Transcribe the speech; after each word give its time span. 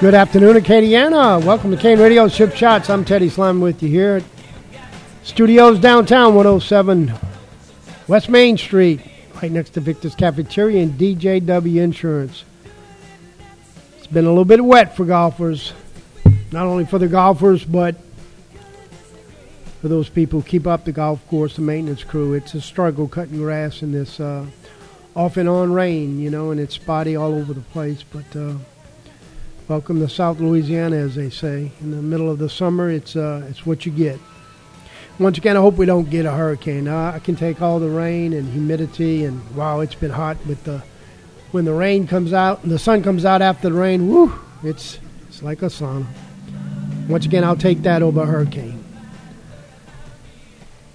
Good 0.00 0.12
afternoon, 0.12 0.56
Acadiana. 0.56 1.42
Welcome 1.42 1.70
to 1.70 1.76
Kane 1.76 2.00
Radio 2.00 2.28
Chip 2.28 2.54
Shots. 2.56 2.90
I'm 2.90 3.04
Teddy 3.04 3.30
Sliman 3.30 3.62
with 3.62 3.80
you 3.80 3.88
here 3.88 4.16
at 4.16 4.24
Studios 5.22 5.78
downtown, 5.78 6.34
107 6.34 7.14
West 8.08 8.28
Main 8.28 8.58
Street, 8.58 9.00
right 9.40 9.52
next 9.52 9.70
to 9.70 9.80
Victor's 9.80 10.16
Cafeteria 10.16 10.82
and 10.82 10.98
DJW 10.98 11.76
Insurance. 11.76 12.44
It's 13.96 14.08
been 14.08 14.24
a 14.24 14.28
little 14.28 14.44
bit 14.44 14.62
wet 14.62 14.96
for 14.96 15.04
golfers, 15.04 15.72
not 16.50 16.66
only 16.66 16.84
for 16.84 16.98
the 16.98 17.08
golfers, 17.08 17.64
but 17.64 17.94
for 19.80 19.86
those 19.86 20.08
people 20.08 20.40
who 20.40 20.48
keep 20.48 20.66
up 20.66 20.84
the 20.84 20.92
golf 20.92 21.26
course, 21.28 21.54
the 21.54 21.62
maintenance 21.62 22.02
crew. 22.02 22.34
It's 22.34 22.52
a 22.54 22.60
struggle 22.60 23.06
cutting 23.06 23.38
grass 23.38 23.80
in 23.80 23.92
this 23.92 24.18
uh, 24.18 24.44
off 25.14 25.36
and 25.36 25.48
on 25.48 25.72
rain, 25.72 26.18
you 26.18 26.30
know, 26.30 26.50
and 26.50 26.58
it's 26.60 26.74
spotty 26.74 27.14
all 27.14 27.32
over 27.32 27.54
the 27.54 27.60
place, 27.60 28.02
but. 28.02 28.36
Uh, 28.36 28.54
Welcome 29.66 29.98
to 30.00 30.10
South 30.10 30.40
Louisiana, 30.40 30.96
as 30.96 31.14
they 31.14 31.30
say. 31.30 31.72
In 31.80 31.90
the 31.90 32.02
middle 32.02 32.30
of 32.30 32.38
the 32.38 32.50
summer, 32.50 32.90
it's 32.90 33.16
uh, 33.16 33.46
it's 33.48 33.64
what 33.64 33.86
you 33.86 33.92
get. 33.92 34.20
Once 35.18 35.38
again, 35.38 35.56
I 35.56 35.60
hope 35.60 35.76
we 35.76 35.86
don't 35.86 36.10
get 36.10 36.26
a 36.26 36.32
hurricane. 36.32 36.86
Uh, 36.86 37.12
I 37.14 37.18
can 37.18 37.34
take 37.34 37.62
all 37.62 37.80
the 37.80 37.88
rain 37.88 38.34
and 38.34 38.46
humidity, 38.52 39.24
and 39.24 39.56
wow, 39.56 39.80
it's 39.80 39.94
been 39.94 40.10
hot. 40.10 40.36
With 40.44 40.62
the 40.64 40.82
when 41.52 41.64
the 41.64 41.72
rain 41.72 42.06
comes 42.06 42.34
out 42.34 42.62
and 42.62 42.70
the 42.70 42.78
sun 42.78 43.02
comes 43.02 43.24
out 43.24 43.40
after 43.40 43.70
the 43.70 43.74
rain, 43.74 44.06
whoo, 44.06 44.38
it's 44.62 44.98
it's 45.28 45.42
like 45.42 45.62
a 45.62 45.66
sauna. 45.66 46.04
Once 47.08 47.24
again, 47.24 47.42
I'll 47.42 47.56
take 47.56 47.80
that 47.84 48.02
over 48.02 48.20
a 48.20 48.26
hurricane. 48.26 48.84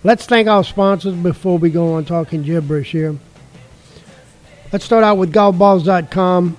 Let's 0.03 0.27
thank 0.27 0.47
our 0.47 0.63
sponsors 0.63 1.15
before 1.15 1.57
we 1.57 1.71
go 1.71 1.93
on 1.93 2.05
talking 2.05 2.43
gibberish 2.43 2.91
here. 2.91 3.17
Let's 4.71 4.85
start 4.85 5.03
out 5.03 5.17
with 5.17 5.33
golfballs.com 5.33 6.55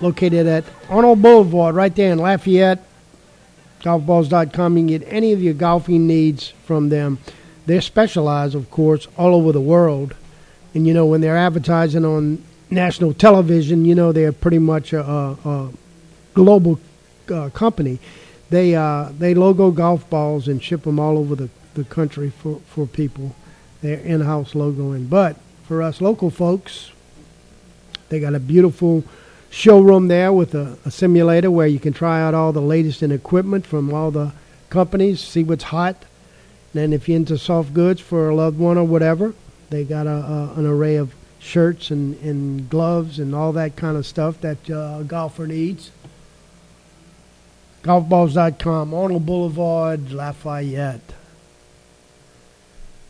located 0.00 0.46
at 0.46 0.64
Arnold 0.88 1.22
Boulevard, 1.22 1.74
right 1.74 1.94
there 1.94 2.12
in 2.12 2.18
Lafayette. 2.18 2.84
Golfballs.com. 3.82 4.76
You 4.76 4.80
can 4.80 4.86
get 4.86 5.12
any 5.12 5.32
of 5.32 5.42
your 5.42 5.54
golfing 5.54 6.06
needs 6.06 6.48
from 6.64 6.88
them. 6.88 7.18
They're 7.66 7.80
specialized, 7.80 8.54
of 8.54 8.70
course, 8.70 9.06
all 9.16 9.34
over 9.34 9.52
the 9.52 9.60
world. 9.60 10.14
And, 10.74 10.86
you 10.86 10.94
know, 10.94 11.06
when 11.06 11.20
they're 11.20 11.36
advertising 11.36 12.04
on 12.04 12.42
national 12.70 13.14
television, 13.14 13.84
you 13.84 13.94
know, 13.94 14.12
they're 14.12 14.32
pretty 14.32 14.58
much 14.58 14.92
a, 14.92 15.02
a, 15.02 15.70
global 16.34 16.78
uh, 17.32 17.50
company. 17.50 17.98
They, 18.50 18.74
uh, 18.74 19.10
they 19.18 19.34
logo 19.34 19.70
golf 19.70 20.08
balls 20.08 20.48
and 20.48 20.62
ship 20.62 20.82
them 20.82 20.98
all 20.98 21.18
over 21.18 21.34
the, 21.34 21.50
the 21.74 21.84
country 21.84 22.30
for, 22.30 22.60
for 22.66 22.86
people. 22.86 23.34
They're 23.82 23.98
in 23.98 24.20
house 24.20 24.52
logoing. 24.52 25.10
But 25.10 25.36
for 25.64 25.82
us 25.82 26.00
local 26.00 26.30
folks, 26.30 26.90
they 28.08 28.20
got 28.20 28.34
a 28.34 28.40
beautiful 28.40 29.04
showroom 29.50 30.08
there 30.08 30.32
with 30.32 30.54
a, 30.54 30.78
a, 30.84 30.90
simulator 30.90 31.50
where 31.50 31.66
you 31.66 31.78
can 31.78 31.92
try 31.92 32.20
out 32.20 32.34
all 32.34 32.52
the 32.52 32.60
latest 32.60 33.02
in 33.02 33.10
equipment 33.10 33.66
from 33.66 33.92
all 33.92 34.10
the 34.10 34.32
companies, 34.70 35.20
see 35.20 35.42
what's 35.42 35.64
hot. 35.64 35.96
And 36.72 36.82
then 36.82 36.92
if 36.92 37.08
you're 37.08 37.16
into 37.16 37.38
soft 37.38 37.72
goods 37.72 38.00
for 38.00 38.28
a 38.28 38.34
loved 38.34 38.58
one 38.58 38.76
or 38.76 38.84
whatever, 38.84 39.34
they 39.70 39.84
got 39.84 40.06
a, 40.06 40.10
a 40.10 40.54
an 40.56 40.66
array 40.66 40.96
of 40.96 41.14
shirts 41.38 41.90
and, 41.90 42.20
and 42.20 42.68
gloves 42.68 43.18
and 43.18 43.34
all 43.34 43.52
that 43.52 43.76
kind 43.76 43.96
of 43.96 44.06
stuff 44.06 44.40
that 44.40 44.70
uh, 44.70 44.98
a 45.00 45.04
golfer 45.04 45.46
needs. 45.46 45.90
Golfballs.com, 47.82 48.92
Arnold 48.92 49.24
Boulevard, 49.24 50.12
Lafayette. 50.12 51.14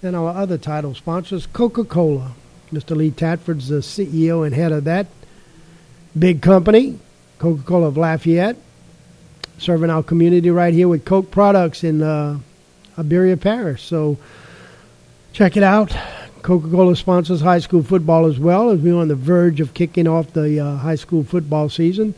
Then 0.02 0.14
our 0.14 0.28
other 0.28 0.58
title 0.58 0.94
sponsors, 0.94 1.46
Coca-Cola. 1.46 2.32
Mr. 2.70 2.94
Lee 2.94 3.10
Tatford's 3.10 3.68
the 3.68 3.78
CEO 3.78 4.44
and 4.44 4.54
head 4.54 4.72
of 4.72 4.84
that 4.84 5.06
big 6.16 6.42
company, 6.42 6.98
Coca 7.38 7.62
Cola 7.62 7.88
of 7.88 7.96
Lafayette, 7.96 8.56
serving 9.58 9.90
our 9.90 10.02
community 10.02 10.50
right 10.50 10.72
here 10.72 10.88
with 10.88 11.04
Coke 11.04 11.30
products 11.30 11.82
in 11.82 12.02
uh, 12.02 12.38
Iberia 12.98 13.36
Parish. 13.36 13.82
So 13.82 14.18
check 15.32 15.56
it 15.56 15.62
out. 15.62 15.96
Coca 16.42 16.68
Cola 16.70 16.96
sponsors 16.96 17.40
high 17.40 17.58
school 17.58 17.82
football 17.82 18.26
as 18.26 18.38
well 18.38 18.70
as 18.70 18.80
we're 18.80 18.94
on 18.94 19.08
the 19.08 19.14
verge 19.14 19.60
of 19.60 19.74
kicking 19.74 20.06
off 20.06 20.32
the 20.32 20.60
uh, 20.60 20.76
high 20.76 20.94
school 20.94 21.24
football 21.24 21.68
season. 21.68 22.14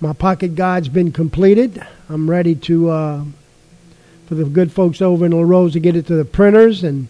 My 0.00 0.12
pocket 0.12 0.54
guide's 0.56 0.88
been 0.88 1.12
completed. 1.12 1.84
I'm 2.08 2.28
ready 2.28 2.54
to, 2.56 2.90
uh, 2.90 3.24
for 4.26 4.34
the 4.34 4.44
good 4.44 4.72
folks 4.72 5.00
over 5.00 5.26
in 5.26 5.32
La 5.32 5.42
Rose 5.42 5.74
to 5.74 5.80
get 5.80 5.94
it 5.94 6.06
to 6.06 6.16
the 6.16 6.24
printers 6.24 6.82
and 6.82 7.08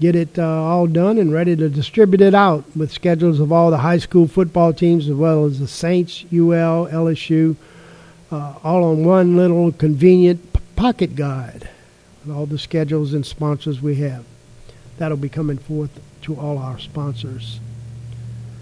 get 0.00 0.14
it 0.14 0.38
uh, 0.38 0.44
all 0.44 0.86
done 0.86 1.18
and 1.18 1.32
ready 1.32 1.56
to 1.56 1.68
distribute 1.68 2.20
it 2.20 2.34
out 2.34 2.64
with 2.76 2.92
schedules 2.92 3.40
of 3.40 3.50
all 3.50 3.70
the 3.70 3.78
high 3.78 3.98
school 3.98 4.28
football 4.28 4.72
teams 4.72 5.08
as 5.08 5.14
well 5.14 5.44
as 5.46 5.58
the 5.58 5.68
Saints, 5.68 6.24
UL, 6.32 6.86
LSU, 6.88 7.56
uh, 8.30 8.54
all 8.62 8.84
on 8.84 9.04
one 9.04 9.36
little 9.36 9.72
convenient 9.72 10.52
p- 10.52 10.60
pocket 10.74 11.16
guide 11.16 11.68
with 12.24 12.36
all 12.36 12.46
the 12.46 12.58
schedules 12.58 13.14
and 13.14 13.24
sponsors 13.24 13.80
we 13.80 13.96
have. 13.96 14.24
That'll 14.98 15.16
be 15.16 15.28
coming 15.28 15.58
forth 15.58 16.00
to 16.22 16.38
all 16.38 16.58
our 16.58 16.78
sponsors. 16.78 17.60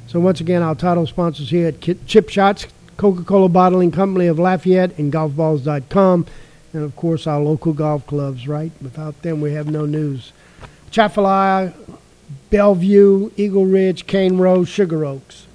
So 0.07 0.21
once 0.21 0.41
again, 0.41 0.63
our 0.63 0.75
title 0.75 1.07
sponsors 1.07 1.51
here 1.51 1.69
at 1.69 1.81
Chip 2.07 2.29
Shots, 2.29 2.67
Coca-Cola 2.97 3.49
Bottling 3.49 3.91
Company 3.91 4.27
of 4.27 4.39
Lafayette, 4.39 4.97
and 4.99 5.13
GolfBalls.com, 5.13 6.27
and 6.73 6.83
of 6.85 6.95
course 6.95 7.27
our 7.27 7.41
local 7.41 7.73
golf 7.73 8.07
clubs. 8.07 8.47
Right, 8.47 8.71
without 8.81 9.21
them, 9.23 9.41
we 9.41 9.53
have 9.55 9.67
no 9.67 9.87
news. 9.87 10.33
Chaffalaya, 10.95 11.75
Bellevue, 12.51 13.33
Eagle 13.37 13.67
Ridge, 13.67 14.07
Cane 14.07 14.39
Row, 14.39 14.65
Sugar 14.65 15.05
Oaks. 15.05 15.49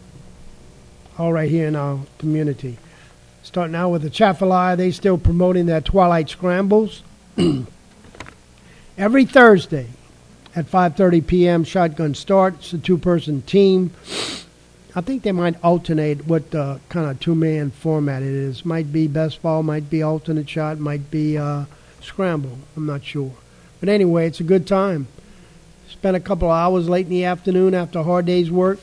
All 1.17 1.31
right 1.31 1.49
here 1.49 1.65
in 1.65 1.77
our 1.77 2.01
community. 2.17 2.77
Starting 3.41 3.73
out 3.73 3.87
with 3.87 4.01
the 4.01 4.09
Chaffalaya, 4.09 4.75
they 4.75 4.91
still 4.91 5.17
promoting 5.17 5.65
their 5.65 5.79
Twilight 5.79 6.27
Scrambles. 6.27 7.03
Every 8.97 9.23
Thursday 9.23 9.87
at 10.57 10.65
5.30 10.65 11.25
p.m., 11.25 11.63
shotgun 11.63 12.15
starts, 12.15 12.73
a 12.73 12.77
two-person 12.77 13.43
team. 13.43 13.91
I 14.93 14.99
think 14.99 15.23
they 15.23 15.31
might 15.31 15.55
alternate 15.63 16.27
what 16.27 16.53
uh, 16.53 16.79
kind 16.89 17.09
of 17.09 17.17
two-man 17.21 17.71
format 17.71 18.23
it 18.23 18.27
is. 18.27 18.65
Might 18.65 18.91
be 18.91 19.07
best 19.07 19.41
ball, 19.41 19.63
might 19.63 19.89
be 19.89 20.03
alternate 20.03 20.49
shot, 20.49 20.79
might 20.79 21.09
be 21.09 21.37
uh, 21.37 21.63
scramble. 22.01 22.57
I'm 22.75 22.85
not 22.85 23.05
sure. 23.05 23.31
But 23.79 23.87
anyway, 23.87 24.27
it's 24.27 24.41
a 24.41 24.43
good 24.43 24.67
time. 24.67 25.07
Spent 25.99 26.15
a 26.15 26.21
couple 26.21 26.49
of 26.49 26.55
hours 26.55 26.87
late 26.87 27.07
in 27.07 27.11
the 27.11 27.25
afternoon 27.25 27.73
after 27.73 27.99
a 27.99 28.03
hard 28.03 28.25
day's 28.25 28.49
work. 28.49 28.79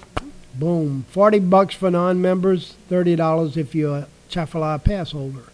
Boom. 0.54 1.06
40 1.08 1.38
bucks 1.38 1.74
for 1.74 1.90
non-members, 1.90 2.74
$30 2.90 3.56
if 3.56 3.74
you're 3.74 4.00
a 4.00 4.08
Chaffalaya 4.28 4.84
pass 4.84 5.12
holder. 5.12 5.44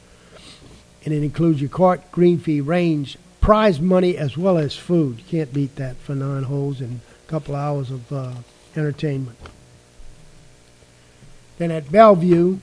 And 1.04 1.14
it 1.14 1.22
includes 1.22 1.60
your 1.60 1.70
cart, 1.70 2.10
green 2.10 2.40
fee, 2.40 2.60
range, 2.60 3.16
prize 3.40 3.80
money, 3.80 4.16
as 4.16 4.36
well 4.36 4.58
as 4.58 4.74
food. 4.74 5.18
You 5.18 5.24
can't 5.28 5.52
beat 5.52 5.76
that 5.76 5.94
for 5.98 6.16
nine 6.16 6.42
holes 6.42 6.80
and 6.80 6.98
a 7.28 7.30
couple 7.30 7.54
of 7.54 7.60
hours 7.60 7.92
of 7.92 8.12
uh, 8.12 8.32
entertainment. 8.74 9.38
Then 11.58 11.70
at 11.70 11.92
Bellevue, 11.92 12.58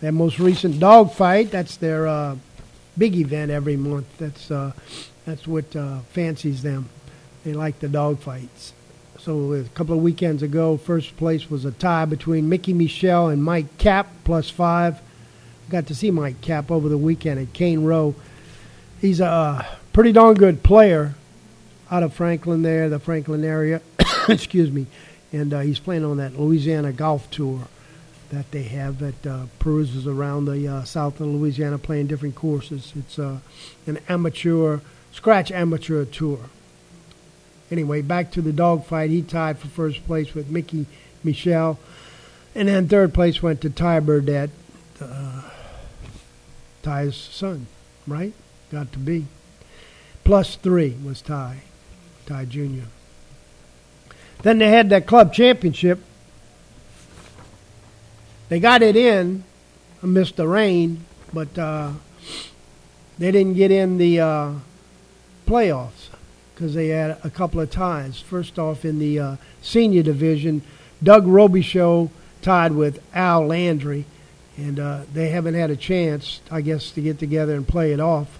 their 0.00 0.12
most 0.12 0.38
recent 0.38 0.78
dog 0.78 1.12
fight, 1.12 1.50
that's 1.50 1.76
their 1.76 2.06
uh, 2.06 2.36
big 2.96 3.16
event 3.16 3.50
every 3.50 3.76
month. 3.76 4.06
That's, 4.18 4.52
uh, 4.52 4.70
that's 5.24 5.48
what 5.48 5.74
uh, 5.74 5.98
fancies 6.12 6.62
them. 6.62 6.90
They 7.46 7.52
like 7.52 7.78
the 7.78 7.88
dog 7.88 8.18
fights. 8.18 8.72
So 9.20 9.52
a 9.52 9.62
couple 9.62 9.96
of 9.96 10.02
weekends 10.02 10.42
ago, 10.42 10.76
first 10.76 11.16
place 11.16 11.48
was 11.48 11.64
a 11.64 11.70
tie 11.70 12.04
between 12.04 12.48
Mickey 12.48 12.72
Michelle 12.72 13.28
and 13.28 13.40
Mike 13.40 13.78
Cap, 13.78 14.08
plus 14.24 14.50
five. 14.50 15.00
Got 15.70 15.86
to 15.86 15.94
see 15.94 16.10
Mike 16.10 16.40
Cap 16.40 16.72
over 16.72 16.88
the 16.88 16.98
weekend 16.98 17.38
at 17.38 17.52
Cane 17.52 17.84
Row. 17.84 18.16
He's 19.00 19.20
a 19.20 19.64
pretty 19.92 20.10
darn 20.10 20.34
good 20.34 20.64
player 20.64 21.14
out 21.88 22.02
of 22.02 22.12
Franklin 22.12 22.62
there, 22.62 22.88
the 22.88 22.98
Franklin 22.98 23.44
area. 23.44 23.80
Excuse 24.28 24.72
me. 24.72 24.88
And 25.32 25.54
uh, 25.54 25.60
he's 25.60 25.78
playing 25.78 26.04
on 26.04 26.16
that 26.16 26.36
Louisiana 26.36 26.90
golf 26.90 27.30
tour 27.30 27.68
that 28.30 28.50
they 28.50 28.64
have 28.64 28.98
that 28.98 29.24
uh, 29.24 29.46
peruses 29.60 30.08
around 30.08 30.46
the 30.46 30.66
uh, 30.66 30.82
south 30.82 31.20
of 31.20 31.28
Louisiana 31.28 31.78
playing 31.78 32.08
different 32.08 32.34
courses. 32.34 32.92
It's 32.96 33.20
uh, 33.20 33.38
an 33.86 34.00
amateur, 34.08 34.80
scratch 35.12 35.52
amateur 35.52 36.04
tour. 36.04 36.40
Anyway, 37.70 38.00
back 38.02 38.30
to 38.32 38.40
the 38.40 38.52
dogfight. 38.52 39.10
He 39.10 39.22
tied 39.22 39.58
for 39.58 39.68
first 39.68 40.04
place 40.06 40.34
with 40.34 40.50
Mickey 40.50 40.86
Michelle. 41.24 41.78
And 42.54 42.68
then 42.68 42.88
third 42.88 43.12
place 43.12 43.42
went 43.42 43.60
to 43.62 43.70
Ty 43.70 44.00
Burdett, 44.00 44.50
uh, 45.00 45.42
Ty's 46.82 47.16
son, 47.16 47.66
right? 48.06 48.32
Got 48.70 48.92
to 48.92 48.98
be. 48.98 49.26
Plus 50.24 50.56
three 50.56 50.96
was 51.04 51.20
Ty, 51.20 51.58
Ty 52.24 52.46
Jr. 52.46 52.86
Then 54.42 54.58
they 54.58 54.70
had 54.70 54.90
that 54.90 55.06
club 55.06 55.32
championship. 55.32 55.98
They 58.48 58.60
got 58.60 58.82
it 58.82 58.96
in 58.96 59.44
amidst 60.02 60.36
the 60.36 60.46
rain, 60.46 61.04
but 61.32 61.58
uh, 61.58 61.92
they 63.18 63.32
didn't 63.32 63.54
get 63.54 63.70
in 63.70 63.98
the 63.98 64.20
uh, 64.20 64.52
playoffs 65.46 66.05
because 66.56 66.72
they 66.72 66.88
had 66.88 67.18
a 67.22 67.28
couple 67.28 67.60
of 67.60 67.70
ties. 67.70 68.18
First 68.18 68.58
off, 68.58 68.86
in 68.86 68.98
the 68.98 69.18
uh, 69.20 69.36
senior 69.60 70.02
division, 70.02 70.62
Doug 71.02 71.26
Robichaux 71.26 72.08
tied 72.40 72.72
with 72.72 73.02
Al 73.14 73.46
Landry, 73.46 74.06
and 74.56 74.80
uh, 74.80 75.02
they 75.12 75.28
haven't 75.28 75.52
had 75.52 75.70
a 75.70 75.76
chance, 75.76 76.40
I 76.50 76.62
guess, 76.62 76.90
to 76.92 77.02
get 77.02 77.18
together 77.18 77.54
and 77.54 77.68
play 77.68 77.92
it 77.92 78.00
off. 78.00 78.38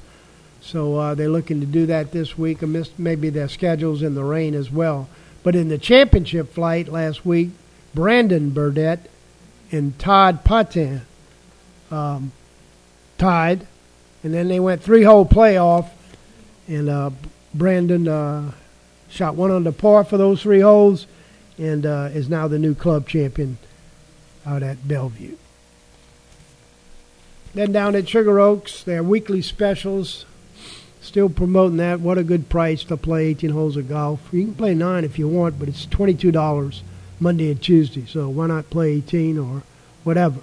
So 0.62 0.96
uh, 0.96 1.14
they're 1.14 1.28
looking 1.28 1.60
to 1.60 1.66
do 1.66 1.84
that 1.86 2.10
this 2.10 2.38
week. 2.38 2.62
maybe 2.96 3.28
their 3.28 3.50
schedules 3.50 4.00
in 4.00 4.14
the 4.14 4.24
rain 4.24 4.54
as 4.54 4.70
well. 4.70 5.10
But 5.42 5.54
in 5.54 5.68
the 5.68 5.76
championship 5.76 6.54
flight 6.54 6.88
last 6.88 7.26
week, 7.26 7.50
Brandon 7.94 8.48
Burdett 8.48 9.10
and 9.70 9.98
Todd 9.98 10.42
Patin 10.42 11.02
um, 11.90 12.32
tied, 13.18 13.66
and 14.24 14.32
then 14.32 14.48
they 14.48 14.58
went 14.58 14.82
three-hole 14.82 15.26
playoff, 15.26 15.90
and 16.66 16.88
uh, 16.88 17.10
Brandon 17.56 18.08
uh, 18.08 18.52
shot 19.08 19.34
one 19.34 19.50
under 19.50 19.72
par 19.72 20.04
for 20.04 20.16
those 20.16 20.42
three 20.42 20.60
holes, 20.60 21.06
and 21.58 21.86
uh, 21.86 22.10
is 22.12 22.28
now 22.28 22.48
the 22.48 22.58
new 22.58 22.74
club 22.74 23.08
champion 23.08 23.58
out 24.44 24.62
at 24.62 24.86
Bellevue. 24.86 25.36
Then 27.54 27.72
down 27.72 27.94
at 27.94 28.08
Sugar 28.08 28.38
Oaks, 28.38 28.82
their 28.82 29.02
weekly 29.02 29.40
specials 29.40 30.26
Still 31.06 31.28
promoting 31.28 31.76
that. 31.76 32.00
What 32.00 32.18
a 32.18 32.24
good 32.24 32.48
price 32.48 32.82
to 32.82 32.96
play 32.96 33.26
18 33.26 33.50
holes 33.50 33.76
of 33.76 33.88
golf. 33.88 34.28
You 34.32 34.42
can 34.42 34.54
play 34.56 34.74
nine 34.74 35.04
if 35.04 35.20
you 35.20 35.28
want, 35.28 35.56
but 35.56 35.68
it's 35.68 35.86
$22 35.86 36.82
Monday 37.20 37.52
and 37.52 37.62
Tuesday. 37.62 38.04
So 38.06 38.28
why 38.28 38.48
not 38.48 38.70
play 38.70 38.94
18 38.94 39.38
or 39.38 39.62
whatever? 40.02 40.40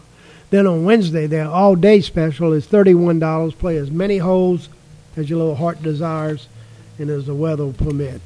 Then 0.51 0.65
on 0.65 0.85
Wednesday, 0.85 1.27
their 1.27 1.49
all 1.49 1.75
day 1.75 1.99
special 1.99 2.53
is 2.53 2.65
$31. 2.65 3.57
Play 3.57 3.75
as 3.75 3.91
many 3.91 4.19
holes 4.19 4.69
as 5.17 5.29
your 5.29 5.39
little 5.39 5.55
heart 5.55 5.83
desires 5.83 6.47
and 6.97 7.09
as 7.09 7.25
the 7.25 7.35
weather 7.35 7.65
will 7.65 7.73
permit. 7.73 8.21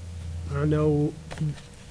I 0.54 0.66
know 0.66 1.14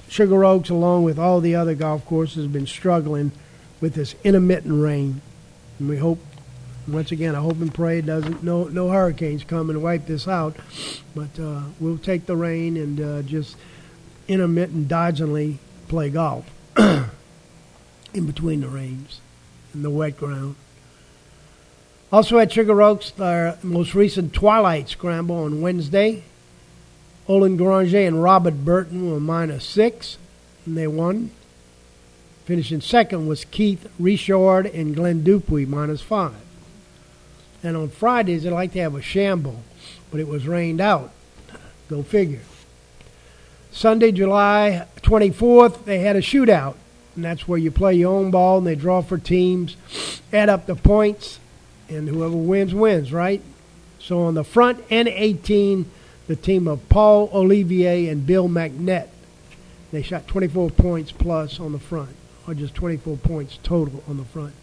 Sugar 0.08 0.44
Oaks, 0.44 0.70
along 0.70 1.04
with 1.04 1.18
all 1.18 1.40
the 1.40 1.54
other 1.54 1.74
golf 1.74 2.04
courses, 2.04 2.44
have 2.44 2.52
been 2.52 2.66
struggling 2.66 3.32
with 3.80 3.94
this 3.94 4.14
intermittent 4.24 4.82
rain. 4.82 5.20
And 5.78 5.88
we 5.88 5.98
hope 5.98 6.18
once 6.88 7.10
again, 7.10 7.34
I 7.34 7.40
hope 7.40 7.60
and 7.60 7.74
pray 7.74 7.98
it 7.98 8.06
doesn't 8.06 8.42
no 8.42 8.64
no 8.64 8.90
hurricanes 8.90 9.44
come 9.44 9.70
and 9.70 9.82
wipe 9.82 10.06
this 10.06 10.28
out, 10.28 10.56
but 11.14 11.38
uh, 11.38 11.62
we'll 11.80 11.98
take 11.98 12.26
the 12.26 12.36
rain 12.36 12.76
and 12.76 13.00
uh, 13.00 13.22
just 13.22 13.56
intermittent 14.28 14.88
dodgingly 14.88 15.58
play 15.88 16.10
golf 16.10 16.48
in 16.78 18.26
between 18.26 18.60
the 18.60 18.68
rains 18.68 19.20
and 19.72 19.84
the 19.84 19.90
wet 19.90 20.16
ground. 20.16 20.54
Also 22.12 22.38
at 22.38 22.52
Sugar 22.52 22.80
Oaks, 22.82 23.10
their 23.10 23.58
most 23.62 23.94
recent 23.94 24.32
Twilight 24.32 24.88
Scramble 24.88 25.44
on 25.44 25.60
Wednesday. 25.60 26.22
Olin 27.28 27.56
Granger 27.56 27.98
and 27.98 28.22
Robert 28.22 28.64
Burton 28.64 29.10
were 29.10 29.20
minus 29.20 29.64
six, 29.64 30.16
and 30.64 30.76
they 30.76 30.86
won. 30.86 31.30
Finishing 32.44 32.80
second 32.80 33.26
was 33.26 33.44
Keith 33.44 33.90
Richard 33.98 34.66
and 34.66 34.94
Glenn 34.94 35.24
Dupuy, 35.24 35.66
minus 35.66 36.00
five. 36.00 36.34
And 37.62 37.76
on 37.76 37.88
Fridays, 37.88 38.44
they 38.44 38.50
like 38.50 38.72
to 38.72 38.80
have 38.80 38.94
a 38.94 39.02
shamble, 39.02 39.62
but 40.10 40.20
it 40.20 40.28
was 40.28 40.46
rained 40.46 40.80
out. 40.80 41.10
Go 41.88 42.04
figure. 42.04 42.42
Sunday, 43.72 44.12
July 44.12 44.86
24th, 45.02 45.84
they 45.84 45.98
had 45.98 46.16
a 46.16 46.22
shootout. 46.22 46.76
And 47.16 47.24
that's 47.24 47.48
where 47.48 47.58
you 47.58 47.70
play 47.70 47.94
your 47.94 48.14
own 48.14 48.30
ball 48.30 48.58
and 48.58 48.66
they 48.66 48.74
draw 48.74 49.00
for 49.00 49.18
teams, 49.18 49.76
add 50.32 50.48
up 50.48 50.66
the 50.66 50.76
points, 50.76 51.40
and 51.88 52.08
whoever 52.08 52.36
wins, 52.36 52.74
wins, 52.74 53.12
right? 53.12 53.40
So 53.98 54.22
on 54.22 54.34
the 54.34 54.44
front 54.44 54.84
and 54.90 55.08
18, 55.08 55.90
the 56.26 56.36
team 56.36 56.66
of 56.66 56.88
Paul 56.88 57.30
Olivier 57.32 58.08
and 58.08 58.26
Bill 58.26 58.48
McNett. 58.48 59.08
They 59.92 60.02
shot 60.02 60.26
24 60.26 60.70
points 60.70 61.12
plus 61.12 61.60
on 61.60 61.72
the 61.72 61.78
front, 61.78 62.16
or 62.46 62.54
just 62.54 62.74
24 62.74 63.16
points 63.18 63.58
total 63.62 64.02
on 64.08 64.16
the 64.16 64.24
front 64.24 64.54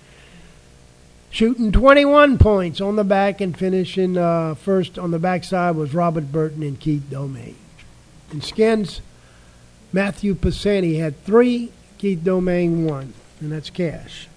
shooting 1.33 1.71
21 1.71 2.38
points 2.38 2.80
on 2.80 2.95
the 2.95 3.04
back 3.04 3.42
and 3.42 3.57
finishing 3.57 4.15
uh, 4.15 4.54
first 4.54 5.00
on 5.00 5.10
the 5.10 5.18
backside 5.18 5.75
was 5.75 5.94
Robert 5.94 6.31
Burton 6.31 6.62
and 6.62 6.80
Keith 6.80 7.10
Domain. 7.10 7.56
In 8.31 8.39
skins, 8.42 9.01
Matthew 9.92 10.36
Pisani 10.36 10.95
had 10.98 11.19
three, 11.24 11.71
Keith 11.98 12.24
Domain 12.24 12.86
one, 12.86 13.13
and 13.42 13.51
that's 13.51 13.71
cash. 13.71 14.27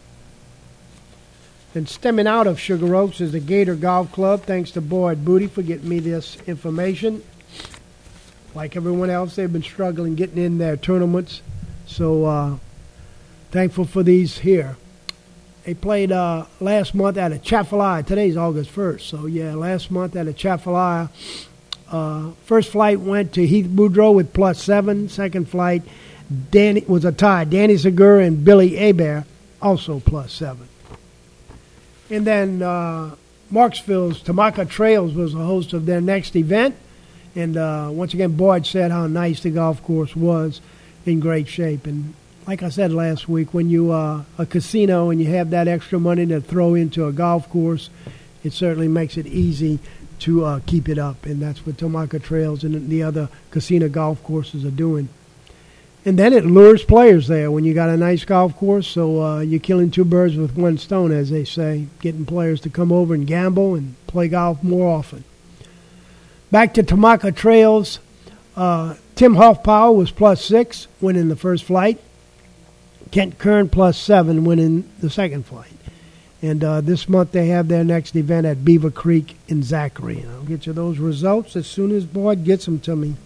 Then 1.76 1.86
stemming 1.86 2.26
out 2.26 2.46
of 2.46 2.58
Sugar 2.58 2.96
Oaks 2.96 3.20
is 3.20 3.32
the 3.32 3.38
Gator 3.38 3.74
Golf 3.74 4.10
Club. 4.10 4.44
Thanks 4.44 4.70
to 4.70 4.80
Boyd 4.80 5.26
Booty 5.26 5.46
for 5.46 5.60
getting 5.60 5.86
me 5.86 5.98
this 5.98 6.38
information. 6.46 7.22
Like 8.54 8.76
everyone 8.76 9.10
else, 9.10 9.36
they've 9.36 9.52
been 9.52 9.62
struggling 9.62 10.14
getting 10.14 10.42
in 10.42 10.56
their 10.56 10.78
tournaments. 10.78 11.42
So 11.86 12.24
uh, 12.24 12.56
thankful 13.50 13.84
for 13.84 14.02
these 14.02 14.38
here. 14.38 14.78
They 15.64 15.74
played 15.74 16.12
uh, 16.12 16.46
last 16.60 16.94
month 16.94 17.18
at 17.18 17.32
a 17.32 17.34
Atchafalaya. 17.34 18.04
Today's 18.04 18.38
August 18.38 18.74
1st. 18.74 19.02
So, 19.02 19.26
yeah, 19.26 19.54
last 19.54 19.90
month 19.90 20.16
at 20.16 20.26
a 20.26 20.30
Atchafalaya. 20.30 21.10
Uh, 21.90 22.30
first 22.46 22.72
flight 22.72 23.00
went 23.00 23.34
to 23.34 23.46
Heath 23.46 23.66
Boudreau 23.66 24.14
with 24.14 24.32
plus 24.32 24.62
seven. 24.62 25.10
Second 25.10 25.46
flight 25.50 25.82
Danny, 26.50 26.86
was 26.88 27.04
a 27.04 27.12
tie. 27.12 27.44
Danny 27.44 27.76
Segura 27.76 28.24
and 28.24 28.42
Billy 28.46 28.76
Hebert 28.76 29.24
also 29.60 30.00
plus 30.00 30.32
seven. 30.32 30.68
And 32.10 32.26
then 32.26 32.62
uh, 32.62 33.14
Marksville's 33.50 34.22
Tamahka 34.22 34.68
Trails 34.68 35.14
was 35.14 35.32
the 35.32 35.44
host 35.44 35.72
of 35.72 35.86
their 35.86 36.00
next 36.00 36.36
event. 36.36 36.76
And 37.34 37.56
uh, 37.56 37.90
once 37.92 38.14
again, 38.14 38.36
Boyd 38.36 38.66
said 38.66 38.90
how 38.90 39.06
nice 39.06 39.42
the 39.42 39.50
golf 39.50 39.82
course 39.82 40.16
was 40.16 40.60
in 41.04 41.20
great 41.20 41.48
shape. 41.48 41.86
And 41.86 42.14
like 42.46 42.62
I 42.62 42.68
said 42.68 42.92
last 42.92 43.28
week, 43.28 43.52
when 43.52 43.68
you 43.68 43.92
uh, 43.92 44.22
a 44.38 44.46
casino 44.46 45.10
and 45.10 45.20
you 45.20 45.26
have 45.34 45.50
that 45.50 45.68
extra 45.68 45.98
money 45.98 46.26
to 46.26 46.40
throw 46.40 46.74
into 46.74 47.06
a 47.06 47.12
golf 47.12 47.48
course, 47.50 47.90
it 48.42 48.52
certainly 48.52 48.88
makes 48.88 49.16
it 49.16 49.26
easy 49.26 49.80
to 50.20 50.44
uh, 50.44 50.60
keep 50.66 50.88
it 50.88 50.98
up, 50.98 51.26
and 51.26 51.42
that's 51.42 51.66
what 51.66 51.76
Tamahka 51.76 52.22
Trails 52.22 52.64
and 52.64 52.88
the 52.88 53.02
other 53.02 53.28
casino 53.50 53.88
golf 53.88 54.22
courses 54.22 54.64
are 54.64 54.70
doing. 54.70 55.08
And 56.06 56.16
then 56.16 56.32
it 56.32 56.46
lures 56.46 56.84
players 56.84 57.26
there 57.26 57.50
when 57.50 57.64
you 57.64 57.74
got 57.74 57.90
a 57.90 57.96
nice 57.96 58.24
golf 58.24 58.56
course. 58.56 58.86
So 58.86 59.20
uh, 59.20 59.40
you're 59.40 59.58
killing 59.58 59.90
two 59.90 60.04
birds 60.04 60.36
with 60.36 60.56
one 60.56 60.78
stone, 60.78 61.10
as 61.10 61.30
they 61.30 61.44
say, 61.44 61.88
getting 62.00 62.24
players 62.24 62.60
to 62.60 62.70
come 62.70 62.92
over 62.92 63.12
and 63.12 63.26
gamble 63.26 63.74
and 63.74 63.96
play 64.06 64.28
golf 64.28 64.62
more 64.62 64.88
often. 64.88 65.24
Back 66.52 66.74
to 66.74 66.84
Tamahka 66.84 67.34
Trails, 67.34 67.98
uh, 68.54 68.94
Tim 69.16 69.34
Hoffpauir 69.34 69.96
was 69.96 70.12
plus 70.12 70.44
six, 70.44 70.86
winning 71.00 71.26
the 71.28 71.34
first 71.34 71.64
flight. 71.64 71.98
Kent 73.10 73.38
Kern 73.38 73.68
plus 73.68 73.98
seven 73.98 74.44
winning 74.44 74.88
the 75.00 75.10
second 75.10 75.44
flight. 75.44 75.72
And 76.40 76.62
uh, 76.62 76.82
this 76.82 77.08
month 77.08 77.32
they 77.32 77.48
have 77.48 77.66
their 77.66 77.82
next 77.82 78.14
event 78.14 78.46
at 78.46 78.64
Beaver 78.64 78.92
Creek 78.92 79.36
in 79.48 79.64
Zachary. 79.64 80.20
And 80.20 80.30
I'll 80.30 80.42
get 80.42 80.66
you 80.66 80.72
those 80.72 80.98
results 80.98 81.56
as 81.56 81.66
soon 81.66 81.90
as 81.90 82.04
Boyd 82.04 82.44
gets 82.44 82.66
them 82.66 82.78
to 82.80 82.94
me. 82.94 83.16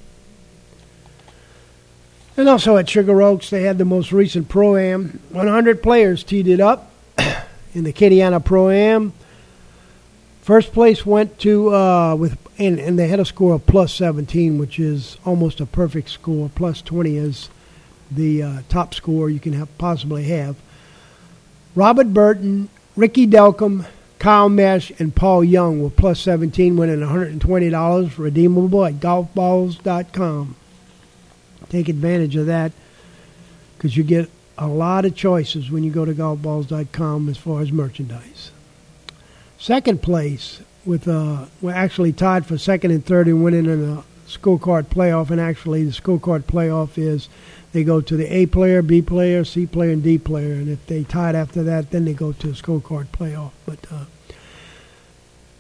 And 2.37 2.49
also 2.49 2.77
at 2.77 2.89
Sugar 2.89 3.21
Oaks, 3.23 3.51
they 3.51 3.63
had 3.63 3.79
the 3.79 3.85
most 3.85 4.13
recent 4.13 4.49
Pro 4.49 4.77
Am. 4.77 5.21
100 5.31 5.83
players 5.83 6.25
teed 6.25 6.49
it 6.49 6.61
up 6.61 6.91
in 7.75 7.85
the 7.85 7.93
Acadiana 7.93 8.43
Pro 8.45 8.71
Am. 8.71 9.13
First 10.43 10.73
place 10.73 11.05
went 11.05 11.39
to 11.41 11.75
uh, 11.75 12.15
with 12.17 12.39
and, 12.61 12.79
and 12.79 12.99
they 12.99 13.09
had 13.09 13.21
a 13.21 13.25
score 13.25 13.55
of 13.55 13.67
plus 13.67 13.95
17, 13.95 14.59
which 14.59 14.79
is 14.79 15.17
almost 15.25 15.61
a 15.61 15.67
perfect 15.67 16.11
score. 16.11 16.51
Plus 16.55 16.83
20 16.83 17.17
is 17.17 17.49
the 18.11 18.43
uh, 18.43 18.63
top 18.69 18.95
score 18.95 19.31
you 19.31 19.41
can 19.41 19.55
have, 19.55 19.77
possibly 19.79 20.25
have. 20.25 20.57
Robert 21.75 22.13
Burton, 22.13 22.69
Ricky 22.97 23.27
Delcambre, 23.27 23.87
Kyle 24.19 24.51
Meche, 24.51 24.93
and 25.01 25.15
Paul 25.15 25.43
Young 25.43 25.83
were 25.83 25.89
plus 25.89 26.21
17, 26.21 26.77
winning 26.77 27.01
$120, 27.01 28.19
redeemable 28.19 28.85
at 28.85 28.95
golfballs.com. 28.95 30.57
Take 31.71 31.89
advantage 31.89 32.37
of 32.37 32.47
that 32.47 32.73
because 33.77 33.97
you 33.97 34.03
get 34.03 34.29
a 34.59 34.67
lot 34.67 35.07
of 35.07 35.15
choices 35.15 35.71
when 35.71 35.83
you 35.83 35.91
go 35.91 36.05
to 36.05 36.13
golfballs.com 36.13 37.29
as 37.31 37.39
far 37.39 37.63
as 37.63 37.73
merchandise. 37.73 38.51
Second 39.59 40.03
place 40.03 40.61
with 40.85 41.09
uh, 41.09 41.47
we're 41.63 41.73
actually 41.73 42.13
tied 42.13 42.45
for 42.45 42.59
second 42.59 42.91
and 42.91 43.05
third 43.05 43.27
and 43.27 43.43
winning 43.43 43.67
in 43.67 43.85
a 43.85 44.05
scorecard 44.27 44.85
playoff, 44.85 45.31
and 45.31 45.41
actually 45.41 45.85
the 45.85 45.91
scorecard 45.91 46.43
playoff 46.43 46.97
is 46.97 47.29
they 47.73 47.85
go 47.85 48.01
to 48.01 48.17
the 48.17 48.27
A 48.35 48.47
player, 48.47 48.83
B 48.83 49.01
player, 49.01 49.45
C 49.45 49.67
player, 49.67 49.93
and 49.93 50.03
D 50.03 50.19
player. 50.19 50.55
And 50.55 50.69
if 50.69 50.85
they 50.87 51.05
tied 51.05 51.35
after 51.35 51.63
that, 51.63 51.91
then 51.91 52.05
they 52.05 52.15
go 52.15 52.33
to 52.33 52.49
a 52.49 52.53
scorecard 52.53 53.07
playoff. 53.09 53.53
But 53.65 53.79
uh, 53.91 54.05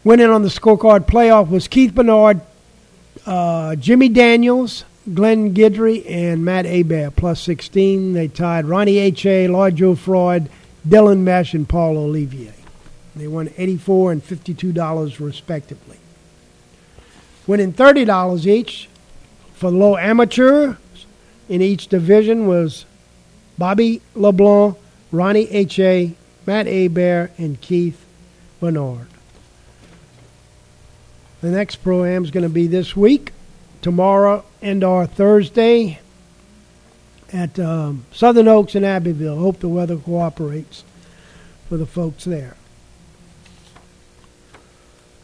winning 0.05 0.31
on 0.31 0.43
the 0.43 0.49
scorecard 0.49 1.07
playoff 1.07 1.49
was 1.49 1.69
Keith 1.69 1.95
Bernard, 1.95 2.41
uh, 3.27 3.77
Jimmy 3.77 4.09
Daniels, 4.09 4.85
Glenn 5.15 5.55
Guidry, 5.55 6.05
and 6.09 6.45
Matt 6.45 6.67
Hebert, 6.67 7.17
plus 7.17 7.41
16. 7.41 8.13
They 8.13 8.29
tied 8.29 8.67
Ronnie 8.67 8.99
H.A., 8.99 9.49
Lloyd 9.49 9.77
Joe 9.77 9.95
Freud, 9.95 10.51
Dylan 10.87 11.23
Meche, 11.25 11.55
and 11.55 11.69
Paul 11.69 11.97
Olivier. 11.97 12.55
They 13.17 13.27
won 13.27 13.51
84 13.57 14.13
and 14.13 14.25
$52 14.25 15.21
respectively. 15.21 15.97
Winning 17.47 17.73
$30 17.73 18.47
each 18.47 18.89
for 19.55 19.71
low 19.71 19.97
amateur, 19.97 20.77
in 21.49 21.61
each 21.61 21.89
division 21.89 22.47
was 22.47 22.85
Bobby 23.59 24.01
LeBlanc, 24.15 24.77
Ronnie 25.11 25.51
H.A., 25.51 26.15
Matt 26.47 26.67
Hebert 26.67 27.33
and 27.37 27.61
Keith 27.61 28.05
Bernard. 28.61 29.07
The 31.41 31.51
next 31.51 31.77
program 31.77 32.25
is 32.25 32.31
going 32.31 32.45
to 32.45 32.49
be 32.49 32.67
this 32.67 32.97
week, 32.97 33.33
tomorrow 33.83 34.45
and 34.61 34.85
our 34.85 35.07
Thursday 35.07 35.99
at 37.33 37.59
um, 37.59 38.05
Southern 38.13 38.49
Oaks 38.49 38.75
in 38.75 38.85
Abbeville. 38.85 39.39
Hope 39.39 39.61
the 39.61 39.69
weather 39.69 39.97
cooperates 39.97 40.85
for 41.69 41.77
the 41.77 41.87
folks 41.87 42.25
there. 42.25 42.57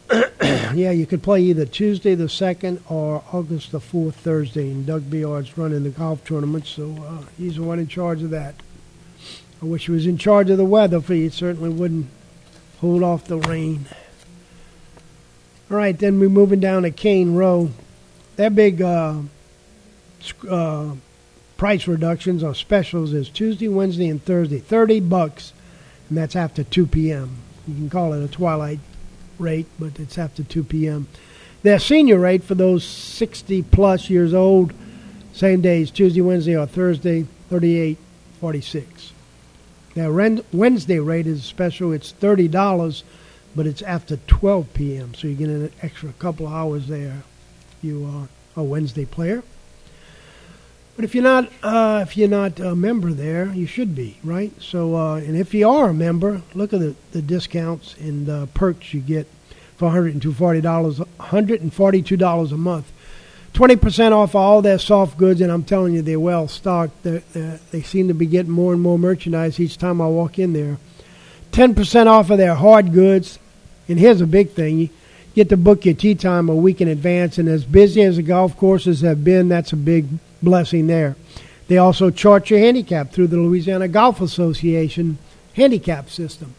yeah, 0.73 0.91
you 0.91 1.05
could 1.05 1.21
play 1.21 1.41
either 1.41 1.65
Tuesday 1.65 2.15
the 2.15 2.25
2nd 2.25 2.79
or 2.89 3.23
August 3.33 3.71
the 3.71 3.79
4th, 3.79 4.13
Thursday, 4.13 4.71
and 4.71 4.85
Doug 4.85 5.09
Biard's 5.09 5.57
running 5.57 5.83
the 5.83 5.89
golf 5.89 6.23
tournament, 6.23 6.65
so 6.65 6.95
uh, 7.05 7.25
he's 7.37 7.57
the 7.57 7.63
one 7.63 7.79
in 7.79 7.87
charge 7.87 8.23
of 8.23 8.29
that. 8.29 8.55
I 9.61 9.65
wish 9.65 9.87
he 9.87 9.91
was 9.91 10.05
in 10.05 10.17
charge 10.17 10.49
of 10.49 10.57
the 10.57 10.65
weather, 10.65 11.01
for 11.01 11.13
he 11.13 11.27
certainly 11.29 11.69
wouldn't 11.69 12.07
hold 12.79 13.03
off 13.03 13.25
the 13.25 13.37
rain. 13.37 13.85
All 15.69 15.75
right, 15.75 15.97
then 15.97 16.19
we're 16.19 16.29
moving 16.29 16.61
down 16.61 16.83
to 16.83 16.91
Cane 16.91 17.35
Row. 17.35 17.71
Their 18.37 18.51
big 18.51 18.81
uh, 18.81 19.15
uh, 20.49 20.91
price 21.57 21.87
reductions 21.87 22.43
or 22.43 22.53
specials 22.53 23.11
is 23.13 23.29
Tuesday, 23.29 23.67
Wednesday, 23.67 24.07
and 24.07 24.23
Thursday. 24.23 24.59
30 24.59 25.01
bucks, 25.01 25.53
and 26.07 26.17
that's 26.17 26.35
after 26.35 26.63
2 26.63 26.85
p.m. 26.87 27.37
You 27.67 27.73
can 27.73 27.89
call 27.89 28.13
it 28.13 28.23
a 28.23 28.27
twilight 28.27 28.79
rate, 29.39 29.65
but 29.79 29.99
it's 29.99 30.17
after 30.17 30.43
2 30.43 30.63
p.m. 30.63 31.07
Their 31.63 31.79
senior 31.79 32.19
rate 32.19 32.43
for 32.43 32.55
those 32.55 32.85
60 32.85 33.63
plus 33.63 34.09
years 34.09 34.33
old, 34.33 34.71
same 35.33 35.61
days, 35.61 35.89
Tuesday, 35.89 36.21
Wednesday, 36.21 36.55
or 36.55 36.67
Thursday, 36.67 37.25
38.46. 37.51 39.11
Their 39.95 40.41
Wednesday 40.53 40.99
rate 40.99 41.25
is 41.25 41.43
special. 41.43 41.91
It's 41.91 42.11
thirty 42.11 42.47
dollars, 42.47 43.03
but 43.55 43.65
it's 43.65 43.81
after 43.81 44.17
12 44.27 44.71
p.m. 44.75 45.15
So 45.15 45.27
you 45.27 45.33
get 45.33 45.49
an 45.49 45.71
extra 45.81 46.13
couple 46.19 46.47
hours 46.47 46.85
there. 46.85 47.23
You 47.87 48.05
are 48.05 48.61
a 48.61 48.63
Wednesday 48.63 49.05
player. 49.05 49.43
But 50.97 51.05
if 51.05 51.15
you're 51.15 51.23
not, 51.23 51.49
uh, 51.63 52.01
if 52.03 52.17
you're 52.17 52.27
not 52.27 52.59
a 52.59 52.75
member 52.75 53.13
there, 53.13 53.53
you 53.53 53.65
should 53.65 53.95
be, 53.95 54.17
right? 54.23 54.51
So, 54.61 54.95
uh, 54.95 55.17
and 55.17 55.37
if 55.37 55.53
you 55.53 55.69
are 55.69 55.89
a 55.89 55.93
member, 55.93 56.41
look 56.53 56.73
at 56.73 56.79
the, 56.79 56.95
the 57.11 57.21
discounts 57.21 57.95
and 57.97 58.27
uh, 58.27 58.47
perks 58.47 58.93
you 58.93 58.99
get 58.99 59.27
for 59.77 59.91
$140, 59.91 60.19
$142 60.21 62.51
a 62.51 62.57
month. 62.57 62.91
20% 63.53 64.11
off 64.11 64.35
all 64.35 64.61
their 64.61 64.79
soft 64.79 65.17
goods, 65.17 65.39
and 65.39 65.51
I'm 65.51 65.63
telling 65.63 65.93
you, 65.93 66.01
they're 66.01 66.19
well 66.19 66.47
stocked. 66.47 67.03
They're, 67.03 67.23
they're, 67.31 67.59
they 67.71 67.83
seem 67.83 68.07
to 68.07 68.13
be 68.13 68.25
getting 68.25 68.51
more 68.51 68.73
and 68.73 68.81
more 68.81 68.99
merchandise 68.99 69.59
each 69.59 69.77
time 69.77 70.01
I 70.01 70.07
walk 70.07 70.39
in 70.39 70.53
there. 70.53 70.77
10% 71.51 72.07
off 72.07 72.31
of 72.31 72.37
their 72.37 72.55
hard 72.55 72.91
goods. 72.91 73.39
And 73.87 73.97
here's 73.97 74.19
a 74.19 74.27
big 74.27 74.51
thing 74.51 74.89
get 75.37 75.49
to 75.49 75.55
book 75.55 75.85
your 75.85 75.93
tee 75.93 76.15
time 76.15 76.49
a 76.49 76.55
week 76.55 76.81
in 76.81 76.87
advance, 76.87 77.37
and 77.37 77.47
as 77.47 77.63
busy 77.63 78.01
as 78.01 78.15
the 78.15 78.23
golf 78.23 78.57
courses 78.57 79.01
have 79.01 79.23
been, 79.23 79.47
that's 79.47 79.71
a 79.71 79.75
big 79.75 80.07
blessing 80.41 80.87
there. 80.87 81.15
They 81.67 81.77
also 81.77 82.09
chart 82.09 82.49
your 82.49 82.57
handicap 82.57 83.11
through 83.11 83.27
the 83.27 83.37
Louisiana 83.37 83.87
Golf 83.87 84.19
Association 84.19 85.19
handicap 85.53 86.09
system. 86.09 86.55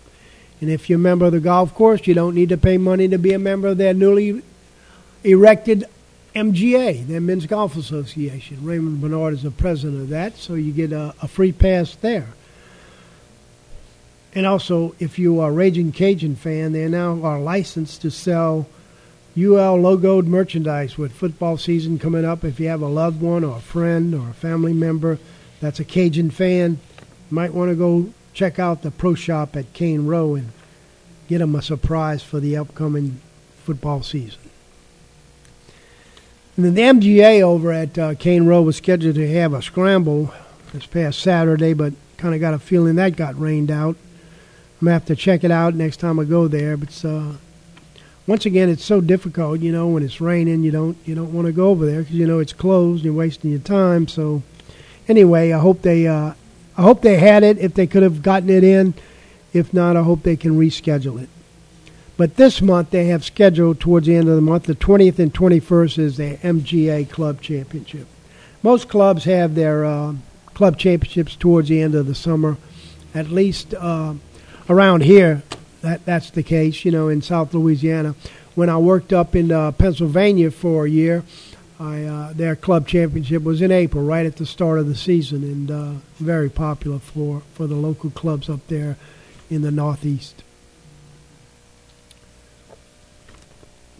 And 0.60 0.70
if 0.70 0.88
you're 0.88 1.00
a 1.00 1.02
member 1.02 1.26
of 1.26 1.32
the 1.32 1.40
golf 1.40 1.74
course, 1.74 2.06
you 2.06 2.14
don't 2.14 2.36
need 2.36 2.50
to 2.50 2.56
pay 2.56 2.78
money 2.78 3.08
to 3.08 3.18
be 3.18 3.32
a 3.32 3.38
member 3.40 3.66
of 3.66 3.78
their 3.78 3.94
newly 3.94 4.44
erected 5.24 5.84
MGA, 6.36 7.04
the 7.04 7.18
Men's 7.18 7.46
Golf 7.46 7.76
Association. 7.76 8.58
Raymond 8.62 9.00
Bernard 9.00 9.34
is 9.34 9.42
the 9.42 9.50
president 9.50 10.02
of 10.02 10.08
that, 10.10 10.36
so 10.36 10.54
you 10.54 10.70
get 10.70 10.92
a, 10.92 11.12
a 11.20 11.26
free 11.26 11.50
pass 11.50 11.96
there. 11.96 12.28
And 14.34 14.46
also, 14.46 14.94
if 14.98 15.18
you 15.18 15.40
are 15.40 15.50
a 15.50 15.52
Raging 15.52 15.92
Cajun 15.92 16.36
fan, 16.36 16.72
they 16.72 16.86
now 16.88 17.22
are 17.22 17.40
licensed 17.40 18.02
to 18.02 18.10
sell 18.10 18.66
UL 19.36 19.78
logoed 19.78 20.26
merchandise 20.26 20.98
with 20.98 21.12
football 21.12 21.56
season 21.56 21.98
coming 21.98 22.24
up. 22.24 22.44
If 22.44 22.58
you 22.60 22.68
have 22.68 22.82
a 22.82 22.88
loved 22.88 23.20
one 23.20 23.44
or 23.44 23.56
a 23.56 23.60
friend 23.60 24.14
or 24.14 24.30
a 24.30 24.34
family 24.34 24.72
member 24.72 25.18
that's 25.60 25.80
a 25.80 25.84
Cajun 25.84 26.30
fan, 26.30 26.78
might 27.30 27.54
want 27.54 27.70
to 27.70 27.76
go 27.76 28.12
check 28.34 28.58
out 28.58 28.82
the 28.82 28.90
pro 28.90 29.14
shop 29.14 29.56
at 29.56 29.72
Cane 29.72 30.06
Row 30.06 30.34
and 30.34 30.50
get 31.28 31.38
them 31.38 31.54
a 31.54 31.62
surprise 31.62 32.22
for 32.22 32.40
the 32.40 32.56
upcoming 32.56 33.20
football 33.64 34.02
season. 34.02 34.40
And 36.56 36.64
then 36.64 36.74
the 36.74 36.82
MGA 36.82 37.42
over 37.42 37.72
at 37.72 37.98
uh, 37.98 38.14
Cane 38.14 38.46
Row 38.46 38.62
was 38.62 38.76
scheduled 38.76 39.14
to 39.14 39.32
have 39.34 39.52
a 39.52 39.62
scramble 39.62 40.34
this 40.72 40.86
past 40.86 41.20
Saturday, 41.20 41.72
but 41.72 41.92
kind 42.16 42.34
of 42.34 42.40
got 42.40 42.54
a 42.54 42.58
feeling 42.58 42.96
that 42.96 43.16
got 43.16 43.38
rained 43.38 43.70
out. 43.70 43.96
I'm 44.80 44.84
gonna 44.84 44.92
have 44.92 45.06
to 45.06 45.16
check 45.16 45.42
it 45.42 45.50
out 45.50 45.74
next 45.74 45.96
time 45.96 46.20
I 46.20 46.24
go 46.24 46.46
there. 46.46 46.76
But 46.76 47.04
uh, 47.04 47.32
once 48.28 48.46
again, 48.46 48.68
it's 48.68 48.84
so 48.84 49.00
difficult. 49.00 49.60
You 49.60 49.72
know, 49.72 49.88
when 49.88 50.04
it's 50.04 50.20
raining, 50.20 50.62
you 50.62 50.70
don't 50.70 50.96
you 51.04 51.14
don't 51.14 51.32
want 51.32 51.46
to 51.46 51.52
go 51.52 51.68
over 51.68 51.84
there 51.84 52.00
because 52.00 52.14
you 52.14 52.26
know 52.26 52.38
it's 52.38 52.52
closed. 52.52 53.04
You're 53.04 53.14
wasting 53.14 53.50
your 53.50 53.60
time. 53.60 54.06
So 54.06 54.42
anyway, 55.08 55.52
I 55.52 55.58
hope 55.58 55.82
they 55.82 56.06
uh, 56.06 56.34
I 56.76 56.82
hope 56.82 57.02
they 57.02 57.16
had 57.16 57.42
it. 57.42 57.58
If 57.58 57.74
they 57.74 57.88
could 57.88 58.04
have 58.04 58.22
gotten 58.22 58.50
it 58.50 58.62
in, 58.62 58.94
if 59.52 59.74
not, 59.74 59.96
I 59.96 60.02
hope 60.02 60.22
they 60.22 60.36
can 60.36 60.56
reschedule 60.56 61.20
it. 61.20 61.28
But 62.16 62.36
this 62.36 62.60
month 62.60 62.90
they 62.90 63.06
have 63.06 63.24
scheduled 63.24 63.80
towards 63.80 64.06
the 64.06 64.14
end 64.14 64.28
of 64.28 64.36
the 64.36 64.42
month, 64.42 64.64
the 64.64 64.74
20th 64.74 65.18
and 65.18 65.32
21st 65.32 65.98
is 65.98 66.16
the 66.16 66.36
MGA 66.36 67.08
Club 67.08 67.40
Championship. 67.40 68.06
Most 68.62 68.88
clubs 68.88 69.24
have 69.24 69.54
their 69.54 69.84
uh, 69.84 70.14
club 70.52 70.78
championships 70.78 71.36
towards 71.36 71.68
the 71.68 71.80
end 71.80 71.94
of 71.94 72.06
the 72.06 72.14
summer. 72.14 72.56
At 73.14 73.30
least 73.30 73.72
uh, 73.74 74.14
around 74.68 75.02
here, 75.02 75.42
that 75.82 76.04
that's 76.04 76.30
the 76.30 76.42
case. 76.42 76.84
You 76.84 76.90
know, 76.90 77.08
in 77.08 77.22
South 77.22 77.54
Louisiana, 77.54 78.14
when 78.54 78.68
I 78.68 78.78
worked 78.78 79.12
up 79.12 79.34
in 79.34 79.52
uh, 79.52 79.72
Pennsylvania 79.72 80.50
for 80.50 80.86
a 80.86 80.90
year, 80.90 81.24
I, 81.80 82.04
uh, 82.04 82.32
their 82.32 82.56
club 82.56 82.88
championship 82.88 83.42
was 83.42 83.62
in 83.62 83.70
April, 83.70 84.04
right 84.04 84.26
at 84.26 84.36
the 84.36 84.46
start 84.46 84.78
of 84.78 84.88
the 84.88 84.96
season, 84.96 85.42
and 85.44 85.70
uh, 85.70 85.92
very 86.18 86.50
popular 86.50 86.98
for 86.98 87.42
for 87.54 87.66
the 87.66 87.76
local 87.76 88.10
clubs 88.10 88.48
up 88.48 88.66
there 88.68 88.96
in 89.50 89.62
the 89.62 89.70
Northeast. 89.70 90.42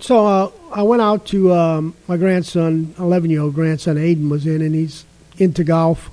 so 0.01 0.27
uh, 0.27 0.51
I 0.73 0.83
went 0.83 1.03
out 1.03 1.27
to 1.27 1.53
um, 1.53 1.95
my 2.07 2.17
grandson, 2.17 2.95
11 2.99 3.31
year 3.31 3.43
old 3.43 3.55
grandson 3.55 3.97
Aiden 3.97 4.31
was 4.31 4.47
in, 4.47 4.63
and 4.63 4.75
he's 4.75 5.05
into 5.39 5.65
golf 5.65 6.11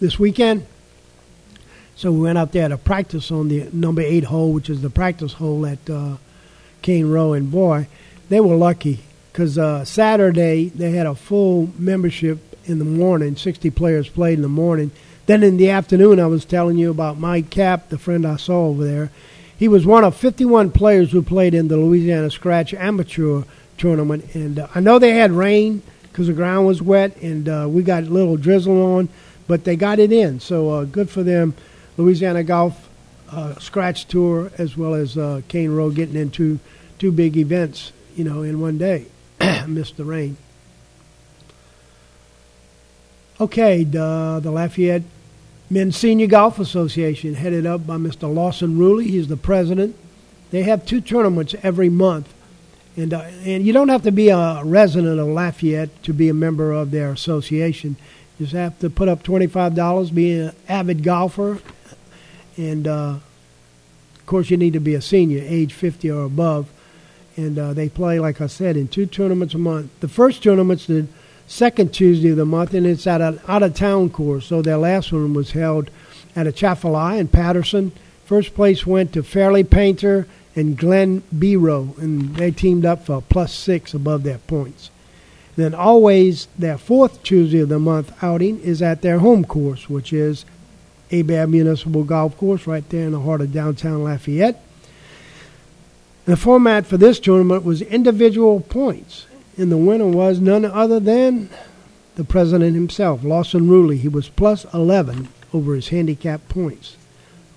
this 0.00 0.18
weekend. 0.18 0.66
So 2.00 2.10
we 2.10 2.20
went 2.20 2.38
out 2.38 2.52
there 2.52 2.66
to 2.66 2.78
practice 2.78 3.30
on 3.30 3.48
the 3.48 3.68
number 3.74 4.00
eight 4.00 4.24
hole, 4.24 4.54
which 4.54 4.70
is 4.70 4.80
the 4.80 4.88
practice 4.88 5.34
hole 5.34 5.66
at 5.66 5.90
uh, 5.90 6.16
Cane 6.80 7.10
Row. 7.10 7.34
And 7.34 7.50
boy, 7.50 7.88
they 8.30 8.40
were 8.40 8.56
lucky 8.56 9.00
because 9.30 9.58
uh, 9.58 9.84
Saturday 9.84 10.70
they 10.70 10.92
had 10.92 11.06
a 11.06 11.14
full 11.14 11.68
membership 11.78 12.38
in 12.64 12.78
the 12.78 12.86
morning. 12.86 13.36
60 13.36 13.68
players 13.72 14.08
played 14.08 14.38
in 14.38 14.40
the 14.40 14.48
morning. 14.48 14.92
Then 15.26 15.42
in 15.42 15.58
the 15.58 15.68
afternoon, 15.68 16.18
I 16.18 16.26
was 16.26 16.46
telling 16.46 16.78
you 16.78 16.90
about 16.90 17.18
Mike 17.18 17.50
Cap, 17.50 17.90
the 17.90 17.98
friend 17.98 18.24
I 18.24 18.36
saw 18.36 18.68
over 18.68 18.82
there. 18.82 19.10
He 19.58 19.68
was 19.68 19.84
one 19.84 20.02
of 20.02 20.16
51 20.16 20.70
players 20.70 21.12
who 21.12 21.20
played 21.20 21.52
in 21.52 21.68
the 21.68 21.76
Louisiana 21.76 22.30
Scratch 22.30 22.72
Amateur 22.72 23.42
Tournament, 23.76 24.34
and 24.34 24.60
uh, 24.60 24.68
I 24.74 24.80
know 24.80 24.98
they 24.98 25.16
had 25.16 25.32
rain 25.32 25.82
because 26.04 26.28
the 26.28 26.32
ground 26.32 26.66
was 26.66 26.80
wet, 26.80 27.14
and 27.18 27.46
uh, 27.46 27.66
we 27.68 27.82
got 27.82 28.04
a 28.04 28.06
little 28.06 28.38
drizzle 28.38 28.96
on, 28.96 29.10
but 29.46 29.64
they 29.64 29.76
got 29.76 29.98
it 29.98 30.12
in. 30.12 30.40
So 30.40 30.70
uh, 30.70 30.84
good 30.84 31.10
for 31.10 31.22
them. 31.22 31.54
Louisiana 31.96 32.42
Golf 32.42 32.88
uh, 33.30 33.54
Scratch 33.58 34.06
Tour 34.06 34.50
as 34.58 34.76
well 34.76 34.94
as 34.94 35.16
uh, 35.16 35.42
Cane 35.48 35.70
Row 35.70 35.90
getting 35.90 36.16
into 36.16 36.58
two 36.98 37.12
big 37.12 37.36
events, 37.36 37.92
you 38.16 38.24
know, 38.24 38.42
in 38.42 38.60
one 38.60 38.78
day. 38.78 39.06
Missed 39.66 39.96
the 39.96 40.04
rain. 40.04 40.36
Okay, 43.40 43.84
the, 43.84 44.40
the 44.42 44.50
Lafayette 44.50 45.02
Men's 45.72 45.96
Senior 45.96 46.26
Golf 46.26 46.58
Association, 46.58 47.34
headed 47.34 47.64
up 47.64 47.86
by 47.86 47.96
Mr. 47.96 48.32
Lawson 48.32 48.76
Ruley. 48.76 49.04
He's 49.04 49.28
the 49.28 49.36
president. 49.36 49.94
They 50.50 50.64
have 50.64 50.84
two 50.84 51.00
tournaments 51.00 51.54
every 51.62 51.88
month. 51.88 52.34
And, 52.96 53.14
uh, 53.14 53.20
and 53.44 53.64
you 53.64 53.72
don't 53.72 53.88
have 53.88 54.02
to 54.02 54.10
be 54.10 54.30
a 54.30 54.62
resident 54.64 55.20
of 55.20 55.28
Lafayette 55.28 56.02
to 56.02 56.12
be 56.12 56.28
a 56.28 56.34
member 56.34 56.72
of 56.72 56.90
their 56.90 57.12
association. 57.12 57.94
You 58.36 58.46
just 58.46 58.56
have 58.56 58.80
to 58.80 58.90
put 58.90 59.08
up 59.08 59.22
$25, 59.22 60.12
be 60.12 60.40
an 60.40 60.56
avid 60.68 61.04
golfer, 61.04 61.60
and 62.60 62.86
uh, 62.86 63.16
of 64.16 64.26
course, 64.26 64.50
you 64.50 64.56
need 64.58 64.74
to 64.74 64.80
be 64.80 64.94
a 64.94 65.00
senior, 65.00 65.42
age 65.42 65.72
50 65.72 66.10
or 66.10 66.24
above. 66.24 66.68
And 67.36 67.58
uh, 67.58 67.72
they 67.72 67.88
play, 67.88 68.20
like 68.20 68.40
I 68.40 68.48
said, 68.48 68.76
in 68.76 68.86
two 68.86 69.06
tournaments 69.06 69.54
a 69.54 69.58
month. 69.58 69.98
The 70.00 70.08
first 70.08 70.42
tournament's 70.42 70.86
the 70.86 71.06
second 71.46 71.94
Tuesday 71.94 72.30
of 72.30 72.36
the 72.36 72.44
month, 72.44 72.74
and 72.74 72.86
it's 72.86 73.06
at 73.06 73.22
an 73.22 73.40
out 73.48 73.62
of 73.62 73.74
town 73.74 74.10
course. 74.10 74.46
So 74.46 74.60
their 74.60 74.76
last 74.76 75.10
one 75.10 75.32
was 75.32 75.52
held 75.52 75.90
at 76.36 76.46
a 76.46 76.50
Atchafalaya 76.50 77.18
in 77.18 77.28
Patterson. 77.28 77.92
First 78.26 78.54
place 78.54 78.86
went 78.86 79.14
to 79.14 79.22
Fairleigh 79.22 79.64
Painter 79.64 80.26
and 80.54 80.76
Glen 80.76 81.22
Biro, 81.34 81.96
and 81.98 82.36
they 82.36 82.50
teamed 82.50 82.84
up 82.84 83.06
for 83.06 83.22
plus 83.22 83.54
six 83.54 83.94
above 83.94 84.22
their 84.22 84.38
points. 84.38 84.90
then 85.56 85.74
always 85.74 86.46
their 86.58 86.78
fourth 86.78 87.22
Tuesday 87.22 87.60
of 87.60 87.68
the 87.68 87.78
month 87.78 88.12
outing 88.22 88.60
is 88.60 88.82
at 88.82 89.02
their 89.02 89.18
home 89.18 89.44
course, 89.44 89.88
which 89.88 90.12
is 90.12 90.44
Hebert 91.10 91.48
Municipal 91.48 92.04
Golf 92.04 92.36
Course 92.36 92.66
right 92.66 92.88
there 92.88 93.06
in 93.06 93.12
the 93.12 93.20
heart 93.20 93.40
of 93.40 93.52
downtown 93.52 94.04
Lafayette. 94.04 94.62
The 96.24 96.36
format 96.36 96.86
for 96.86 96.96
this 96.96 97.18
tournament 97.18 97.64
was 97.64 97.82
individual 97.82 98.60
points, 98.60 99.26
and 99.56 99.72
the 99.72 99.76
winner 99.76 100.06
was 100.06 100.38
none 100.38 100.64
other 100.64 101.00
than 101.00 101.50
the 102.14 102.24
president 102.24 102.74
himself, 102.74 103.24
Lawson 103.24 103.66
Ruley. 103.68 103.98
He 103.98 104.08
was 104.08 104.28
plus 104.28 104.64
11 104.72 105.28
over 105.52 105.74
his 105.74 105.88
handicap 105.88 106.48
points. 106.48 106.96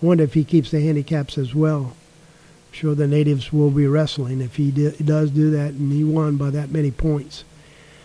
I 0.02 0.06
wonder 0.06 0.24
if 0.24 0.34
he 0.34 0.44
keeps 0.44 0.72
the 0.72 0.82
handicaps 0.82 1.38
as 1.38 1.54
well. 1.54 1.94
I'm 2.68 2.74
sure 2.74 2.96
the 2.96 3.08
natives 3.08 3.54
will 3.54 3.70
be 3.70 3.86
wrestling 3.86 4.42
if 4.42 4.56
he 4.56 4.72
does 4.72 5.30
do 5.30 5.52
that, 5.52 5.74
and 5.74 5.92
he 5.92 6.04
won 6.04 6.38
by 6.38 6.50
that 6.50 6.72
many 6.72 6.92
points. 6.92 7.44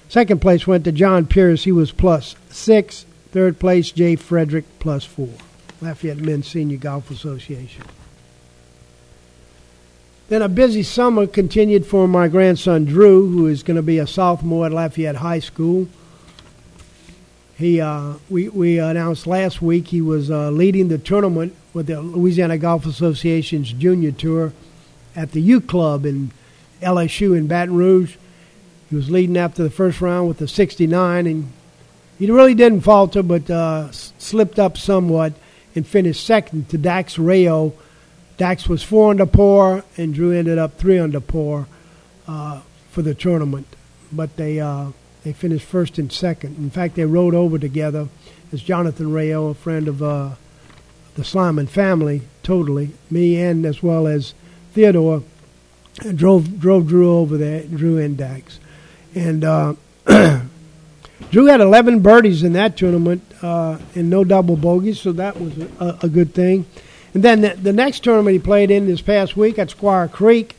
Second 0.08 0.40
place 0.40 0.66
went 0.66 0.84
to 0.84 0.92
John 0.92 1.26
Pierce. 1.26 1.64
He 1.64 1.72
was 1.72 1.92
plus 1.92 2.34
six. 2.50 3.06
Third 3.38 3.60
place, 3.60 3.92
Jay 3.92 4.16
Frederick, 4.16 4.64
plus 4.80 5.04
four. 5.04 5.28
Lafayette 5.80 6.18
Men's 6.18 6.48
Senior 6.48 6.78
Golf 6.78 7.08
Association. 7.08 7.84
Then 10.28 10.42
a 10.42 10.48
busy 10.48 10.82
summer 10.82 11.24
continued 11.24 11.86
for 11.86 12.08
my 12.08 12.26
grandson 12.26 12.84
Drew, 12.84 13.30
who 13.30 13.46
is 13.46 13.62
going 13.62 13.76
to 13.76 13.82
be 13.82 14.00
a 14.00 14.08
sophomore 14.08 14.66
at 14.66 14.72
Lafayette 14.72 15.14
High 15.14 15.38
School. 15.38 15.86
He, 17.56 17.80
uh, 17.80 18.14
we, 18.28 18.48
we 18.48 18.80
announced 18.80 19.24
last 19.24 19.62
week 19.62 19.86
he 19.86 20.00
was 20.00 20.32
uh, 20.32 20.50
leading 20.50 20.88
the 20.88 20.98
tournament 20.98 21.54
with 21.72 21.86
the 21.86 22.00
Louisiana 22.00 22.58
Golf 22.58 22.86
Association's 22.86 23.72
junior 23.72 24.10
tour 24.10 24.52
at 25.14 25.30
the 25.30 25.40
U 25.40 25.60
Club 25.60 26.04
in 26.04 26.32
LSU 26.82 27.38
in 27.38 27.46
Baton 27.46 27.76
Rouge. 27.76 28.16
He 28.90 28.96
was 28.96 29.10
leading 29.10 29.36
after 29.36 29.62
the 29.62 29.70
first 29.70 30.00
round 30.00 30.26
with 30.26 30.40
a 30.40 30.48
69, 30.48 31.28
and 31.28 31.52
he 32.18 32.30
really 32.30 32.54
didn't 32.54 32.80
falter, 32.80 33.22
but 33.22 33.48
uh, 33.50 33.90
slipped 33.90 34.58
up 34.58 34.76
somewhat 34.76 35.32
and 35.74 35.86
finished 35.86 36.26
second 36.26 36.68
to 36.70 36.78
Dax 36.78 37.18
Rayo 37.18 37.72
Dax 38.38 38.68
was 38.68 38.84
four 38.84 39.10
under 39.10 39.26
par, 39.26 39.84
and 39.96 40.14
Drew 40.14 40.30
ended 40.30 40.58
up 40.58 40.78
three 40.78 40.96
under 40.98 41.20
par 41.20 41.66
uh, 42.28 42.60
for 42.92 43.02
the 43.02 43.12
tournament. 43.12 43.66
But 44.12 44.36
they 44.36 44.60
uh, 44.60 44.92
they 45.24 45.32
finished 45.32 45.66
first 45.66 45.98
and 45.98 46.10
second. 46.10 46.56
In 46.56 46.70
fact, 46.70 46.94
they 46.94 47.04
rode 47.04 47.34
over 47.34 47.58
together 47.58 48.08
as 48.52 48.62
Jonathan 48.62 49.12
Rayo, 49.12 49.48
a 49.48 49.54
friend 49.54 49.88
of 49.88 50.02
uh, 50.02 50.30
the 51.16 51.22
Sliman 51.22 51.68
family, 51.68 52.22
totally 52.44 52.92
me 53.10 53.42
and 53.42 53.66
as 53.66 53.82
well 53.82 54.06
as 54.06 54.34
Theodore, 54.72 55.24
drove 56.14 56.60
drove 56.60 56.86
Drew 56.86 57.12
over 57.12 57.36
there, 57.36 57.64
Drew 57.64 57.98
and 57.98 58.16
Dax, 58.16 58.60
and. 59.14 59.76
Drew 61.30 61.46
had 61.46 61.60
11 61.60 62.00
birdies 62.00 62.42
in 62.42 62.54
that 62.54 62.76
tournament 62.76 63.22
uh, 63.42 63.78
and 63.94 64.08
no 64.08 64.24
double 64.24 64.56
bogeys, 64.56 65.00
so 65.00 65.12
that 65.12 65.40
was 65.40 65.56
a, 65.58 65.98
a 66.02 66.08
good 66.08 66.34
thing. 66.34 66.66
And 67.14 67.22
then 67.22 67.40
the, 67.40 67.50
the, 67.50 67.72
next 67.72 68.04
tournament 68.04 68.32
he 68.32 68.38
played 68.38 68.70
in 68.70 68.86
this 68.86 69.00
past 69.00 69.36
week 69.36 69.58
at 69.58 69.70
Squire 69.70 70.08
Creek, 70.08 70.56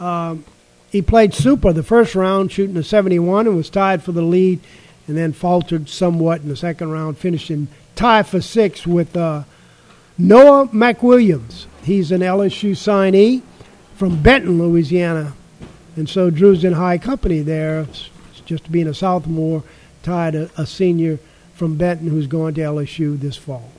um, 0.00 0.44
he 0.90 1.02
played 1.02 1.34
super 1.34 1.72
the 1.72 1.82
first 1.82 2.14
round, 2.14 2.52
shooting 2.52 2.76
a 2.76 2.82
71, 2.82 3.46
and 3.46 3.56
was 3.56 3.70
tied 3.70 4.02
for 4.02 4.12
the 4.12 4.22
lead, 4.22 4.60
and 5.06 5.16
then 5.16 5.32
faltered 5.32 5.88
somewhat 5.88 6.40
in 6.42 6.48
the 6.48 6.56
second 6.56 6.90
round, 6.90 7.18
finishing 7.18 7.68
tie 7.96 8.22
for 8.22 8.40
six 8.40 8.86
with 8.86 9.16
uh, 9.16 9.44
Noah 10.16 10.68
McWilliams. 10.68 11.66
He's 11.82 12.12
an 12.12 12.20
LSU 12.20 12.72
signee 12.72 13.42
from 13.94 14.22
Benton, 14.22 14.58
Louisiana. 14.58 15.34
And 15.96 16.08
so 16.08 16.30
Drew's 16.30 16.64
in 16.64 16.72
high 16.72 16.98
company 16.98 17.40
there, 17.40 17.86
just 18.46 18.70
being 18.70 18.88
a 18.88 18.94
sophomore, 18.94 19.62
tied 20.04 20.34
a, 20.34 20.50
a 20.56 20.66
senior 20.66 21.18
from 21.54 21.76
Benton 21.76 22.08
who's 22.08 22.26
going 22.26 22.54
to 22.54 22.60
LSU 22.60 23.18
this 23.18 23.36
fall. 23.36 23.70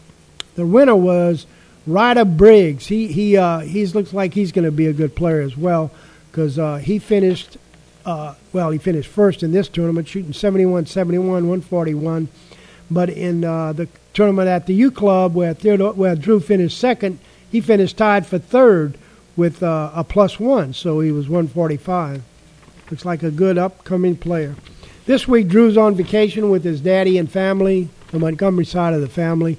The 0.55 0.65
winner 0.65 0.95
was 0.95 1.45
Ryder 1.87 2.25
Briggs, 2.25 2.87
he 2.87 3.07
he 3.07 3.37
uh, 3.37 3.59
he 3.59 3.85
looks 3.85 4.11
like 4.11 4.33
he's 4.33 4.51
going 4.51 4.65
to 4.65 4.71
be 4.71 4.87
a 4.87 4.93
good 4.93 5.15
player 5.15 5.41
as 5.41 5.55
well 5.55 5.91
because 6.31 6.57
uh, 6.57 6.77
he 6.77 6.97
finished 6.97 7.57
uh, 8.05 8.33
well 8.53 8.71
he 8.71 8.79
finished 8.79 9.09
first 9.09 9.43
in 9.43 9.51
this 9.51 9.67
tournament 9.67 10.07
shooting 10.07 10.33
71 10.33 10.87
71 10.87 11.27
141 11.27 12.27
but 12.89 13.09
in 13.09 13.43
uh, 13.43 13.71
the 13.73 13.87
tournament 14.13 14.47
at 14.47 14.65
the 14.65 14.73
U 14.73 14.91
Club 14.91 15.35
where 15.35 15.53
Theodore, 15.53 15.93
where 15.93 16.15
Drew 16.15 16.39
finished 16.39 16.79
second 16.79 17.19
he 17.51 17.61
finished 17.61 17.97
tied 17.97 18.25
for 18.25 18.39
third 18.39 18.97
with 19.35 19.61
uh, 19.61 19.91
a 19.93 20.03
plus 20.03 20.39
one. 20.39 20.73
So 20.73 21.01
he 21.01 21.11
was 21.11 21.29
145 21.29 22.23
looks 22.89 23.05
like 23.05 23.21
a 23.21 23.31
good 23.31 23.57
upcoming 23.57 24.15
player 24.15 24.55
this 25.05 25.27
week 25.27 25.47
Drew's 25.47 25.77
on 25.77 25.95
vacation 25.95 26.49
with 26.49 26.63
his 26.63 26.81
daddy 26.81 27.17
and 27.17 27.31
family 27.31 27.89
the 28.11 28.19
Montgomery 28.19 28.65
side 28.65 28.93
of 28.93 29.01
the 29.01 29.07
family 29.07 29.57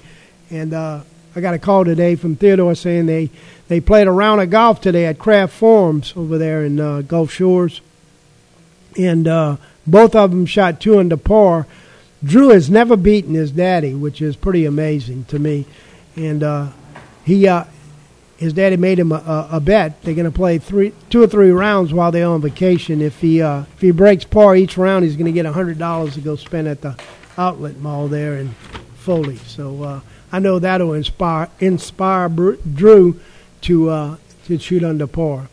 and 0.51 0.73
uh, 0.73 1.01
I 1.37 1.43
got 1.43 1.53
a 1.53 1.59
call 1.59 1.85
today 1.85 2.17
from 2.17 2.35
Theodore 2.35 2.75
saying 2.75 3.05
they, 3.05 3.29
they 3.69 3.79
played 3.79 4.07
a 4.07 4.11
round 4.11 4.41
of 4.41 4.49
golf 4.49 4.81
today 4.81 5.05
at 5.05 5.19
Craft 5.19 5.53
Farms 5.53 6.15
over 6.17 6.39
there 6.39 6.65
in 6.65 6.81
uh, 6.81 7.03
Gulf 7.03 7.31
Shores. 7.31 7.83
And 8.99 9.29
uh, 9.29 9.59
both 9.87 10.15
of 10.15 10.31
them 10.31 10.47
shot 10.47 10.81
two 10.81 10.99
under 10.99 11.19
par. 11.19 11.67
Drew 12.25 12.49
has 12.49 12.71
never 12.71 12.97
beaten 12.97 13.35
his 13.35 13.51
daddy, 13.51 13.93
which 13.93 14.23
is 14.23 14.35
pretty 14.35 14.65
amazing 14.65 15.27
to 15.27 15.39
me. 15.39 15.67
And 16.17 16.43
uh, 16.43 16.69
he, 17.23 17.47
uh, 17.47 17.65
his 18.37 18.53
daddy 18.53 18.77
made 18.77 18.99
him 18.99 19.13
a, 19.13 19.49
a, 19.51 19.61
bet. 19.61 20.03
They're 20.03 20.15
going 20.15 20.31
to 20.31 20.37
play 20.37 20.59
three, 20.59 20.93
two 21.09 21.23
or 21.23 21.27
three 21.27 21.51
rounds 21.51 21.93
while 21.93 22.13
they're 22.13 22.27
on 22.27 22.43
vacation. 22.43 23.01
If 23.01 23.21
he, 23.21 23.41
uh, 23.41 23.63
if 23.75 23.81
he 23.81 23.91
breaks 23.91 24.25
par 24.25 24.55
each 24.55 24.77
round, 24.77 25.05
he's 25.05 25.17
going 25.17 25.27
to 25.27 25.33
get 25.33 25.47
hundred 25.47 25.79
dollars 25.79 26.15
to 26.15 26.21
go 26.21 26.37
spend 26.37 26.69
at 26.69 26.83
the 26.83 26.97
outlet 27.39 27.79
mall 27.79 28.09
there 28.09 28.37
in 28.37 28.51
Foley. 28.97 29.37
So 29.37 29.83
uh, 29.83 30.01
I 30.31 30.39
know 30.39 30.59
that'll 30.59 30.93
inspire 30.93 31.49
inspire 31.61 32.29
Drew 32.29 33.21
to 33.63 33.89
uh, 33.89 34.17
to 34.45 34.59
shoot 34.59 34.85
under 34.85 35.07
par, 35.07 35.49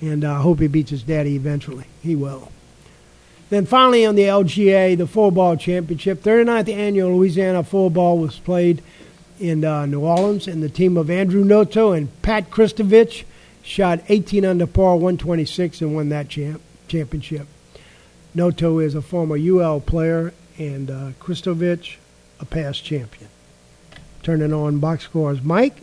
and 0.00 0.24
I 0.24 0.40
hope 0.40 0.60
he 0.60 0.66
beats 0.66 0.90
his 0.90 1.02
daddy 1.02 1.36
eventually. 1.36 1.86
He 2.02 2.16
will. 2.16 2.50
Then 3.50 3.66
finally 3.66 4.04
on 4.04 4.16
the 4.16 4.22
LGA, 4.22 4.98
the 4.98 5.06
four 5.06 5.30
ball 5.30 5.56
championship, 5.56 6.22
39th 6.22 6.72
annual 6.72 7.16
Louisiana 7.16 7.62
four 7.62 7.90
ball 7.90 8.18
was 8.18 8.38
played 8.40 8.82
in 9.40 9.64
uh, 9.64 9.86
New 9.86 10.00
Orleans, 10.00 10.46
and 10.46 10.62
the 10.62 10.68
team 10.68 10.96
of 10.96 11.10
Andrew 11.10 11.44
Noto 11.44 11.92
and 11.92 12.08
Pat 12.22 12.50
Kristovich 12.50 13.24
shot 13.62 14.00
18 14.08 14.44
under 14.44 14.66
par, 14.66 14.94
126, 14.94 15.80
and 15.80 15.94
won 15.94 16.08
that 16.10 16.28
champ- 16.28 16.60
championship. 16.88 17.46
Noto 18.34 18.78
is 18.78 18.94
a 18.94 19.02
former 19.02 19.36
UL 19.36 19.80
player, 19.80 20.32
and 20.58 20.90
uh, 20.90 21.10
Kristovich 21.20 21.96
a 22.40 22.44
past 22.44 22.84
champion 22.84 23.28
turning 24.24 24.52
on 24.54 24.78
box 24.78 25.04
scores 25.04 25.42
Mike, 25.42 25.82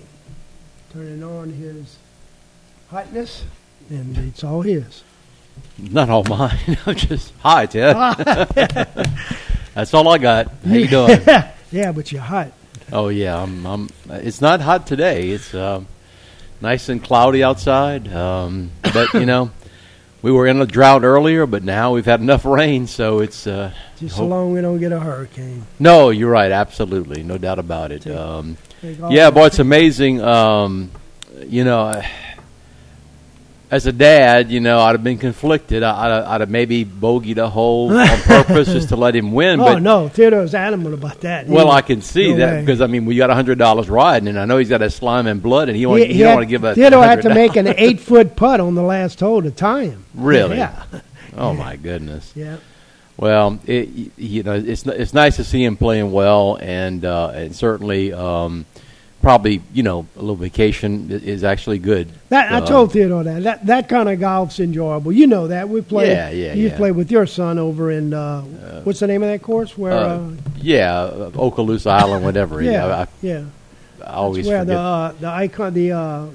turning 0.91 1.23
on 1.23 1.51
his 1.53 1.97
hotness, 2.89 3.45
and 3.89 4.17
it's 4.17 4.43
all 4.43 4.61
his. 4.61 5.03
Not 5.77 6.09
all 6.09 6.23
mine. 6.23 6.77
I'm 6.85 6.95
just 6.95 7.33
hi, 7.39 7.67
Ted. 7.67 7.95
That's 9.73 9.93
all 9.93 10.07
I 10.09 10.17
got. 10.17 10.51
How 10.65 10.73
you 10.73 10.87
doing? 10.87 11.21
yeah, 11.71 11.91
but 11.91 12.11
you're 12.11 12.21
hot. 12.21 12.51
Oh 12.91 13.10
yeah, 13.10 13.41
I'm. 13.41 13.65
I'm 13.65 13.89
it's 14.10 14.41
not 14.41 14.62
hot 14.62 14.86
today. 14.88 15.30
It's 15.30 15.54
um, 15.54 15.88
nice 16.60 16.89
and 16.89 17.04
cloudy 17.04 17.43
outside. 17.43 18.12
Um, 18.13 18.71
but 18.93 19.13
you 19.13 19.25
know, 19.25 19.51
we 20.21 20.32
were 20.32 20.45
in 20.47 20.62
a 20.62 20.65
drought 20.65 21.04
earlier, 21.04 21.45
but 21.45 21.63
now 21.63 21.93
we've 21.93 22.06
had 22.06 22.19
enough 22.21 22.45
rain, 22.45 22.88
so 22.88 23.19
it's 23.19 23.47
uh, 23.47 23.73
just 23.97 24.17
so 24.17 24.25
long 24.25 24.54
we 24.54 24.62
don't 24.62 24.80
get 24.80 24.91
a 24.91 24.99
hurricane. 24.99 25.65
No, 25.80 26.10
you're 26.10 26.30
right, 26.30 26.51
absolutely, 26.51 27.23
no 27.23 27.38
doubt 27.38 27.60
about 27.60 27.91
it. 27.91 28.06
Um, 28.08 28.58
yeah, 28.84 29.32
boy, 29.32 29.47
it's 29.47 29.60
amazing. 29.60 30.21
Um, 30.21 30.91
you 31.47 31.63
know, 31.63 32.01
as 33.71 33.86
a 33.88 33.93
dad, 33.93 34.51
you 34.51 34.60
know, 34.60 34.79
I'd 34.81 34.91
have 34.91 35.03
been 35.03 35.17
conflicted. 35.17 35.81
I'd, 35.81 36.12
I'd 36.12 36.41
have 36.41 36.49
maybe 36.49 36.84
bogeyed 36.84 37.38
a 37.38 37.49
hole 37.49 37.97
on 37.97 38.17
purpose 38.21 38.67
just 38.67 38.89
to 38.89 38.97
let 38.97 39.15
him 39.15 39.31
win. 39.31 39.62
Oh 39.62 39.63
but 39.63 39.81
no, 39.81 40.10
Theodore's 40.10 40.53
adamant 40.53 40.93
about 40.93 41.21
that. 41.21 41.47
Well, 41.47 41.71
I 41.71 41.81
can 41.81 42.01
see 42.01 42.31
no 42.34 42.39
that 42.39 42.53
way. 42.55 42.60
because 42.60 42.81
I 42.81 42.88
mean, 42.88 43.05
we 43.05 43.15
got 43.15 43.29
a 43.29 43.34
hundred 43.34 43.57
dollars 43.57 43.89
riding, 43.89 44.27
and 44.27 44.38
I 44.38 44.43
know 44.43 44.57
he's 44.57 44.67
got 44.67 44.81
a 44.81 44.88
Sliman 44.88 45.41
blood, 45.41 45.69
and 45.69 45.77
he, 45.77 45.86
he, 45.86 46.05
he, 46.05 46.13
he 46.15 46.19
don't 46.19 46.36
want 46.36 46.43
to 46.43 46.49
give 46.49 46.65
a. 46.65 46.75
Theodore 46.75 47.03
had 47.03 47.21
to 47.21 47.34
make 47.34 47.55
an 47.55 47.67
eight 47.67 48.01
foot 48.01 48.36
putt 48.36 48.60
on 48.60 48.75
the 48.75 48.84
last 48.84 49.21
hole 49.21 49.41
to 49.41 49.51
tie 49.51 49.86
him. 49.86 50.05
Really? 50.13 50.57
Yeah. 50.57 50.84
Oh 51.38 51.53
my 51.53 51.77
goodness. 51.77 52.34
Yeah. 52.36 52.57
Well, 53.15 53.60
it, 53.65 53.88
you 54.17 54.43
know, 54.43 54.53
it's 54.53 54.86
it's 54.86 55.13
nice 55.13 55.38
to 55.38 55.45
see 55.45 55.63
him 55.63 55.77
playing 55.77 56.12
well, 56.12 56.57
and 56.62 57.05
uh, 57.05 57.29
and 57.29 57.55
certainly. 57.55 58.12
Um, 58.12 58.65
probably 59.21 59.62
you 59.73 59.84
know 59.84 60.07
a 60.15 60.19
little 60.19 60.36
vacation 60.36 61.12
is 61.12 61.43
actually 61.43 61.79
good. 61.79 62.10
That, 62.29 62.51
I 62.51 62.65
told 62.65 62.91
Theodore 62.91 63.23
that. 63.23 63.43
that 63.43 63.65
that 63.67 63.89
kind 63.89 64.10
of 64.10 64.19
golf's 64.19 64.60
enjoyable. 64.60 65.12
You 65.12 65.27
know 65.27 65.47
that 65.47 65.69
we 65.69 65.81
play. 65.81 66.12
Yeah, 66.12 66.29
yeah. 66.29 66.53
You 66.53 66.69
yeah. 66.69 66.77
played 66.77 66.91
with 66.91 67.12
your 67.12 67.25
son 67.25 67.60
over 67.60 67.91
in 67.91 68.13
uh, 68.13 68.19
uh, 68.19 68.81
what's 68.81 68.99
the 68.99 69.07
name 69.07 69.23
of 69.23 69.29
that 69.29 69.41
course? 69.41 69.77
Where? 69.77 69.93
Uh, 69.93 70.17
uh 70.17 70.31
yeah, 70.57 71.10
Okaloosa 71.34 71.91
Island, 71.91 72.25
whatever. 72.25 72.62
yeah, 72.62 72.86
I, 72.86 73.01
I, 73.01 73.07
yeah. 73.21 73.45
I 74.01 74.13
always 74.13 74.47
where 74.47 74.60
forget. 74.60 74.75
the 74.75 74.79
uh, 74.79 75.12
the 75.13 75.27
icon 75.27 75.73
the 75.73 76.31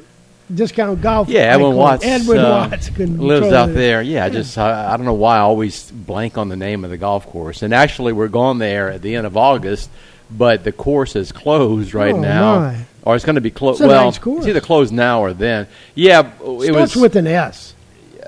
discount 0.53 1.01
golf. 1.01 1.29
Yeah, 1.29 1.40
Edwin. 1.40 1.77
Watts. 1.77 2.05
Edwin 2.05 2.38
uh, 2.38 2.68
Watts 2.70 2.99
lives 2.99 3.53
out 3.53 3.75
there. 3.75 4.03
Yeah, 4.03 4.27
yeah. 4.27 4.29
just 4.29 4.57
I, 4.59 4.92
I, 4.92 4.96
don't 4.96 5.07
know 5.07 5.14
why 5.14 5.37
I 5.37 5.40
always 5.40 5.90
blank 5.90 6.38
on 6.38 6.49
the 6.49 6.57
name 6.57 6.85
of 6.85 6.90
the 6.90 6.96
golf 6.96 7.27
course. 7.27 7.62
And 7.62 7.75
actually, 7.75 8.12
we're 8.12 8.29
going 8.29 8.59
there 8.59 8.90
at 8.90 9.03
the 9.03 9.16
end 9.16 9.27
of 9.27 9.37
August 9.37 9.90
but 10.31 10.65
the 10.65 10.73
course 10.73 11.17
is 11.17 11.33
closed 11.33 11.95
right 11.95 12.15
Oh, 12.15 12.21
now, 12.21 12.59
my. 12.61 12.85
or 13.05 13.15
it's 13.17 13.25
going 13.25 13.37
to 13.37 13.41
be 13.41 13.51
closed. 13.51 13.81
Well, 13.81 14.05
nice 14.07 14.19
it's 14.25 14.47
either 14.47 14.61
closed 14.61 14.93
now 14.93 15.21
or 15.21 15.33
then. 15.33 15.67
Yeah, 15.95 16.31
it 16.45 16.62
Starts 16.73 16.95
was 16.95 16.97
with 16.97 17.17
an 17.17 17.27
S. 17.27 17.75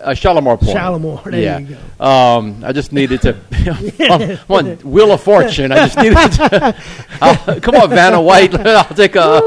uh, 0.01 0.15
Shalimar 0.15 0.57
Point. 0.59 0.73
Shalimar, 0.77 1.23
there 1.31 1.41
yeah. 1.41 1.59
you 1.59 1.77
Um, 2.05 2.63
I 2.65 2.73
just 2.73 2.93
needed 2.93 3.21
to. 3.23 3.37
I'm 4.49 4.55
on 4.55 4.77
Wheel 4.79 5.13
of 5.13 5.21
Fortune. 5.23 5.73
I 5.73 5.87
just 5.89 5.97
needed 6.05 6.15
to. 6.17 6.77
I'll- 7.21 7.61
come 7.61 7.75
on, 7.75 7.91
Vanna 7.91 8.21
White. 8.21 8.55
I'll 8.55 8.85
take 8.95 9.17
a 9.17 9.39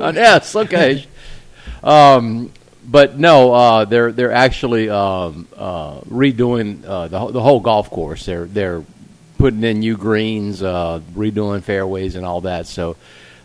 an 0.00 0.16
S. 0.16 0.56
Okay. 0.56 1.06
Um, 1.82 2.50
but 2.84 3.18
no, 3.18 3.52
uh, 3.54 3.84
they're 3.84 4.10
they're 4.12 4.32
actually 4.32 4.90
um, 4.90 5.46
uh, 5.56 6.00
redoing 6.00 6.84
uh, 6.84 7.08
the 7.08 7.26
the 7.30 7.40
whole 7.40 7.60
golf 7.60 7.88
course. 7.90 8.26
They're 8.26 8.46
they're 8.46 8.82
putting 9.40 9.64
in 9.64 9.80
new 9.80 9.96
greens, 9.96 10.62
uh, 10.62 11.00
redoing 11.14 11.62
fairways 11.62 12.14
and 12.14 12.26
all 12.26 12.42
that. 12.42 12.66
So 12.66 12.96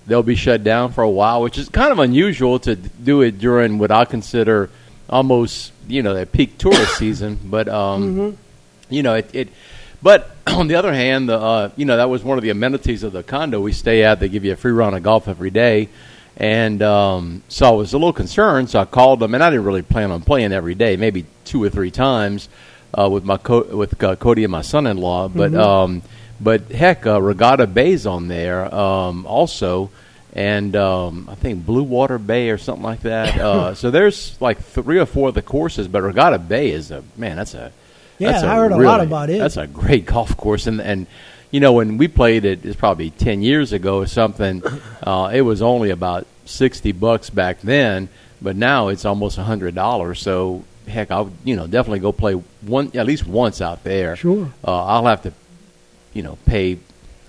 they'll 0.06 0.24
be 0.24 0.36
shut 0.36 0.62
down 0.62 0.92
for 0.92 1.06
a 1.06 1.10
while, 1.10 1.42
which 1.42 1.58
is 1.58 1.70
kind 1.70 1.94
of 1.94 2.00
unusual 2.00 2.60
to 2.60 2.76
do 2.76 3.22
it 3.22 3.40
during 3.40 3.78
what 3.80 3.92
I 3.92 4.04
consider 4.04 4.70
almost 5.10 5.72
you 5.88 6.04
know 6.04 6.14
their 6.14 6.26
peak 6.26 6.58
tourist 6.58 6.98
season. 6.98 7.40
But 7.46 7.70
um, 7.70 8.38
you 8.90 9.04
know 9.04 9.16
it, 9.16 9.34
it. 9.34 9.50
But 10.04 10.36
on 10.48 10.68
the 10.68 10.76
other 10.76 10.94
hand, 10.94 11.30
the 11.30 11.40
uh, 11.40 11.70
you 11.78 11.86
know 11.86 11.96
that 11.96 12.10
was 12.10 12.24
one 12.24 12.38
of 12.38 12.44
the 12.44 12.50
amenities 12.50 13.04
of 13.04 13.14
the 13.14 13.24
condo 13.24 13.62
we 13.62 13.72
stay 13.72 14.04
at. 14.04 14.20
They 14.20 14.28
give 14.28 14.44
you 14.44 14.52
a 14.52 14.58
free 14.58 14.74
round 14.74 14.98
of 14.98 15.04
golf 15.04 15.30
every 15.30 15.50
day. 15.50 15.88
And 16.38 16.82
um, 16.82 17.44
so 17.48 17.66
I 17.66 17.72
was 17.72 17.94
a 17.94 17.98
little 17.98 18.12
concerned, 18.12 18.70
so 18.70 18.82
I 18.82 18.84
called 18.84 19.22
them, 19.22 19.34
and 19.34 19.42
I 19.42 19.50
didn't 19.50 19.64
really 19.64 19.84
plan 19.84 20.12
on 20.12 20.22
playing 20.22 20.52
every 20.52 20.76
day, 20.76 20.98
maybe 20.98 21.26
two 21.46 21.64
or 21.64 21.70
three 21.70 21.92
times 21.92 22.50
uh, 22.98 23.10
with 23.10 23.24
my 23.24 23.38
co- 23.38 23.76
with 23.76 24.02
uh, 24.04 24.16
Cody 24.16 24.44
and 24.44 24.52
my 24.52 24.62
son-in-law. 24.62 25.30
But 25.30 25.54
um, 25.54 26.02
but 26.40 26.72
heck, 26.72 27.06
uh, 27.06 27.22
Regatta 27.22 27.68
Bay's 27.68 28.06
on 28.06 28.28
there 28.28 28.74
um, 28.74 29.26
also, 29.26 29.90
and 30.34 30.76
um, 30.76 31.28
I 31.30 31.36
think 31.36 31.66
Blue 31.66 31.84
Water 31.84 32.18
Bay 32.18 32.50
or 32.50 32.58
something 32.58 32.84
like 32.84 33.02
that. 33.02 33.36
Uh, 33.46 33.74
so 33.76 33.92
there's 33.92 34.40
like 34.42 34.60
three 34.60 35.00
or 35.00 35.06
four 35.06 35.30
of 35.30 35.36
the 35.36 35.42
courses, 35.42 35.88
but 35.88 36.02
Regatta 36.02 36.40
Bay 36.40 36.72
is 36.72 36.90
a 36.92 37.04
man. 37.16 37.36
That's 37.38 37.54
a 37.54 37.72
Yeah, 38.18 38.32
that's 38.32 38.44
I 38.44 38.56
heard 38.56 38.72
a 38.72 38.78
lot 38.78 39.02
about 39.02 39.30
it. 39.30 39.40
That's 39.40 39.58
a 39.58 39.68
great 39.68 40.06
golf 40.14 40.36
course, 40.36 40.68
and 40.68 40.82
and 40.82 41.08
you 41.52 41.60
know 41.60 41.74
when 41.74 41.98
we 41.98 42.08
played 42.08 42.44
it, 42.46 42.66
it's 42.66 42.76
probably 42.76 43.12
ten 43.12 43.42
years 43.42 43.74
ago 43.74 43.98
or 43.98 44.08
something. 44.08 44.64
Uh, 45.06 45.30
it 45.32 45.42
was 45.42 45.62
only 45.62 45.92
about 45.92 46.26
sixty 46.46 46.92
bucks 46.92 47.30
back 47.30 47.62
then, 47.62 48.10
but 48.42 48.56
now 48.56 48.88
it's 48.88 49.06
almost 49.06 49.38
a 49.38 49.44
hundred 49.44 49.76
dollars. 49.76 50.20
So 50.20 50.64
heck, 50.88 51.12
I'll 51.12 51.32
you 51.44 51.56
know 51.56 51.68
definitely 51.68 52.00
go 52.00 52.12
play 52.12 52.42
one 52.66 52.92
at 52.96 53.06
least 53.06 53.26
once 53.28 53.62
out 53.62 53.84
there. 53.84 54.16
Sure. 54.16 54.52
Uh, 54.66 54.86
I'll 54.86 55.06
have 55.06 55.24
to, 55.24 55.34
you 56.14 56.24
know, 56.24 56.38
pay. 56.46 56.78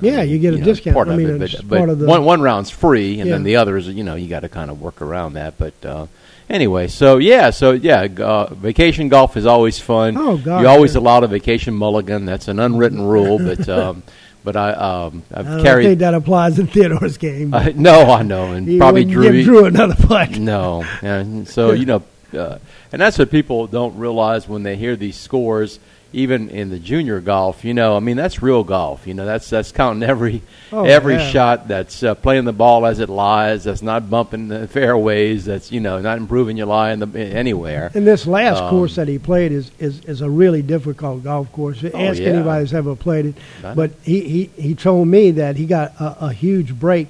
Yeah, 0.00 0.22
you 0.22 0.38
get 0.38 0.52
a 0.54 0.58
know, 0.58 0.64
discount. 0.64 0.94
Part 0.94 1.08
I 1.08 1.12
of 1.12 1.18
mean, 1.18 1.28
it, 1.30 1.38
but, 1.38 1.68
but 1.68 1.76
part 1.78 1.88
of 1.90 1.98
the- 1.98 2.06
one 2.06 2.24
one 2.24 2.42
round's 2.42 2.70
free, 2.70 3.20
and 3.20 3.30
then 3.30 3.40
Yeah. 3.40 3.44
the 3.44 3.56
others, 3.56 3.88
you 3.88 4.04
know, 4.04 4.14
you 4.14 4.28
got 4.28 4.40
to 4.40 4.48
kind 4.48 4.70
of 4.70 4.80
work 4.80 5.00
around 5.00 5.34
that. 5.34 5.56
But 5.56 5.72
uh, 5.84 6.06
anyway, 6.50 6.88
so 6.88 7.16
yeah, 7.16 7.48
so 7.50 7.72
yeah, 7.72 8.02
uh, 8.18 8.52
vacation 8.54 9.08
golf 9.08 9.36
is 9.38 9.46
always 9.46 9.78
fun. 9.78 10.16
Oh, 10.18 10.36
God, 10.36 10.60
you're 10.60 10.68
always 10.70 10.94
yeah. 10.94 11.00
allowed 11.00 11.24
a 11.24 11.28
vacation 11.28 11.72
mulligan. 11.74 12.26
That's 12.26 12.48
an 12.48 12.60
unwritten 12.60 13.00
rule, 13.06 13.38
but 13.42 13.66
um, 13.70 14.02
but 14.44 14.54
I 14.54 14.72
um, 14.72 15.22
I've 15.32 15.46
I 15.46 15.50
don't 15.50 15.62
carried. 15.64 15.84
think 15.86 15.98
that 16.00 16.12
applies 16.12 16.58
in 16.58 16.66
Theodore's 16.66 17.16
game. 17.16 17.54
I 17.54 17.72
no, 17.74 18.10
I 18.10 18.22
know, 18.22 18.52
and 18.52 18.66
You 18.66 18.76
probably 18.78 19.06
Drew. 19.06 19.22
give 19.32 19.44
Drew 19.46 19.64
another 19.64 19.94
putt. 19.94 20.36
No, 20.38 20.84
and 21.00 21.48
so 21.48 21.72
you 21.72 21.86
know, 21.86 22.02
uh, 22.36 22.58
and 22.92 23.00
that's 23.00 23.18
what 23.18 23.30
people 23.30 23.66
don't 23.66 23.96
realize 23.98 24.46
when 24.48 24.62
they 24.62 24.76
hear 24.76 24.96
these 24.96 25.16
scores. 25.16 25.78
Even 26.12 26.48
in 26.50 26.70
the 26.70 26.78
junior 26.78 27.20
golf, 27.20 27.62
you 27.64 27.74
know, 27.74 27.94
I 27.96 28.00
mean, 28.00 28.16
that's 28.16 28.40
real 28.40 28.62
golf. 28.64 29.06
You 29.06 29.12
know, 29.12 29.26
that's 29.26 29.50
that's 29.50 29.72
counting 29.72 30.02
every 30.08 30.40
Oh, 30.72 30.84
every 30.84 31.14
yeah. 31.14 31.30
shot. 31.30 31.68
That's 31.68 32.02
uh, 32.02 32.14
playing 32.14 32.44
the 32.44 32.52
ball 32.54 32.86
as 32.86 33.00
it 33.00 33.10
lies. 33.10 33.64
That's 33.64 33.82
not 33.82 34.08
bumping 34.08 34.48
the 34.48 34.66
fairways. 34.68 35.44
That's 35.44 35.72
you 35.72 35.80
know, 35.80 36.00
not 36.00 36.16
improving 36.16 36.56
your 36.56 36.68
lie 36.68 36.92
in 36.92 37.00
the 37.00 37.18
anywhere. 37.18 37.90
And 37.92 38.06
this 38.06 38.24
last 38.26 38.62
Um, 38.62 38.70
course 38.70 38.94
that 38.94 39.08
he 39.08 39.18
played 39.18 39.50
is, 39.52 39.70
is, 39.78 40.04
is 40.04 40.20
a 40.22 40.30
really 40.30 40.62
difficult 40.62 41.24
golf 41.24 41.50
course. 41.52 41.82
Ask 41.84 41.94
Oh, 41.94 42.12
yeah. 42.12 42.28
anybody 42.28 42.60
who's 42.60 42.72
ever 42.72 42.94
played 42.96 43.26
it. 43.26 43.34
But 43.74 43.90
he, 44.02 44.20
he, 44.56 44.62
he 44.62 44.74
told 44.74 45.08
me 45.08 45.32
that 45.32 45.56
he 45.56 45.66
got 45.66 46.00
a, 46.00 46.26
a 46.26 46.32
huge 46.32 46.72
break. 46.78 47.08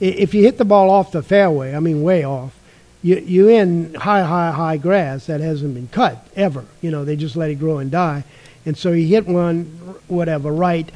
If 0.00 0.32
you 0.34 0.42
hit 0.42 0.56
the 0.56 0.64
ball 0.64 0.90
off 0.90 1.12
the 1.12 1.22
fairway, 1.22 1.74
I 1.76 1.78
mean 1.80 2.02
way 2.02 2.24
off, 2.24 2.56
you 3.02 3.16
you 3.16 3.48
in 3.48 3.94
high, 3.94 4.22
high, 4.22 4.50
high 4.52 4.76
grass 4.76 5.26
that 5.26 5.40
hasn't 5.40 5.74
been 5.74 5.88
cut 5.88 6.26
ever. 6.36 6.64
You 6.82 6.90
know, 6.90 7.04
they 7.04 7.16
just 7.16 7.36
let 7.36 7.50
it 7.50 7.56
grow 7.56 7.78
and 7.78 7.90
die. 7.90 8.24
And 8.66 8.76
so 8.76 8.92
he 8.92 9.06
hit 9.08 9.26
one, 9.26 9.64
whatever, 10.08 10.52
right, 10.52 10.90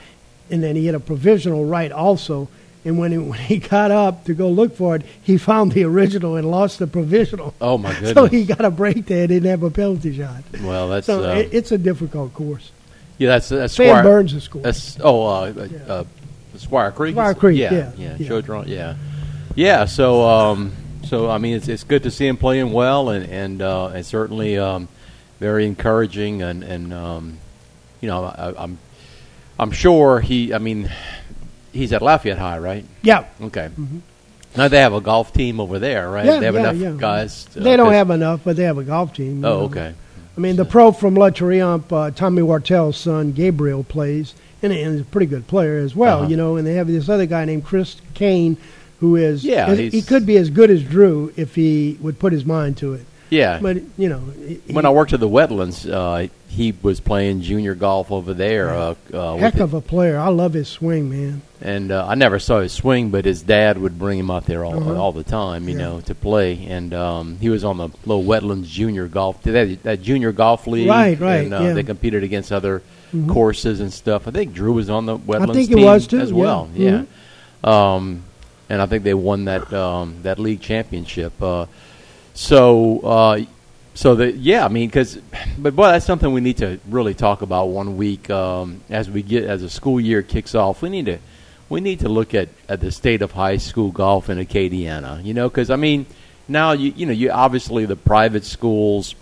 and 0.50 0.62
then 0.62 0.76
he 0.76 0.86
hit 0.86 0.94
a 0.94 1.00
provisional 1.00 1.64
right 1.64 1.90
also. 1.90 2.48
And 2.84 2.98
when 2.98 3.12
he, 3.12 3.18
when 3.30 3.38
he 3.38 3.58
got 3.58 3.90
up 3.90 4.24
to 4.26 4.34
go 4.34 4.50
look 4.50 4.76
for 4.76 4.96
it, 4.96 5.02
he 5.22 5.38
found 5.38 5.72
the 5.72 5.84
original 5.84 6.36
and 6.36 6.50
lost 6.50 6.78
the 6.78 6.86
provisional. 6.86 7.54
Oh 7.60 7.78
my 7.78 7.92
goodness! 7.94 8.12
So 8.12 8.26
he 8.26 8.44
got 8.44 8.62
a 8.64 8.70
break 8.70 9.06
there. 9.06 9.20
And 9.20 9.28
didn't 9.30 9.48
have 9.48 9.62
a 9.62 9.70
penalty 9.70 10.14
shot. 10.16 10.42
well, 10.62 10.88
that's 10.90 11.06
So 11.06 11.24
uh, 11.30 11.36
it, 11.36 11.54
it's 11.54 11.72
a 11.72 11.78
difficult 11.78 12.34
course. 12.34 12.70
yeah, 13.16 13.28
that's 13.30 13.48
that's 13.48 13.72
Sam 13.72 13.86
Squire- 13.88 14.02
Burns 14.02 14.32
has 14.32 14.42
scored. 14.44 14.64
That's 14.66 14.98
oh, 15.00 15.22
uh, 15.26 15.52
uh, 15.88 15.90
uh, 15.90 16.04
Squire 16.58 16.92
Creek. 16.92 17.14
Squire 17.14 17.34
Creek, 17.34 17.58
Yeah, 17.58 17.72
yeah, 17.96 18.16
yeah. 18.18 18.40
yeah. 18.40 18.64
Yeah, 18.66 18.94
yeah. 19.56 19.84
So, 19.86 20.20
um, 20.28 20.72
so 21.06 21.30
I 21.30 21.38
mean, 21.38 21.56
it's 21.56 21.68
it's 21.68 21.84
good 21.84 22.02
to 22.04 22.10
see 22.10 22.26
him 22.26 22.36
playing 22.36 22.72
well, 22.72 23.08
and 23.10 23.28
and 23.30 23.62
uh, 23.62 23.88
and 23.88 24.04
certainly 24.06 24.58
um, 24.58 24.88
very 25.40 25.66
encouraging, 25.66 26.42
and 26.42 26.62
and 26.62 26.92
um, 26.92 27.38
you 28.00 28.08
know, 28.08 28.24
I, 28.24 28.54
I'm 28.62 28.78
I'm 29.58 29.70
sure 29.70 30.20
he. 30.20 30.52
I 30.54 30.58
mean, 30.58 30.90
he's 31.72 31.92
at 31.92 32.02
Lafayette 32.02 32.38
High, 32.38 32.58
right? 32.58 32.84
Yeah, 33.02 33.24
Okay. 33.40 33.70
Now 34.56 34.68
they 34.68 34.78
have 34.80 34.92
a 34.92 35.00
golf 35.00 35.32
team 35.32 35.58
over 35.58 35.80
there, 35.80 36.08
right? 36.08 36.24
Mm-hmm. 36.26 36.28
Yeah, 36.28 36.38
they 36.38 36.46
have 36.46 36.54
yeah, 36.54 36.60
enough 36.60 36.76
yeah. 36.94 37.00
guys. 37.00 37.48
uh, 37.56 37.60
they 37.60 37.76
don't 37.76 37.92
have 37.92 38.10
enough, 38.10 38.42
but 38.44 38.54
they 38.56 38.62
have 38.64 38.78
a 38.78 38.84
golf 38.84 39.12
team. 39.12 39.44
Oh, 39.44 39.48
know. 39.58 39.60
okay. 39.64 39.94
I 40.36 40.40
mean, 40.40 40.54
the 40.56 40.64
pro 40.64 40.92
from 40.92 41.14
La 41.16 41.30
Triomphe, 41.30 41.92
uh, 41.92 42.10
Tommy 42.12 42.42
Wartell's 42.42 42.96
son, 42.96 43.32
Gabriel, 43.32 43.82
plays, 43.82 44.34
and, 44.62 44.72
and 44.72 44.92
he's 44.92 45.00
a 45.00 45.04
pretty 45.04 45.26
good 45.26 45.46
player 45.48 45.78
as 45.78 45.96
well, 45.96 46.20
Uh-huh. 46.20 46.28
you 46.28 46.36
know. 46.36 46.54
And 46.56 46.64
they 46.66 46.74
have 46.74 46.86
this 46.86 47.08
other 47.08 47.26
guy 47.26 47.44
named 47.44 47.64
Chris 47.64 47.96
Kane, 48.14 48.56
who 49.04 49.16
is 49.16 49.44
Yeah, 49.44 49.74
he 49.74 50.00
could 50.00 50.24
be 50.24 50.36
as 50.38 50.48
good 50.48 50.70
as 50.70 50.82
Drew 50.82 51.30
if 51.36 51.54
he 51.54 51.98
would 52.00 52.18
put 52.18 52.32
his 52.32 52.44
mind 52.46 52.78
to 52.78 52.94
it. 52.94 53.04
Yeah. 53.28 53.58
But 53.60 53.78
you 53.98 54.08
know, 54.08 54.20
he, 54.46 54.60
when 54.72 54.86
I 54.86 54.90
worked 54.90 55.12
at 55.12 55.20
the 55.20 55.28
Wetlands, 55.28 55.90
uh, 55.90 56.28
he 56.48 56.72
was 56.82 57.00
playing 57.00 57.40
junior 57.42 57.74
golf 57.74 58.10
over 58.12 58.32
there. 58.32 58.70
Uh, 58.70 58.94
uh, 59.12 59.36
heck 59.36 59.56
of 59.56 59.74
a 59.74 59.80
player. 59.80 60.16
I 60.18 60.28
love 60.28 60.52
his 60.54 60.68
swing, 60.68 61.10
man. 61.10 61.42
and 61.60 61.90
uh, 61.90 62.06
I 62.06 62.14
never 62.14 62.38
saw 62.38 62.60
his 62.60 62.72
swing, 62.72 63.10
but 63.10 63.24
his 63.24 63.42
dad 63.42 63.76
would 63.78 63.98
bring 63.98 64.18
him 64.20 64.30
out 64.30 64.46
there 64.46 64.64
all, 64.64 64.76
Uh-huh. 64.78 64.94
all 65.02 65.12
the 65.12 65.24
time, 65.24 65.68
you 65.68 65.76
Yeah. 65.76 65.84
know, 65.84 66.00
to 66.02 66.14
play. 66.14 66.64
And 66.68 66.94
um, 66.94 67.38
he 67.40 67.48
was 67.50 67.64
on 67.64 67.76
the 67.78 67.88
little 68.06 68.22
Wetlands 68.24 68.68
Junior 68.68 69.08
Golf 69.08 69.42
that, 69.42 69.82
that 69.82 70.00
Junior 70.02 70.30
Golf 70.32 70.66
League, 70.66 70.88
Right, 70.88 71.18
right, 71.18 71.44
And 71.44 71.54
uh, 71.54 71.60
yeah. 71.60 71.72
they 71.74 71.82
competed 71.82 72.22
against 72.22 72.52
other 72.52 72.82
Mhm. 73.12 73.28
courses 73.28 73.80
and 73.80 73.92
stuff. 73.92 74.28
I 74.28 74.30
think 74.32 74.54
Drew 74.54 74.72
was 74.74 74.88
on 74.90 75.06
the 75.06 75.16
Wetlands 75.18 75.54
think 75.54 75.68
he 75.70 75.74
team 75.76 75.84
was, 75.84 76.06
too, 76.06 76.18
as 76.20 76.32
well. 76.32 76.68
Yeah, 76.74 77.02
um, 77.64 78.22
and 78.68 78.81
I 78.81 78.87
think 78.87 79.05
they 79.05 79.14
won 79.14 79.46
that 79.46 79.72
um, 79.72 80.22
that 80.22 80.38
league 80.38 80.61
championship. 80.61 81.40
Uh, 81.42 81.66
so. 82.35 83.00
Uh, 83.00 83.44
so 83.96 84.16
the 84.16 84.33
yeah, 84.33 84.64
I 84.64 84.68
mean, 84.68 84.88
because, 84.88 85.16
but 85.57 85.77
boy, 85.77 85.87
that's 85.87 86.05
something 86.05 86.33
we 86.33 86.40
need 86.40 86.57
to 86.57 86.81
really 86.88 87.14
talk 87.14 87.42
about 87.42 87.66
one 87.66 87.96
week 87.96 88.29
um, 88.29 88.83
as 88.90 89.09
we 89.09 89.22
get 89.22 89.44
as 89.44 89.61
the 89.61 89.70
school 89.70 90.00
year 90.00 90.20
kicks 90.20 90.57
off. 90.57 90.83
We 90.83 90.88
need 90.88 91.07
to 91.07 91.18
we 91.68 91.81
need 91.81 92.00
to 92.00 92.09
look 92.09 92.35
at, 92.35 92.48
at 92.68 92.81
the 92.81 92.90
state 92.90 93.22
of 93.22 93.33
high 93.33 93.57
school 93.57 93.92
golf 93.92 94.29
in 94.29 94.38
Acadiana. 94.38 95.24
You 95.24 95.33
know, 95.33 95.48
because 95.48 95.70
I 95.70 95.77
mean, 95.77 96.07
now 96.48 96.72
you 96.72 96.92
you 96.96 97.07
know 97.07 97.12
you 97.12 97.31
obviously 97.31 97.87
the 97.87 97.96
private 97.96 98.44
schools 98.44 99.14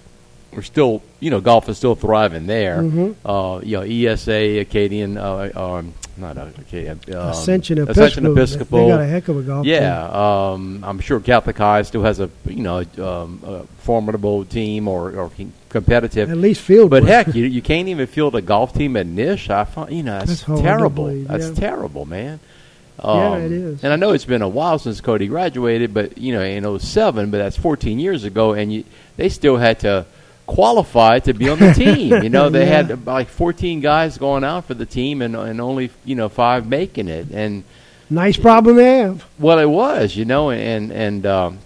are 0.56 0.62
still 0.62 1.02
you 1.20 1.30
know 1.30 1.40
golf 1.40 1.68
is 1.68 1.76
still 1.78 1.94
thriving 1.94 2.46
there. 2.46 2.78
Mhm. 2.82 3.14
Uh, 3.24 3.60
you 3.62 3.76
know, 3.78 3.82
ESA 3.82 4.60
Acadian, 4.60 5.16
uh, 5.16 5.50
um, 5.54 5.94
not 6.16 6.36
Acadian, 6.36 7.00
um, 7.08 7.28
Ascension 7.30 7.78
Episcopal. 7.78 8.02
Ascension 8.04 8.26
Episcopal. 8.32 8.84
They 8.84 8.88
got 8.92 9.00
a 9.00 9.06
heck 9.06 9.28
of 9.28 9.38
a 9.38 9.42
golf 9.42 9.64
team. 9.64 9.74
Yeah, 9.74 10.52
um, 10.52 10.84
I'm 10.86 10.98
sure 11.00 11.20
Catholic 11.20 11.56
High 11.58 11.82
still 11.82 12.02
has 12.02 12.20
a 12.20 12.28
you 12.46 12.62
know 12.62 12.84
um, 12.98 13.40
a 13.44 13.62
formidable 13.78 14.44
team 14.44 14.88
or, 14.88 15.12
or 15.16 15.30
competitive. 15.70 16.30
At 16.30 16.36
least 16.36 16.60
field. 16.60 16.90
But 16.90 17.02
work. 17.02 17.10
heck, 17.26 17.34
you 17.34 17.44
you 17.46 17.62
can't 17.62 17.88
even 17.88 18.06
field 18.06 18.34
a 18.34 18.42
golf 18.42 18.74
team 18.74 18.96
at 18.96 19.06
Nish. 19.06 19.48
I 19.50 19.64
find 19.64 19.90
you 19.92 20.02
know 20.02 20.18
that's, 20.18 20.42
That's 20.42 20.60
terrible. 20.60 21.04
believe, 21.06 21.28
that's 21.28 21.50
terrible, 21.50 22.04
man. 22.04 22.40
Yeah, 23.02 23.30
Um, 23.32 23.42
it 23.42 23.52
is. 23.52 23.82
And 23.82 23.92
I 23.92 23.96
know 23.96 24.12
it's 24.12 24.26
been 24.26 24.42
a 24.42 24.48
while 24.48 24.78
since 24.78 25.00
Cody 25.00 25.26
graduated, 25.26 25.92
but 25.94 26.18
you 26.18 26.32
know 26.34 26.42
in 26.42 26.78
07, 26.78 27.30
but 27.30 27.38
that's 27.38 27.56
14 27.56 27.98
years 27.98 28.22
ago, 28.24 28.52
and 28.52 28.72
you, 28.72 28.84
they 29.16 29.28
still 29.28 29.56
had 29.56 29.80
to 29.80 30.04
qualify 30.46 31.18
to 31.20 31.32
be 31.32 31.48
on 31.48 31.58
the 31.58 31.72
team. 31.84 32.22
You 32.22 32.28
know, 32.30 32.50
they 32.50 32.66
Yeah. 32.66 32.82
had 32.82 33.06
like 33.06 33.28
14 33.28 33.80
guys 33.80 34.18
going 34.18 34.44
out 34.44 34.64
for 34.66 34.74
the 34.74 34.86
team, 34.86 35.22
and 35.22 35.34
and 35.36 35.60
only 35.60 35.90
you 36.04 36.14
know 36.14 36.28
five 36.28 36.66
making 36.68 37.08
it, 37.08 37.28
and. 37.32 37.64
nice 38.10 38.36
problem 38.36 38.76
to 38.76 38.84
have. 38.84 39.24
Well, 39.38 39.58
it 39.58 39.68
was, 39.70 40.16
you 40.16 40.24
know, 40.24 40.50
and 40.50 40.92
and 40.92 41.24
um, 41.26 41.58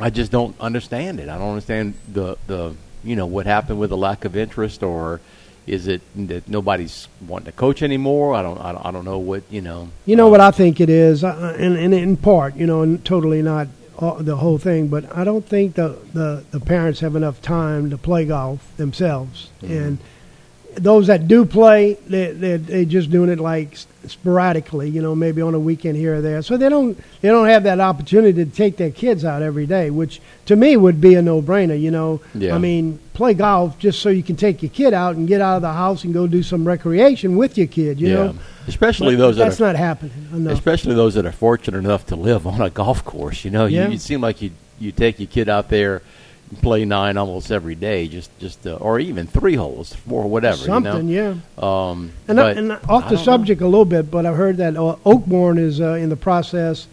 I 0.00 0.10
just 0.10 0.30
don't 0.30 0.54
understand 0.60 1.18
it. 1.20 1.28
I 1.28 1.36
don't 1.38 1.50
understand 1.50 1.94
the 2.12 2.36
the 2.46 2.74
you 3.02 3.16
know 3.16 3.26
what 3.26 3.46
happened 3.46 3.78
with 3.80 3.90
the 3.90 3.96
lack 3.96 4.24
of 4.24 4.36
interest, 4.36 4.82
or 4.82 5.20
is 5.66 5.86
it 5.88 6.00
that 6.28 6.48
nobody's 6.48 7.08
wanting 7.26 7.46
to 7.46 7.52
coach 7.52 7.82
anymore? 7.82 8.34
I 8.34 8.42
don't, 8.42 8.58
I 8.58 8.72
don't, 8.72 8.86
I 8.86 8.90
don't 8.90 9.04
know 9.04 9.18
what 9.18 9.42
you 9.50 9.60
know. 9.60 9.88
You 10.06 10.16
know 10.16 10.26
um, 10.26 10.30
what 10.32 10.40
I 10.40 10.50
think 10.50 10.80
it 10.80 10.88
is, 10.90 11.22
uh, 11.24 11.56
and, 11.58 11.76
and 11.76 11.92
in 11.94 12.16
part, 12.16 12.56
you 12.56 12.66
know, 12.66 12.82
and 12.82 13.04
totally 13.04 13.42
not 13.42 13.68
the 14.00 14.36
whole 14.36 14.58
thing, 14.58 14.88
but 14.88 15.14
I 15.14 15.24
don't 15.24 15.46
think 15.46 15.74
the, 15.74 15.98
the, 16.12 16.44
the 16.50 16.60
parents 16.60 17.00
have 17.00 17.16
enough 17.16 17.42
time 17.42 17.90
to 17.90 17.98
play 17.98 18.24
golf 18.24 18.74
themselves. 18.76 19.50
Mm-hmm. 19.62 19.72
And 19.72 19.98
those 20.74 21.08
that 21.08 21.28
do 21.28 21.44
play, 21.44 21.94
they 22.06 22.32
they 22.32 22.56
they're 22.56 22.84
just 22.84 23.10
doing 23.10 23.30
it 23.30 23.38
like 23.38 23.76
sporadically, 24.06 24.88
you 24.88 25.02
know, 25.02 25.14
maybe 25.14 25.42
on 25.42 25.54
a 25.54 25.58
weekend 25.58 25.96
here 25.96 26.16
or 26.16 26.20
there. 26.20 26.42
So 26.42 26.56
they 26.56 26.68
don't 26.68 26.98
they 27.20 27.28
don't 27.28 27.48
have 27.48 27.64
that 27.64 27.80
opportunity 27.80 28.44
to 28.44 28.50
take 28.50 28.76
their 28.76 28.90
kids 28.90 29.24
out 29.24 29.42
every 29.42 29.66
day, 29.66 29.90
which 29.90 30.20
to 30.46 30.56
me 30.56 30.76
would 30.76 31.00
be 31.00 31.14
a 31.14 31.22
no 31.22 31.42
brainer. 31.42 31.80
You 31.80 31.90
know, 31.90 32.20
yeah. 32.34 32.54
I 32.54 32.58
mean, 32.58 32.98
play 33.14 33.34
golf 33.34 33.78
just 33.78 34.00
so 34.00 34.08
you 34.08 34.22
can 34.22 34.36
take 34.36 34.62
your 34.62 34.70
kid 34.70 34.94
out 34.94 35.16
and 35.16 35.28
get 35.28 35.40
out 35.40 35.56
of 35.56 35.62
the 35.62 35.72
house 35.72 36.04
and 36.04 36.14
go 36.14 36.26
do 36.26 36.42
some 36.42 36.66
recreation 36.66 37.36
with 37.36 37.58
your 37.58 37.66
kid. 37.66 38.00
You 38.00 38.08
yeah. 38.08 38.14
know, 38.14 38.34
especially 38.66 39.16
but 39.16 39.20
those 39.20 39.36
that's 39.36 39.58
that 39.58 39.64
are, 39.64 39.66
not 39.68 39.76
happening. 39.76 40.28
Enough. 40.32 40.54
Especially 40.54 40.94
those 40.94 41.14
that 41.14 41.26
are 41.26 41.32
fortunate 41.32 41.78
enough 41.78 42.06
to 42.06 42.16
live 42.16 42.46
on 42.46 42.60
a 42.60 42.70
golf 42.70 43.04
course. 43.04 43.44
You 43.44 43.50
know, 43.50 43.66
yeah. 43.66 43.86
you, 43.86 43.92
you 43.92 43.98
seem 43.98 44.20
like 44.20 44.42
you 44.42 44.50
you 44.78 44.92
take 44.92 45.18
your 45.18 45.28
kid 45.28 45.48
out 45.48 45.68
there 45.68 46.02
play 46.62 46.84
nine 46.84 47.16
almost 47.16 47.50
every 47.50 47.74
day, 47.74 48.08
just 48.08 48.36
just 48.38 48.66
uh, 48.66 48.74
or 48.74 48.98
even 48.98 49.26
three 49.26 49.54
holes, 49.54 49.94
four, 49.94 50.28
whatever. 50.28 50.56
Something, 50.58 51.08
you 51.08 51.22
know? 51.22 51.40
yeah. 51.58 51.90
Um, 51.90 52.12
and, 52.28 52.36
but, 52.36 52.58
and 52.58 52.72
off 52.88 53.08
the 53.08 53.18
subject 53.18 53.60
know. 53.60 53.66
a 53.66 53.70
little 53.70 53.84
bit, 53.84 54.10
but 54.10 54.26
I've 54.26 54.36
heard 54.36 54.56
that 54.58 54.76
uh, 54.76 54.96
Oakbourne 55.04 55.58
is 55.58 55.80
uh, 55.80 55.92
in 55.92 56.08
the 56.08 56.16
process 56.16 56.86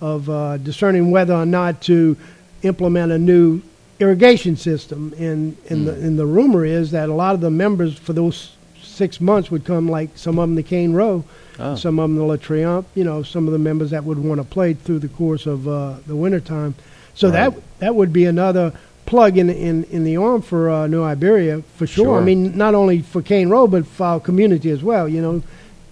of 0.00 0.28
uh, 0.28 0.56
discerning 0.58 1.10
whether 1.10 1.34
or 1.34 1.46
not 1.46 1.80
to 1.82 2.16
implement 2.62 3.12
a 3.12 3.18
new 3.18 3.62
irrigation 4.00 4.56
system. 4.56 5.14
And 5.18 5.56
and, 5.68 5.82
mm. 5.82 5.86
the, 5.86 5.92
and 5.92 6.18
the 6.18 6.26
rumor 6.26 6.64
is 6.64 6.90
that 6.90 7.08
a 7.08 7.14
lot 7.14 7.34
of 7.34 7.40
the 7.40 7.50
members 7.50 7.96
for 7.96 8.12
those 8.12 8.56
six 8.82 9.20
months 9.20 9.50
would 9.50 9.64
come, 9.64 9.88
like 9.88 10.10
some 10.16 10.38
of 10.38 10.48
them 10.48 10.56
to 10.56 10.62
Cane 10.62 10.92
Row. 10.92 11.24
Oh. 11.56 11.76
Some 11.76 12.00
of 12.00 12.10
them 12.10 12.18
to 12.18 12.24
La 12.24 12.34
Triomphe, 12.34 12.86
you 12.96 13.04
know, 13.04 13.22
some 13.22 13.46
of 13.46 13.52
the 13.52 13.60
members 13.60 13.90
that 13.90 14.02
would 14.02 14.18
want 14.18 14.40
to 14.40 14.44
play 14.44 14.74
through 14.74 14.98
the 14.98 15.08
course 15.08 15.46
of 15.46 15.68
uh, 15.68 15.94
the 16.04 16.16
wintertime. 16.16 16.74
So 17.14 17.28
right. 17.30 17.54
that 17.54 17.62
that 17.78 17.94
would 17.94 18.12
be 18.12 18.24
another 18.24 18.72
plug 19.06 19.36
in 19.36 19.50
in, 19.50 19.84
in 19.84 20.04
the 20.04 20.16
arm 20.16 20.42
for 20.42 20.70
uh, 20.70 20.86
New 20.86 21.02
Iberia 21.02 21.62
for 21.76 21.86
sure. 21.86 22.06
sure. 22.06 22.20
I 22.20 22.24
mean, 22.24 22.56
not 22.56 22.74
only 22.74 23.02
for 23.02 23.22
Cane 23.22 23.48
Row, 23.48 23.66
but 23.66 23.86
for 23.86 24.04
our 24.04 24.20
community 24.20 24.70
as 24.70 24.82
well. 24.82 25.08
You 25.08 25.22
know, 25.22 25.42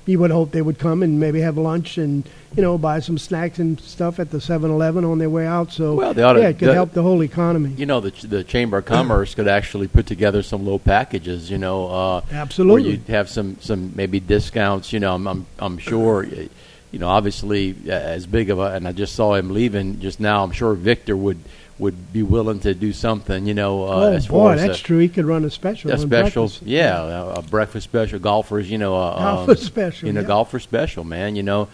you 0.06 0.18
would 0.18 0.30
hope 0.30 0.50
they 0.50 0.62
would 0.62 0.78
come 0.78 1.02
and 1.02 1.20
maybe 1.20 1.40
have 1.40 1.56
lunch 1.56 1.96
and 1.98 2.28
you 2.56 2.62
know 2.62 2.76
buy 2.76 3.00
some 3.00 3.18
snacks 3.18 3.58
and 3.58 3.80
stuff 3.80 4.18
at 4.18 4.30
the 4.30 4.38
7-Eleven 4.38 5.04
on 5.04 5.18
their 5.18 5.30
way 5.30 5.46
out. 5.46 5.72
So 5.72 5.94
well, 5.94 6.14
they 6.14 6.22
ought 6.22 6.36
yeah, 6.36 6.48
it 6.48 6.58
could 6.58 6.68
the, 6.68 6.74
help 6.74 6.92
the 6.92 7.02
whole 7.02 7.22
economy. 7.22 7.70
You 7.70 7.86
know, 7.86 8.00
the 8.00 8.10
the 8.26 8.44
Chamber 8.44 8.78
of 8.78 8.84
Commerce 8.84 9.34
could 9.34 9.48
actually 9.48 9.88
put 9.88 10.06
together 10.06 10.42
some 10.42 10.64
little 10.64 10.78
packages. 10.78 11.50
You 11.50 11.58
know, 11.58 11.88
uh, 11.88 12.22
absolutely, 12.32 12.82
where 12.82 12.90
you'd 12.92 13.08
have 13.08 13.28
some 13.28 13.58
some 13.60 13.92
maybe 13.94 14.20
discounts. 14.20 14.92
You 14.92 15.00
know, 15.00 15.14
I'm 15.14 15.26
I'm, 15.26 15.46
I'm 15.58 15.78
sure. 15.78 16.24
You 16.24 16.98
know, 16.98 17.08
obviously, 17.08 17.74
as 17.88 18.26
big 18.26 18.50
of 18.50 18.58
a, 18.58 18.74
and 18.74 18.86
I 18.86 18.92
just 18.92 19.14
saw 19.14 19.32
him 19.32 19.48
leaving 19.48 20.00
just 20.00 20.20
now. 20.20 20.44
I'm 20.44 20.52
sure 20.52 20.74
Victor 20.74 21.16
would 21.16 21.38
would 21.78 22.12
be 22.12 22.22
willing 22.22 22.60
to 22.60 22.74
do 22.74 22.92
something, 22.92 23.46
you 23.46 23.54
know. 23.54 23.84
Uh, 23.84 23.86
oh 23.86 24.12
as 24.12 24.26
boy, 24.26 24.34
far 24.34 24.52
as 24.54 24.60
that's 24.62 24.80
a, 24.80 24.82
true. 24.82 24.98
He 24.98 25.08
could 25.08 25.24
run 25.24 25.44
a 25.44 25.50
special. 25.50 25.90
A 25.90 25.98
special, 25.98 26.50
yeah, 26.62 27.02
a, 27.02 27.28
a, 27.34 27.42
breakfast 27.42 27.84
special. 27.84 28.18
Golfers, 28.18 28.70
you 28.70 28.78
know, 28.78 28.96
uh, 28.96 29.18
golfer 29.18 29.50
um, 29.52 29.56
special. 29.56 30.06
You 30.06 30.12
know, 30.12 30.20
yeah. 30.20 30.26
golfer 30.26 30.60
special, 30.60 31.04
man. 31.04 31.36
You 31.36 31.42
know, 31.42 31.68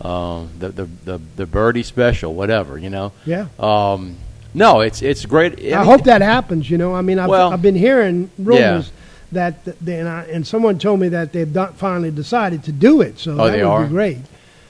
uh, 0.00 0.44
the, 0.58 0.68
the 0.70 0.84
the 1.04 1.20
the 1.36 1.46
birdie 1.46 1.82
special, 1.82 2.34
whatever. 2.34 2.78
You 2.78 2.90
know. 2.90 3.12
Yeah. 3.26 3.46
Um, 3.58 4.16
no, 4.54 4.80
it's 4.80 5.02
it's 5.02 5.26
great. 5.26 5.60
I, 5.60 5.76
I 5.76 5.78
mean, 5.78 5.86
hope 5.86 6.04
that 6.04 6.22
happens. 6.22 6.70
You 6.70 6.78
know, 6.78 6.94
I 6.94 7.02
mean, 7.02 7.18
I've, 7.18 7.28
well, 7.28 7.52
I've 7.52 7.62
been 7.62 7.76
hearing 7.76 8.30
rumors. 8.38 8.86
Yeah. 8.86 8.96
That 9.32 9.64
they, 9.80 10.00
and, 10.00 10.08
I, 10.08 10.22
and 10.24 10.44
someone 10.44 10.80
told 10.80 10.98
me 10.98 11.10
that 11.10 11.32
they've 11.32 11.52
done, 11.52 11.72
finally 11.74 12.10
decided 12.10 12.64
to 12.64 12.72
do 12.72 13.00
it, 13.00 13.20
so 13.20 13.34
oh, 13.34 13.46
that 13.46 13.52
would 13.52 13.62
are? 13.62 13.84
be 13.84 13.88
great. 13.88 14.18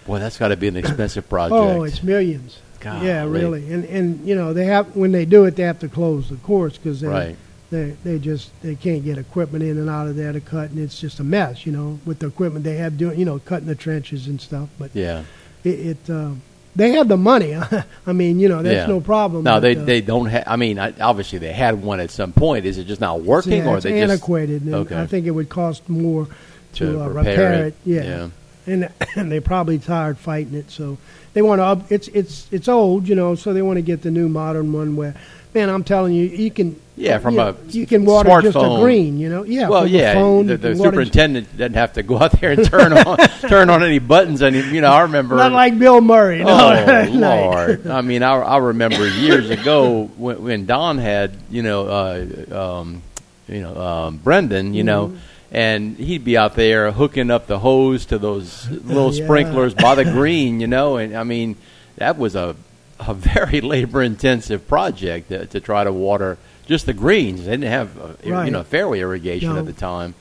Boy, 0.04 0.18
that's 0.18 0.36
got 0.36 0.48
to 0.48 0.56
be 0.58 0.68
an 0.68 0.76
expensive 0.76 1.30
project. 1.30 1.54
oh, 1.54 1.84
it's 1.84 2.02
millions. 2.02 2.58
God, 2.80 3.04
yeah, 3.04 3.24
really, 3.24 3.72
and 3.72 3.84
and 3.84 4.26
you 4.26 4.34
know 4.34 4.52
they 4.52 4.64
have 4.64 4.96
when 4.96 5.12
they 5.12 5.24
do 5.24 5.44
it, 5.44 5.56
they 5.56 5.62
have 5.64 5.78
to 5.80 5.88
close 5.88 6.30
the 6.30 6.36
course 6.36 6.76
because 6.76 7.00
they 7.00 7.08
right. 7.08 7.36
they 7.70 7.90
they 8.04 8.18
just 8.18 8.50
they 8.62 8.74
can't 8.74 9.04
get 9.04 9.18
equipment 9.18 9.62
in 9.62 9.78
and 9.78 9.90
out 9.90 10.08
of 10.08 10.16
there 10.16 10.32
to 10.32 10.40
cut, 10.40 10.70
and 10.70 10.78
it's 10.78 10.98
just 10.98 11.20
a 11.20 11.24
mess, 11.24 11.66
you 11.66 11.72
know, 11.72 11.98
with 12.06 12.18
the 12.18 12.26
equipment 12.26 12.64
they 12.64 12.76
have 12.76 12.96
doing, 12.96 13.18
you 13.18 13.24
know, 13.24 13.38
cutting 13.38 13.66
the 13.66 13.74
trenches 13.74 14.26
and 14.26 14.40
stuff. 14.40 14.68
But 14.78 14.90
yeah, 14.94 15.24
it. 15.62 15.98
it 16.08 16.10
uh, 16.10 16.32
they 16.76 16.92
have 16.92 17.08
the 17.08 17.16
money. 17.16 17.54
I 18.06 18.12
mean, 18.12 18.38
you 18.38 18.48
know, 18.48 18.62
that's 18.62 18.74
yeah. 18.74 18.86
no 18.86 19.00
problem. 19.00 19.44
No, 19.44 19.60
they 19.60 19.76
uh, 19.76 19.84
they 19.84 20.00
don't 20.00 20.26
have. 20.26 20.44
I 20.46 20.56
mean, 20.56 20.78
I, 20.78 20.94
obviously 21.00 21.38
they 21.38 21.52
had 21.52 21.82
one 21.82 22.00
at 22.00 22.10
some 22.10 22.32
point. 22.32 22.64
Is 22.64 22.78
it 22.78 22.84
just 22.84 23.00
not 23.00 23.22
working, 23.22 23.52
yeah, 23.52 23.68
or 23.68 23.76
it's 23.76 23.84
they 23.84 24.00
antiquated? 24.00 24.62
Just, 24.62 24.74
okay. 24.74 25.00
I 25.00 25.06
think 25.06 25.26
it 25.26 25.32
would 25.32 25.48
cost 25.48 25.88
more 25.88 26.26
to, 26.74 26.92
to 26.92 27.02
uh, 27.02 27.08
repair, 27.08 27.30
repair, 27.30 27.52
it. 27.52 27.66
it. 27.66 27.74
Yeah. 27.84 28.02
yeah. 28.02 28.28
And, 28.66 28.92
and 29.16 29.32
they 29.32 29.40
probably 29.40 29.78
tired 29.78 30.18
fighting 30.18 30.54
it, 30.54 30.70
so 30.70 30.98
they 31.32 31.42
want 31.42 31.60
to 31.60 31.64
up. 31.64 31.92
It's 31.92 32.08
it's 32.08 32.46
it's 32.50 32.68
old, 32.68 33.08
you 33.08 33.14
know, 33.14 33.34
so 33.34 33.52
they 33.52 33.62
want 33.62 33.76
to 33.76 33.82
get 33.82 34.02
the 34.02 34.10
new 34.10 34.28
modern 34.28 34.72
one 34.72 34.96
where, 34.96 35.14
man, 35.54 35.68
I'm 35.68 35.84
telling 35.84 36.14
you, 36.14 36.24
you 36.24 36.50
can. 36.50 36.80
Yeah, 36.96 37.18
from 37.18 37.34
you, 37.34 37.40
a 37.40 37.56
you 37.68 37.86
can 37.86 38.04
water 38.04 38.28
smartphone. 38.28 38.42
just 38.42 38.56
a 38.56 38.80
green, 38.82 39.18
you 39.18 39.30
know. 39.30 39.42
Yeah. 39.44 39.70
Well, 39.70 39.86
yeah. 39.86 40.12
phone, 40.12 40.48
the, 40.48 40.58
the 40.58 40.76
superintendent 40.76 41.56
doesn't 41.56 41.74
have 41.74 41.94
to 41.94 42.02
go 42.02 42.18
out 42.18 42.32
there 42.32 42.50
and 42.50 42.64
turn 42.66 42.92
on 42.92 43.16
turn 43.48 43.70
on 43.70 43.82
any 43.82 43.98
buttons. 43.98 44.42
Any, 44.42 44.60
you 44.60 44.82
know, 44.82 44.90
I 44.90 45.02
remember. 45.02 45.36
Not 45.36 45.52
like 45.52 45.78
Bill 45.78 46.02
Murray. 46.02 46.44
No, 46.44 46.50
oh 46.50 47.08
Lord! 47.10 47.86
I 47.86 48.02
mean, 48.02 48.22
I, 48.22 48.34
I 48.34 48.58
remember 48.58 49.08
years 49.08 49.48
ago 49.48 50.10
when, 50.18 50.42
when 50.42 50.66
Don 50.66 50.98
had, 50.98 51.34
you 51.48 51.62
know, 51.62 51.86
uh, 51.86 52.80
um, 52.80 53.02
you 53.48 53.62
know, 53.62 53.76
um, 53.80 54.16
Brendan, 54.18 54.74
you 54.74 54.84
mm-hmm. 54.84 55.14
know 55.14 55.18
and 55.52 55.96
he'd 55.96 56.24
be 56.24 56.36
out 56.36 56.54
there 56.54 56.92
hooking 56.92 57.30
up 57.30 57.46
the 57.46 57.58
hose 57.58 58.06
to 58.06 58.18
those 58.18 58.68
little 58.70 59.12
yeah. 59.12 59.24
sprinklers 59.24 59.74
by 59.74 59.94
the 59.94 60.04
green, 60.04 60.60
you 60.60 60.66
know. 60.66 60.96
And 60.96 61.16
I 61.16 61.24
mean, 61.24 61.56
that 61.96 62.18
was 62.18 62.34
a 62.36 62.56
a 63.00 63.14
very 63.14 63.60
labor 63.62 64.02
intensive 64.02 64.68
project 64.68 65.30
to, 65.30 65.46
to, 65.46 65.58
try 65.60 65.82
to 65.84 65.92
water 65.92 66.36
just 66.66 66.84
the 66.84 66.92
greens. 66.92 67.44
They 67.44 67.52
didn't 67.52 67.70
have 67.70 67.98
uh, 67.98 68.14
right. 68.26 68.44
you 68.44 68.50
know 68.50 68.62
fairway 68.62 69.00
irrigation 69.00 69.54
no. 69.54 69.58
at 69.58 69.66
the 69.66 69.72
time. 69.72 70.14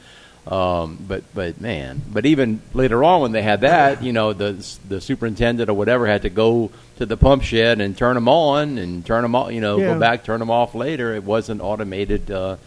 Um, 0.48 0.98
but 1.08 1.24
but 1.36 1.62
man, 1.62 2.02
but 2.12 2.26
even 2.26 2.62
later 2.74 3.04
on 3.04 3.22
when 3.22 3.34
they 3.34 3.44
had 3.44 3.62
that, 3.62 4.02
you 4.02 4.14
know, 4.14 4.34
the 4.34 4.54
the 4.88 5.00
superintendent 5.00 5.70
or 5.70 5.76
whatever 5.76 6.08
had 6.08 6.24
to 6.24 6.30
go 6.30 6.72
to 6.98 7.06
the 7.06 7.18
pump 7.18 7.44
shed 7.44 7.82
and 7.82 7.96
turn 7.96 8.16
them 8.16 8.28
on 8.28 8.80
and 8.80 9.06
turn 9.06 9.22
them 9.22 9.36
off. 9.36 9.52
You 9.52 9.62
know, 9.62 9.78
yeah. 9.78 9.94
go 9.94 10.00
back, 10.00 10.24
turn 10.24 10.40
them 10.40 10.50
off 10.50 10.74
later. 10.74 11.14
It 11.14 11.24
wasn't 11.24 11.62
automated. 11.62 12.32
Uh, 12.32 12.58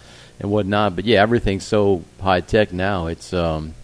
and 0.43 0.51
whatnot. 0.51 0.97
But 0.97 1.05
yeah, 1.05 1.23
everything's 1.23 1.65
so 1.65 2.03
high 2.21 2.41
tech 2.41 2.73
now. 2.73 3.07
It's 3.07 3.33
um, 3.33 3.75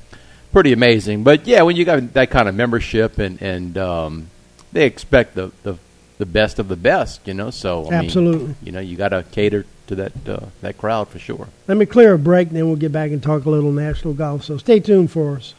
pretty 0.53 0.73
amazing. 0.73 1.25
But 1.25 1.47
yeah, 1.47 1.63
when 1.63 1.77
you 1.77 1.85
got 1.85 2.13
that 2.15 2.31
kind 2.31 2.49
of 2.49 2.55
membership 2.55 3.19
and 3.19 3.41
and 3.41 3.79
um, 3.79 4.31
they 4.73 4.85
expect 4.85 5.35
the, 5.35 5.53
the 5.63 5.79
the 6.19 6.27
best 6.27 6.59
of 6.59 6.69
the 6.69 6.77
best, 6.77 7.27
you 7.27 7.35
know. 7.35 7.51
So 7.51 7.91
I 7.91 7.95
absolutely, 7.95 8.49
mean, 8.49 8.57
you 8.63 8.73
know, 8.73 8.81
you 8.81 8.97
got 8.97 9.11
to 9.11 9.23
cater 9.23 9.65
to 9.87 9.95
that 9.95 10.29
uh, 10.29 10.47
that 10.61 10.79
crowd 10.79 11.09
for 11.09 11.19
sure. 11.19 11.49
Let 11.67 11.79
me 11.79 11.87
clear 11.87 12.15
a 12.15 12.19
break, 12.19 12.49
and 12.49 12.57
then 12.57 12.67
we'll 12.67 12.77
get 12.77 12.93
back 12.93 13.11
and 13.11 13.23
talk 13.23 13.45
a 13.45 13.51
little 13.51 13.73
national 13.73 14.15
golf. 14.15 14.45
So 14.45 14.59
stay 14.59 14.81
tuned 14.81 15.11
for 15.11 15.37
us. 15.37 15.55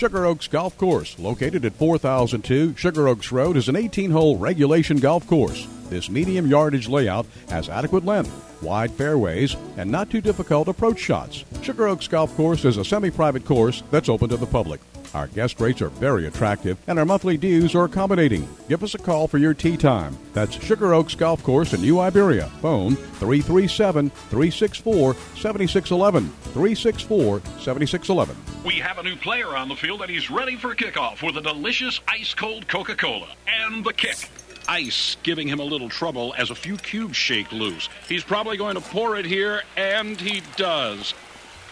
Sugar 0.00 0.24
Oaks 0.24 0.48
Golf 0.48 0.78
Course, 0.78 1.18
located 1.18 1.66
at 1.66 1.74
4002 1.74 2.74
Sugar 2.74 3.06
Oaks 3.06 3.30
Road, 3.30 3.58
is 3.58 3.68
an 3.68 3.76
18 3.76 4.10
hole 4.10 4.38
regulation 4.38 4.96
golf 4.96 5.26
course. 5.26 5.68
This 5.90 6.08
medium 6.08 6.46
yardage 6.46 6.88
layout 6.88 7.26
has 7.50 7.68
adequate 7.68 8.06
length, 8.06 8.32
wide 8.62 8.90
fairways, 8.92 9.56
and 9.76 9.90
not 9.90 10.08
too 10.08 10.22
difficult 10.22 10.68
approach 10.68 10.98
shots. 10.98 11.44
Sugar 11.60 11.86
Oaks 11.86 12.08
Golf 12.08 12.34
Course 12.34 12.64
is 12.64 12.78
a 12.78 12.84
semi 12.84 13.10
private 13.10 13.44
course 13.44 13.82
that's 13.90 14.08
open 14.08 14.30
to 14.30 14.38
the 14.38 14.46
public. 14.46 14.80
Our 15.12 15.26
guest 15.26 15.60
rates 15.60 15.82
are 15.82 15.88
very 15.88 16.26
attractive, 16.26 16.78
and 16.86 16.98
our 16.98 17.04
monthly 17.04 17.36
dues 17.36 17.74
are 17.74 17.84
accommodating. 17.84 18.48
Give 18.68 18.82
us 18.82 18.94
a 18.94 18.98
call 18.98 19.26
for 19.26 19.38
your 19.38 19.54
tee 19.54 19.76
time. 19.76 20.16
That's 20.32 20.62
Sugar 20.62 20.94
Oaks 20.94 21.14
Golf 21.14 21.42
Course 21.42 21.72
in 21.72 21.80
New 21.80 21.98
Iberia. 21.98 22.46
Phone 22.60 22.94
337 22.94 24.10
364 24.10 25.14
7611. 25.14 26.28
364 26.28 27.40
7611. 27.58 28.36
We 28.64 28.74
have 28.74 28.98
a 28.98 29.02
new 29.02 29.16
player 29.16 29.48
on 29.48 29.68
the 29.68 29.74
field, 29.74 30.02
and 30.02 30.10
he's 30.10 30.30
ready 30.30 30.56
for 30.56 30.74
kickoff 30.74 31.26
with 31.26 31.36
a 31.36 31.42
delicious 31.42 32.00
ice 32.06 32.34
cold 32.34 32.68
Coca 32.68 32.94
Cola 32.94 33.34
and 33.48 33.84
the 33.84 33.92
kick 33.92 34.28
ice 34.68 35.16
giving 35.24 35.48
him 35.48 35.58
a 35.58 35.64
little 35.64 35.88
trouble 35.88 36.32
as 36.38 36.50
a 36.50 36.54
few 36.54 36.76
cubes 36.76 37.16
shake 37.16 37.50
loose. 37.50 37.88
He's 38.08 38.22
probably 38.22 38.56
going 38.56 38.76
to 38.76 38.80
pour 38.80 39.16
it 39.16 39.26
here, 39.26 39.62
and 39.76 40.20
he 40.20 40.42
does. 40.56 41.12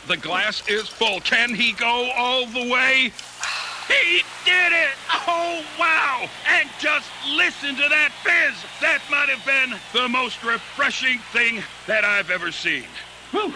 The 0.08 0.16
glass 0.16 0.66
is 0.66 0.88
full. 0.88 1.20
Can 1.20 1.54
he 1.54 1.72
go 1.72 2.10
all 2.16 2.46
the 2.46 2.66
way? 2.66 3.12
He 3.88 4.22
did 4.46 4.72
it! 4.72 4.94
Oh, 5.26 5.62
wow! 5.78 6.26
And 6.48 6.66
just 6.80 7.06
listen 7.36 7.76
to 7.76 7.88
that 7.90 8.10
fizz! 8.22 8.56
That 8.80 9.02
might 9.10 9.28
have 9.28 9.44
been 9.44 9.78
the 9.92 10.08
most 10.08 10.42
refreshing 10.42 11.18
thing 11.34 11.62
that 11.86 12.06
I've 12.06 12.30
ever 12.30 12.50
seen. 12.50 12.86
Whew. 13.32 13.52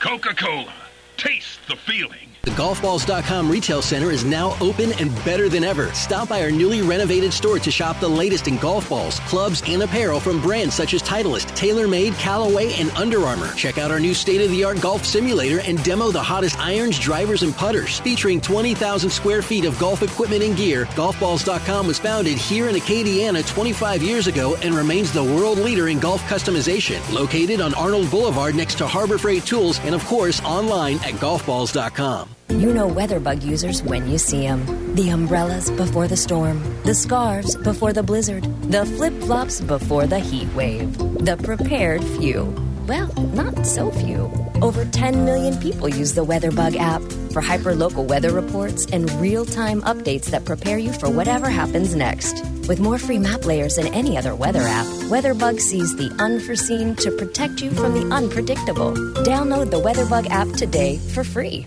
Coca 0.00 0.34
Cola. 0.34 0.74
Taste 1.16 1.60
the 1.68 1.76
feeling. 1.76 2.35
The 2.46 2.52
golfballs.com 2.52 3.50
retail 3.50 3.82
center 3.82 4.12
is 4.12 4.24
now 4.24 4.56
open 4.60 4.92
and 5.00 5.12
better 5.24 5.48
than 5.48 5.64
ever. 5.64 5.92
Stop 5.94 6.28
by 6.28 6.42
our 6.42 6.50
newly 6.52 6.80
renovated 6.80 7.32
store 7.32 7.58
to 7.58 7.72
shop 7.72 7.98
the 7.98 8.08
latest 8.08 8.46
in 8.46 8.56
golf 8.58 8.88
balls, 8.88 9.18
clubs, 9.20 9.64
and 9.66 9.82
apparel 9.82 10.20
from 10.20 10.40
brands 10.40 10.76
such 10.76 10.94
as 10.94 11.02
Titleist, 11.02 11.48
TaylorMade, 11.56 12.16
Callaway, 12.20 12.72
and 12.74 12.92
Under 12.92 13.24
Armour. 13.24 13.52
Check 13.54 13.78
out 13.78 13.90
our 13.90 13.98
new 13.98 14.14
state 14.14 14.40
of 14.40 14.52
the 14.52 14.62
art 14.62 14.80
golf 14.80 15.04
simulator 15.04 15.58
and 15.62 15.82
demo 15.82 16.12
the 16.12 16.22
hottest 16.22 16.56
irons, 16.60 17.00
drivers, 17.00 17.42
and 17.42 17.52
putters. 17.52 17.98
Featuring 17.98 18.40
20,000 18.40 19.10
square 19.10 19.42
feet 19.42 19.64
of 19.64 19.76
golf 19.80 20.04
equipment 20.04 20.44
and 20.44 20.56
gear, 20.56 20.84
golfballs.com 20.94 21.88
was 21.88 21.98
founded 21.98 22.38
here 22.38 22.68
in 22.68 22.76
Acadiana 22.76 23.44
25 23.44 24.04
years 24.04 24.28
ago 24.28 24.54
and 24.62 24.72
remains 24.72 25.10
the 25.12 25.24
world 25.24 25.58
leader 25.58 25.88
in 25.88 25.98
golf 25.98 26.22
customization. 26.28 27.00
Located 27.12 27.60
on 27.60 27.74
Arnold 27.74 28.08
Boulevard 28.08 28.54
next 28.54 28.78
to 28.78 28.86
Harbor 28.86 29.18
Freight 29.18 29.44
Tools, 29.44 29.80
and 29.80 29.96
of 29.96 30.04
course, 30.04 30.40
online 30.44 30.98
at 30.98 31.14
golfballs.com. 31.14 32.35
You 32.48 32.72
know 32.72 32.88
WeatherBug 32.88 33.42
users 33.42 33.82
when 33.82 34.08
you 34.08 34.18
see 34.18 34.46
them. 34.46 34.94
The 34.94 35.10
umbrellas 35.10 35.70
before 35.70 36.06
the 36.06 36.16
storm, 36.16 36.62
the 36.84 36.94
scarves 36.94 37.56
before 37.56 37.92
the 37.92 38.02
blizzard, 38.02 38.44
the 38.70 38.86
flip 38.86 39.12
flops 39.24 39.60
before 39.60 40.06
the 40.06 40.20
heat 40.20 40.52
wave. 40.54 40.96
The 40.96 41.36
prepared 41.36 42.04
few. 42.04 42.44
Well, 42.86 43.12
not 43.34 43.66
so 43.66 43.90
few. 43.90 44.30
Over 44.62 44.84
10 44.84 45.24
million 45.24 45.58
people 45.58 45.88
use 45.88 46.14
the 46.14 46.24
WeatherBug 46.24 46.76
app 46.76 47.02
for 47.32 47.42
hyperlocal 47.42 48.06
weather 48.06 48.32
reports 48.32 48.86
and 48.86 49.10
real 49.20 49.44
time 49.44 49.82
updates 49.82 50.26
that 50.26 50.44
prepare 50.44 50.78
you 50.78 50.92
for 50.92 51.10
whatever 51.10 51.50
happens 51.50 51.96
next. 51.96 52.44
With 52.68 52.78
more 52.78 52.98
free 52.98 53.18
map 53.18 53.44
layers 53.44 53.74
than 53.74 53.92
any 53.92 54.16
other 54.16 54.36
weather 54.36 54.62
app, 54.62 54.86
WeatherBug 55.10 55.60
sees 55.60 55.96
the 55.96 56.14
unforeseen 56.20 56.94
to 56.96 57.10
protect 57.10 57.60
you 57.60 57.72
from 57.72 57.92
the 57.94 58.14
unpredictable. 58.14 58.92
Download 59.24 59.70
the 59.70 59.80
WeatherBug 59.80 60.30
app 60.30 60.48
today 60.56 60.98
for 61.12 61.24
free. 61.24 61.66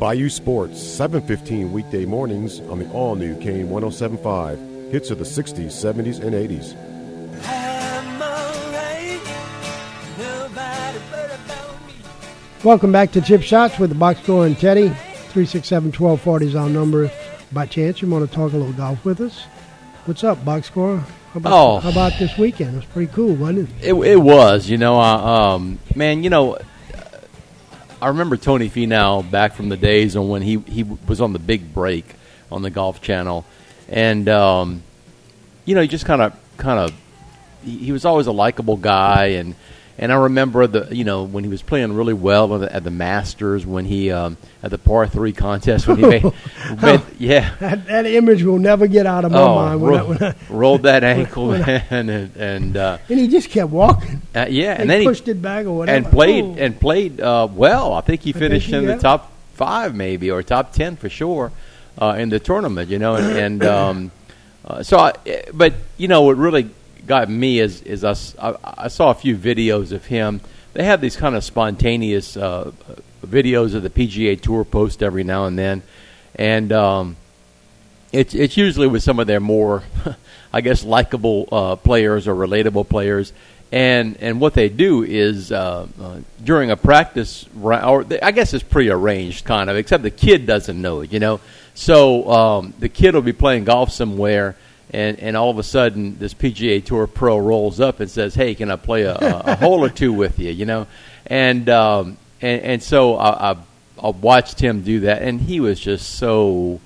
Bayou 0.00 0.30
Sports, 0.30 0.80
715 0.82 1.72
weekday 1.72 2.06
mornings 2.06 2.60
on 2.70 2.78
the 2.78 2.90
all 2.90 3.14
new 3.16 3.36
Kane 3.38 3.68
1075. 3.68 4.58
Hits 4.90 5.10
of 5.10 5.18
the 5.18 5.24
60s, 5.24 5.66
70s, 5.66 6.20
and 6.24 6.32
80s. 6.32 6.74
Welcome 12.62 12.92
back 12.92 13.12
to 13.12 13.20
Chip 13.22 13.42
Shots 13.42 13.78
with 13.78 13.90
the 13.90 13.96
Boxcar 13.96 14.46
and 14.46 14.58
Teddy. 14.58 14.88
367 14.88 15.92
1240 15.92 16.46
is 16.46 16.54
our 16.54 16.68
number. 16.68 17.10
By 17.52 17.66
chance, 17.66 18.02
you 18.02 18.08
want 18.08 18.28
to 18.28 18.34
talk 18.34 18.52
a 18.52 18.56
little 18.56 18.72
golf 18.72 19.04
with 19.04 19.20
us? 19.20 19.44
What's 20.04 20.24
up, 20.24 20.38
Boxcar? 20.44 21.00
How 21.00 21.36
about, 21.38 21.52
Oh. 21.52 21.78
how 21.80 21.90
about 21.90 22.12
this 22.18 22.36
weekend? 22.36 22.74
It 22.74 22.76
was 22.76 22.84
pretty 22.86 23.12
cool, 23.12 23.34
wasn't 23.34 23.68
it? 23.80 23.88
It, 23.88 23.94
it 23.94 24.16
was, 24.16 24.68
you 24.68 24.76
know, 24.76 24.98
uh, 25.00 25.16
um, 25.54 25.78
man, 25.94 26.22
you 26.24 26.30
know, 26.30 26.58
I 28.02 28.08
remember 28.08 28.38
Tony 28.38 28.70
Finau 28.70 29.28
back 29.30 29.52
from 29.52 29.68
the 29.68 29.76
days 29.76 30.16
on 30.16 30.28
when 30.30 30.40
he, 30.40 30.58
he 30.60 30.84
was 30.84 31.20
on 31.20 31.34
the 31.34 31.38
big 31.38 31.74
break 31.74 32.14
on 32.50 32.62
the 32.62 32.70
Golf 32.70 33.02
Channel, 33.02 33.44
and 33.88 34.26
um, 34.28 34.82
you 35.66 35.74
know, 35.74 35.82
he 35.82 35.88
just 35.88 36.06
kind 36.06 36.22
of 36.22 36.34
kind 36.56 36.78
of 36.78 36.94
he, 37.62 37.76
he 37.76 37.92
was 37.92 38.06
always 38.06 38.26
a 38.26 38.32
likable 38.32 38.78
guy, 38.78 39.26
and 39.26 39.54
and 40.00 40.10
I 40.10 40.16
remember 40.16 40.66
the 40.66 40.88
you 40.96 41.04
know 41.04 41.22
when 41.22 41.44
he 41.44 41.50
was 41.50 41.62
playing 41.62 41.92
really 41.92 42.14
well 42.14 42.52
at 42.54 42.60
the, 42.62 42.74
at 42.74 42.82
the 42.84 42.90
Masters 42.90 43.64
when 43.66 43.84
he 43.84 44.10
um, 44.10 44.36
at 44.62 44.70
the 44.72 44.78
par 44.78 45.06
three 45.06 45.32
contest 45.32 45.86
when 45.86 45.98
he 45.98 46.06
made, 46.06 46.24
made 46.82 47.02
yeah 47.18 47.54
That, 47.60 47.86
that 47.86 48.06
image 48.06 48.42
will 48.42 48.58
never 48.58 48.86
get 48.88 49.06
out 49.06 49.24
of 49.24 49.30
my 49.32 49.40
oh 49.40 49.54
mind. 49.54 49.80
When 49.82 49.94
I, 49.94 50.02
when 50.02 50.22
I, 50.24 50.34
rolled 50.48 50.82
that 50.84 51.04
ankle 51.16 51.48
when 51.48 51.62
I- 51.62 51.84
and 51.90 52.10
and 52.10 52.76
uh, 52.76 52.98
and 53.08 53.18
he 53.20 53.28
just 53.28 53.50
kept 53.50 53.70
walking. 53.70 54.22
uh, 54.34 54.46
yeah 54.48 54.74
He 54.74 54.80
and 54.82 54.90
then 54.90 55.02
he 55.02 55.06
pushed 55.06 55.28
it 55.28 55.40
back 55.40 55.66
or 55.66 55.76
whatever. 55.76 55.96
and 55.98 56.06
played 56.06 56.44
Oh. 56.44 56.56
and 56.58 56.80
played 56.80 57.20
uh, 57.20 57.46
well. 57.52 57.92
I 57.92 58.00
think 58.00 58.22
he 58.22 58.32
think 58.32 58.42
finished 58.42 58.68
he- 58.68 58.76
in 58.76 58.86
the 58.86 58.96
top 58.98 59.30
five, 59.54 59.94
maybe 59.94 60.30
or 60.30 60.42
top 60.42 60.72
ten 60.72 60.96
for 60.96 61.10
sure 61.10 61.52
uh, 62.00 62.16
in 62.18 62.30
the 62.30 62.40
tournament. 62.40 62.88
You 62.88 62.98
know, 62.98 63.16
and, 63.16 63.36
and 63.38 63.64
um, 63.76 64.10
uh, 64.64 64.82
so. 64.82 64.98
I, 64.98 65.12
but 65.52 65.74
you 65.98 66.08
know, 66.08 66.22
what 66.22 66.36
really 66.38 66.70
got 67.06 67.28
me 67.30 67.58
is 67.60 67.82
is 67.82 68.04
I, 68.04 68.10
s- 68.10 68.34
I- 68.40 68.56
I 68.64 68.88
saw 68.88 69.10
a 69.10 69.14
few 69.14 69.36
videos 69.36 69.92
of 69.92 70.06
him. 70.06 70.40
They 70.72 70.84
have 70.84 71.00
these 71.00 71.16
kind 71.16 71.34
of 71.34 71.42
spontaneous 71.44 72.36
uh, 72.36 72.70
videos 73.26 73.74
of 73.74 73.82
the 73.82 73.90
PGA 73.90 74.40
Tour 74.40 74.64
post 74.64 75.02
every 75.02 75.24
now 75.24 75.46
and 75.46 75.58
then, 75.58 75.82
and. 76.36 76.72
Um, 76.72 77.16
it's 78.12 78.34
it's 78.34 78.56
usually 78.56 78.88
with 78.88 79.04
some 79.04 79.20
of 79.20 79.28
their 79.28 79.38
more, 79.38 79.84
I 80.52 80.62
guess, 80.62 80.82
likable 80.84 81.48
uh, 81.52 81.76
players 81.76 82.26
or 82.26 82.34
relatable 82.34 82.88
players, 82.88 83.32
and 83.70 84.16
and 84.16 84.40
what 84.40 84.54
they 84.54 84.68
do 84.68 85.04
is 85.04 85.52
uh, 85.52 85.86
uh, 86.02 86.18
during 86.42 86.72
a 86.72 86.76
practice 86.76 87.46
or 87.62 88.02
they, 88.02 88.20
I 88.20 88.32
guess 88.32 88.52
it's 88.52 88.64
prearranged 88.64 89.44
kind 89.44 89.70
of, 89.70 89.76
except 89.76 90.02
the 90.02 90.10
kid 90.10 90.44
doesn't 90.44 90.80
know 90.82 91.02
it, 91.02 91.12
you 91.12 91.20
know. 91.20 91.38
So 91.74 92.28
um, 92.32 92.74
the 92.80 92.88
kid 92.88 93.14
will 93.14 93.22
be 93.22 93.32
playing 93.32 93.62
golf 93.62 93.92
somewhere. 93.92 94.56
And, 94.92 95.20
and 95.20 95.36
all 95.36 95.50
of 95.50 95.58
a 95.58 95.62
sudden, 95.62 96.18
this 96.18 96.34
PGA 96.34 96.84
Tour 96.84 97.06
pro 97.06 97.38
rolls 97.38 97.78
up 97.80 98.00
and 98.00 98.10
says, 98.10 98.34
"Hey, 98.34 98.54
can 98.56 98.70
I 98.70 98.76
play 98.76 99.02
a, 99.02 99.14
a, 99.14 99.42
a 99.52 99.56
hole 99.56 99.84
or 99.84 99.88
two 99.88 100.12
with 100.12 100.38
you?" 100.40 100.50
You 100.50 100.66
know, 100.66 100.86
and 101.26 101.68
um, 101.68 102.16
and 102.42 102.60
and 102.62 102.82
so 102.82 103.14
I, 103.16 103.52
I, 103.52 103.56
I 104.02 104.08
watched 104.10 104.58
him 104.58 104.82
do 104.82 105.00
that, 105.00 105.22
and 105.22 105.40
he 105.40 105.60
was 105.60 105.78
just 105.78 106.14
so 106.16 106.80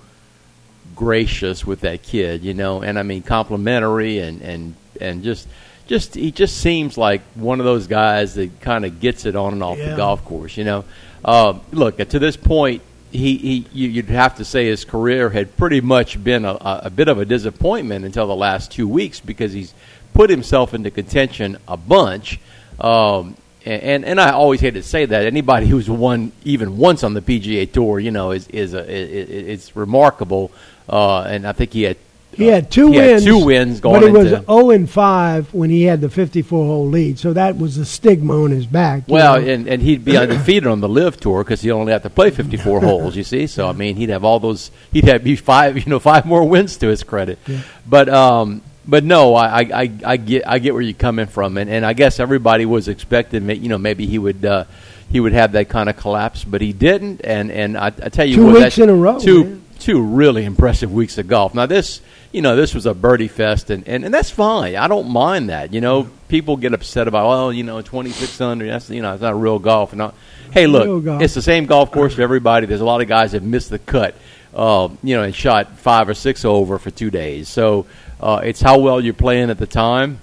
gracious 0.95 1.65
with 1.67 1.81
that 1.81 2.03
kid, 2.03 2.43
you 2.45 2.55
know, 2.55 2.83
and 2.83 2.99
I 2.99 3.03
mean 3.03 3.23
complimentary 3.23 4.19
and 4.19 4.43
and 4.43 4.75
and 5.01 5.23
just 5.25 5.49
just 5.87 6.15
he 6.15 6.31
just 6.31 6.57
seems 6.59 6.97
like 6.97 7.23
one 7.35 7.59
of 7.61 7.65
those 7.67 7.87
guys 7.87 8.35
that 8.35 8.61
kind 8.61 8.85
of 8.85 9.01
gets 9.01 9.25
it 9.27 9.35
on 9.37 9.55
and 9.55 9.63
off 9.63 9.79
Yeah. 9.79 9.91
the 9.91 9.97
golf 9.97 10.25
course, 10.25 10.57
you 10.57 10.65
know. 10.65 10.85
Uh, 11.25 11.59
look, 11.73 11.97
to 11.97 12.19
this 12.19 12.37
point, 12.37 12.83
he, 13.15 13.37
he 13.37 13.67
you, 13.73 13.89
you'd 13.89 14.07
have 14.07 14.37
to 14.37 14.45
say 14.45 14.67
his 14.67 14.85
career 14.85 15.31
had 15.31 15.57
pretty 15.57 15.81
much 15.81 16.23
been 16.23 16.45
a, 16.45 16.57
a, 16.61 16.91
bit 16.91 17.07
of 17.07 17.19
a 17.19 17.25
disappointment 17.25 18.05
until 18.05 18.27
the 18.27 18.35
last 18.35 18.73
two 18.73 18.89
weeks 18.89 19.21
because 19.21 19.53
he's 19.53 19.73
put 20.15 20.31
himself 20.31 20.75
into 20.75 20.91
contention 20.91 21.57
a 21.69 21.77
bunch. 21.77 22.41
Um, 22.81 23.37
and 23.65 24.05
and 24.05 24.21
I 24.21 24.33
always 24.33 24.61
hate 24.61 24.75
to 24.75 24.83
say 24.83 25.07
that 25.07 25.27
anybody 25.27 25.67
who's 25.67 25.89
won 25.89 26.33
even 26.45 26.77
once 26.77 27.05
on 27.05 27.15
the 27.15 27.23
PGA 27.23 27.71
Tour, 27.71 28.01
you 28.01 28.11
know, 28.11 28.33
is 28.33 28.49
is 28.49 28.75
a, 28.75 28.85
it's 28.85 29.75
remarkable. 29.77 30.51
Uh, 30.89 31.23
and 31.23 31.47
I 31.47 31.53
think 31.53 31.73
he 31.73 31.85
had 31.85 31.97
He 32.37 32.47
had 32.47 32.71
two 32.71 32.91
he 32.93 32.97
had 32.97 33.11
wins. 33.13 33.25
two 33.25 33.45
wins 33.45 33.81
going 33.81 34.01
but 34.01 34.07
he 34.07 34.13
was 34.13 34.29
0 34.47 34.71
and 34.71 34.89
5 34.91 35.55
when 35.55 35.71
he 35.71 35.83
had 35.83 36.01
the 36.01 36.09
54 36.11 36.65
hole 36.67 36.89
lead. 36.89 37.19
So 37.19 37.33
that 37.33 37.57
was 37.57 37.77
the 37.77 37.85
stigma 37.85 38.43
on 38.43 38.51
his 38.51 38.67
back. 38.67 39.05
Well, 39.07 39.41
know. 39.41 39.47
and, 39.49 39.69
and 39.69 39.83
he'd 39.83 40.05
be 40.05 40.17
undefeated 40.17 40.67
on 40.67 40.81
the 40.81 40.89
LIV 40.89 41.21
tour 41.21 41.45
because 41.45 41.61
he 41.61 41.71
only 41.71 41.93
had 41.93 42.03
to 42.03 42.11
play 42.11 42.31
54 42.31 42.81
holes. 42.83 43.17
You 43.17 43.25
see, 43.25 43.47
so 43.47 43.69
I 43.69 43.73
mean, 43.73 43.97
he'd 43.97 44.11
have 44.11 44.25
all 44.25 44.41
those. 44.41 44.71
He'd 44.93 45.05
have 45.05 45.25
be 45.25 45.37
five, 45.37 45.77
you 45.85 45.87
know, 45.87 45.99
five 46.01 46.27
more 46.27 46.47
wins 46.47 46.77
to 46.79 46.89
his 46.89 47.03
credit. 47.03 47.39
But 47.87 48.09
um, 48.09 48.63
but 48.87 49.05
no, 49.05 49.35
I, 49.35 49.61
I, 49.61 49.61
I, 49.83 49.91
I 50.05 50.17
get 50.17 50.47
I 50.47 50.59
get 50.59 50.75
where 50.75 50.83
you're 50.83 50.95
coming 50.95 51.27
from, 51.27 51.57
and, 51.57 51.71
and 51.71 51.87
I 51.87 51.93
guess 51.93 52.21
everybody 52.21 52.67
was 52.67 52.89
expecting, 52.89 53.49
you 53.49 53.69
know, 53.69 53.79
maybe 53.79 54.07
he 54.07 54.19
would. 54.19 54.45
Uh, 54.45 54.65
he 55.11 55.21
would 55.21 55.33
have 55.33 55.53
that 55.53 55.69
kind 55.69 55.89
of 55.89 55.97
collapse, 55.97 56.43
but 56.43 56.61
he 56.61 56.73
didn't. 56.73 57.21
And 57.23 57.53
and 57.53 57.77
I, 57.79 57.87
I 57.87 58.09
tell 58.09 58.25
you 58.27 58.37
Two 58.37 58.47
what, 58.47 58.55
weeks 58.55 58.77
that- 58.77 58.83
in 58.83 58.89
a 58.89 58.95
row, 58.95 59.21
Two 59.21 59.45
man. 59.45 59.64
Two 59.85 60.01
really 60.01 60.45
impressive 60.45 60.93
weeks 60.93 61.19
of 61.19 61.29
golf. 61.29 61.55
Now 61.55 61.67
this, 61.67 62.01
you 62.33 62.41
know, 62.41 62.57
this 62.57 62.75
was 62.75 62.87
a 62.87 62.95
birdie 62.95 63.29
fest, 63.29 63.71
and, 63.71 63.87
and, 63.87 64.05
and 64.05 64.13
that's 64.13 64.31
fine. 64.31 64.77
I 64.77 64.89
don't 64.89 65.11
mind 65.11 65.51
that. 65.51 65.73
You 65.75 65.81
know, 65.81 66.09
people 66.29 66.57
get 66.57 66.73
upset 66.73 67.07
about, 67.07 67.29
well, 67.29 67.53
you 67.53 67.63
know, 67.63 67.83
twenty 67.83 68.11
six 68.11 68.41
under. 68.41 68.67
That's 68.67 68.89
you 68.89 69.03
know, 69.03 69.13
it's 69.13 69.23
not 69.23 69.39
real 69.39 69.59
golf. 69.59 69.93
And 69.93 70.03
all. 70.03 70.15
hey, 70.51 70.67
look, 70.67 71.05
it's 71.21 71.35
the 71.35 71.43
same 71.43 71.67
golf 71.67 71.93
course 71.93 72.15
for 72.15 72.23
everybody. 72.23 72.67
There's 72.67 72.81
a 72.81 72.85
lot 72.85 73.03
of 73.03 73.09
guys 73.09 73.33
that 73.33 73.43
missed 73.43 73.71
the 73.71 73.79
cut, 73.79 74.15
uh, 74.55 74.89
you 75.03 75.17
know, 75.17 75.23
and 75.23 75.35
shot 75.35 75.77
five 75.79 76.09
or 76.09 76.15
six 76.15 76.45
over 76.45 76.79
for 76.79 76.91
two 76.91 77.11
days. 77.11 77.49
So 77.49 77.87
uh, 78.21 78.41
it's 78.43 78.63
how 78.63 78.79
well 78.79 79.01
you're 79.01 79.15
playing 79.15 79.51
at 79.51 79.59
the 79.59 79.67
time. 79.67 80.21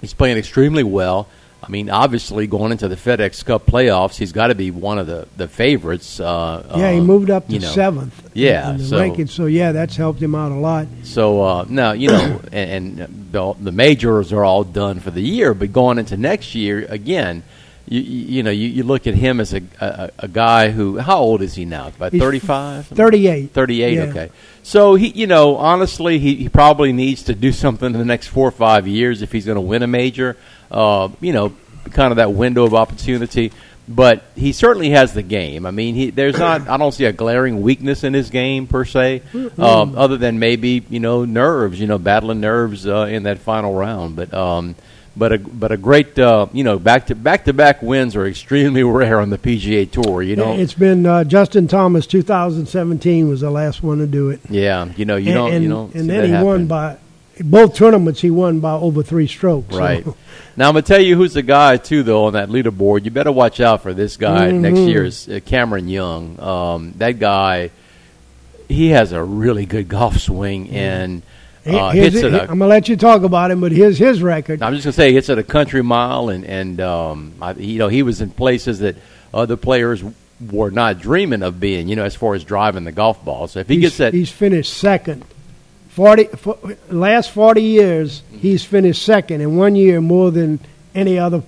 He's 0.00 0.14
playing 0.14 0.38
extremely 0.38 0.84
well. 0.84 1.28
I 1.66 1.68
mean, 1.68 1.90
obviously, 1.90 2.46
going 2.46 2.70
into 2.70 2.86
the 2.86 2.94
FedEx 2.94 3.44
Cup 3.44 3.66
playoffs, 3.66 4.16
he's 4.16 4.30
got 4.30 4.48
to 4.48 4.54
be 4.54 4.70
one 4.70 4.98
of 4.98 5.08
the 5.08 5.26
the 5.36 5.48
favorites. 5.48 6.20
Uh, 6.20 6.64
yeah, 6.76 6.92
he 6.92 7.00
uh, 7.00 7.02
moved 7.02 7.28
up 7.28 7.48
to 7.48 7.58
know. 7.58 7.66
seventh. 7.66 8.30
Yeah, 8.34 8.70
in 8.70 8.76
the 8.78 8.84
so- 8.84 8.98
rankings. 9.00 9.30
So 9.30 9.46
yeah, 9.46 9.72
that's 9.72 9.96
helped 9.96 10.22
him 10.22 10.34
out 10.36 10.52
a 10.52 10.56
lot. 10.56 10.86
So 11.02 11.42
uh, 11.42 11.66
now 11.68 11.92
you 11.92 12.08
know, 12.08 12.40
and, 12.52 13.00
and 13.00 13.32
the, 13.32 13.54
the 13.54 13.72
majors 13.72 14.32
are 14.32 14.44
all 14.44 14.62
done 14.62 15.00
for 15.00 15.10
the 15.10 15.22
year. 15.22 15.54
But 15.54 15.72
going 15.72 15.98
into 15.98 16.16
next 16.16 16.54
year 16.54 16.86
again, 16.88 17.42
you, 17.88 18.00
you 18.00 18.42
know, 18.42 18.50
you, 18.50 18.68
you 18.68 18.82
look 18.82 19.06
at 19.06 19.14
him 19.14 19.40
as 19.40 19.54
a, 19.54 19.62
a, 19.80 20.10
a 20.20 20.28
guy 20.28 20.70
who, 20.70 20.98
how 20.98 21.18
old 21.18 21.40
is 21.42 21.54
he 21.54 21.64
now? 21.64 21.88
About 21.88 22.12
He's 22.12 22.20
35? 22.20 22.86
38. 22.88 23.52
38, 23.52 23.94
Yeah. 23.94 24.02
okay. 24.02 24.30
So, 24.62 24.96
he, 24.96 25.08
you 25.08 25.28
know, 25.28 25.56
honestly, 25.56 26.18
he, 26.18 26.34
he 26.34 26.48
probably 26.48 26.92
needs 26.92 27.22
to 27.24 27.34
do 27.34 27.52
something 27.64 27.86
in 27.86 27.98
the 27.98 28.04
next 28.04 28.26
four 28.28 28.48
or 28.48 28.52
five 28.52 28.88
years 28.88 29.22
if 29.22 29.30
he's 29.30 29.46
going 29.46 29.56
to 29.56 29.60
win 29.60 29.82
a 29.82 29.86
major. 29.86 30.36
Uh, 30.70 31.08
you 31.20 31.32
know, 31.32 31.54
kind 31.90 32.10
of 32.12 32.16
that 32.16 32.32
window 32.32 32.64
of 32.64 32.74
opportunity. 32.74 33.52
But 33.88 34.24
he 34.34 34.50
certainly 34.50 34.90
has 34.90 35.14
the 35.14 35.22
game. 35.22 35.64
I 35.64 35.70
mean, 35.70 35.94
he, 35.94 36.10
there's 36.10 36.36
not, 36.36 36.66
I 36.68 36.76
don't 36.76 36.90
see 36.90 37.04
a 37.04 37.12
glaring 37.12 37.62
weakness 37.62 38.02
in 38.02 38.14
his 38.14 38.30
game 38.30 38.66
per 38.66 38.84
se, 38.84 39.22
um, 39.58 39.96
other 39.96 40.16
than 40.16 40.40
maybe, 40.40 40.84
you 40.90 40.98
know, 40.98 41.24
nerves, 41.24 41.78
you 41.78 41.86
know, 41.86 41.96
battling 41.96 42.40
nerves 42.40 42.84
uh, 42.84 43.02
in 43.08 43.22
that 43.22 43.38
final 43.38 43.72
round. 43.74 44.16
But, 44.16 44.34
um, 44.34 44.74
but 45.16 45.32
a 45.32 45.38
but 45.38 45.72
a 45.72 45.76
great 45.78 46.18
uh, 46.18 46.46
you 46.52 46.62
know 46.62 46.78
back 46.78 47.06
to 47.06 47.14
back 47.14 47.46
to 47.46 47.54
back 47.54 47.80
wins 47.80 48.14
are 48.16 48.26
extremely 48.26 48.82
rare 48.84 49.18
on 49.20 49.30
the 49.30 49.38
PGA 49.38 49.90
Tour. 49.90 50.20
You 50.22 50.36
know, 50.36 50.52
It's 50.58 50.74
been 50.74 51.06
uh, 51.06 51.24
Justin 51.24 51.68
Thomas. 51.68 52.06
2017 52.06 53.28
was 53.28 53.40
the 53.40 53.50
last 53.50 53.82
one 53.82 53.98
to 53.98 54.06
do 54.06 54.28
it. 54.30 54.40
yeah, 54.50 54.84
you 54.96 55.04
know 55.06 55.16
you 55.16 55.28
and, 55.28 55.34
don't 55.34 55.52
and, 55.52 55.64
you 55.64 55.70
don't 55.70 55.94
and 55.94 56.10
then 56.10 56.24
he 56.24 56.30
happen. 56.32 56.46
won 56.46 56.66
by 56.66 56.98
both 57.40 57.74
tournaments. 57.74 58.20
He 58.20 58.30
won 58.30 58.60
by 58.60 58.72
over 58.72 59.02
three 59.02 59.26
strokes. 59.26 59.72
so- 59.74 59.80
right. 59.80 60.06
Now 60.56 60.68
I'm 60.68 60.72
gonna 60.74 60.82
tell 60.82 61.00
you 61.00 61.16
who's 61.16 61.34
the 61.34 61.42
guy 61.42 61.76
too 61.76 62.02
though 62.02 62.24
on 62.26 62.32
that 62.32 62.48
leaderboard. 62.48 63.04
You 63.04 63.10
better 63.10 63.32
watch 63.32 63.60
out 63.60 63.82
for 63.82 63.92
this 63.92 64.16
guy 64.16 64.50
next 64.52 64.78
Mhm. 64.78 64.88
year 64.88 65.04
is 65.04 65.28
uh, 65.28 65.40
Cameron 65.44 65.88
Young. 65.88 66.40
Um, 66.40 66.94
that 66.96 67.18
guy, 67.18 67.70
he 68.68 68.88
has 68.88 69.12
a 69.12 69.22
really 69.22 69.66
good 69.66 69.88
golf 69.88 70.18
swing 70.18 70.70
and 70.70 71.22
uh, 71.66 71.90
here's 71.90 72.14
hits 72.14 72.24
it- 72.24 72.32
it. 72.34 72.40
I'm 72.42 72.58
gonna 72.58 72.68
let 72.68 72.88
you 72.88 72.96
talk 72.96 73.22
about 73.22 73.50
him, 73.50 73.60
but 73.60 73.72
here's 73.72 73.98
his 73.98 74.22
record. 74.22 74.62
I'm 74.62 74.72
just 74.72 74.84
gonna 74.84 74.92
say 74.94 75.08
he 75.08 75.14
hits 75.14 75.28
at 75.28 75.38
a 75.38 75.42
country 75.42 75.82
mile, 75.82 76.28
and 76.30 76.44
and 76.44 76.80
um, 76.80 77.32
I, 77.42 77.52
you 77.52 77.78
know 77.78 77.88
he 77.88 78.02
was 78.02 78.20
in 78.20 78.30
places 78.30 78.78
that 78.78 78.96
other 79.34 79.56
players 79.56 80.02
were 80.52 80.70
not 80.70 81.00
dreaming 81.00 81.42
of 81.42 81.58
being. 81.60 81.88
You 81.88 81.96
know, 81.96 82.04
as 82.04 82.14
far 82.14 82.34
as 82.34 82.44
driving 82.44 82.84
the 82.84 82.92
golf 82.92 83.22
ball. 83.24 83.48
So 83.48 83.58
if 83.60 83.68
he 83.68 83.74
he's, 83.74 83.82
gets 83.82 83.96
that, 83.98 84.14
he's 84.14 84.30
finished 84.30 84.72
second. 84.72 85.24
Forty 85.96 86.24
for, 86.24 86.58
last 86.90 87.30
forty 87.30 87.62
years, 87.62 88.22
he's 88.30 88.62
finished 88.62 89.02
second 89.02 89.40
in 89.40 89.56
one 89.56 89.74
year 89.74 90.02
more 90.02 90.30
than 90.30 90.60
any 90.94 91.18
other 91.18 91.42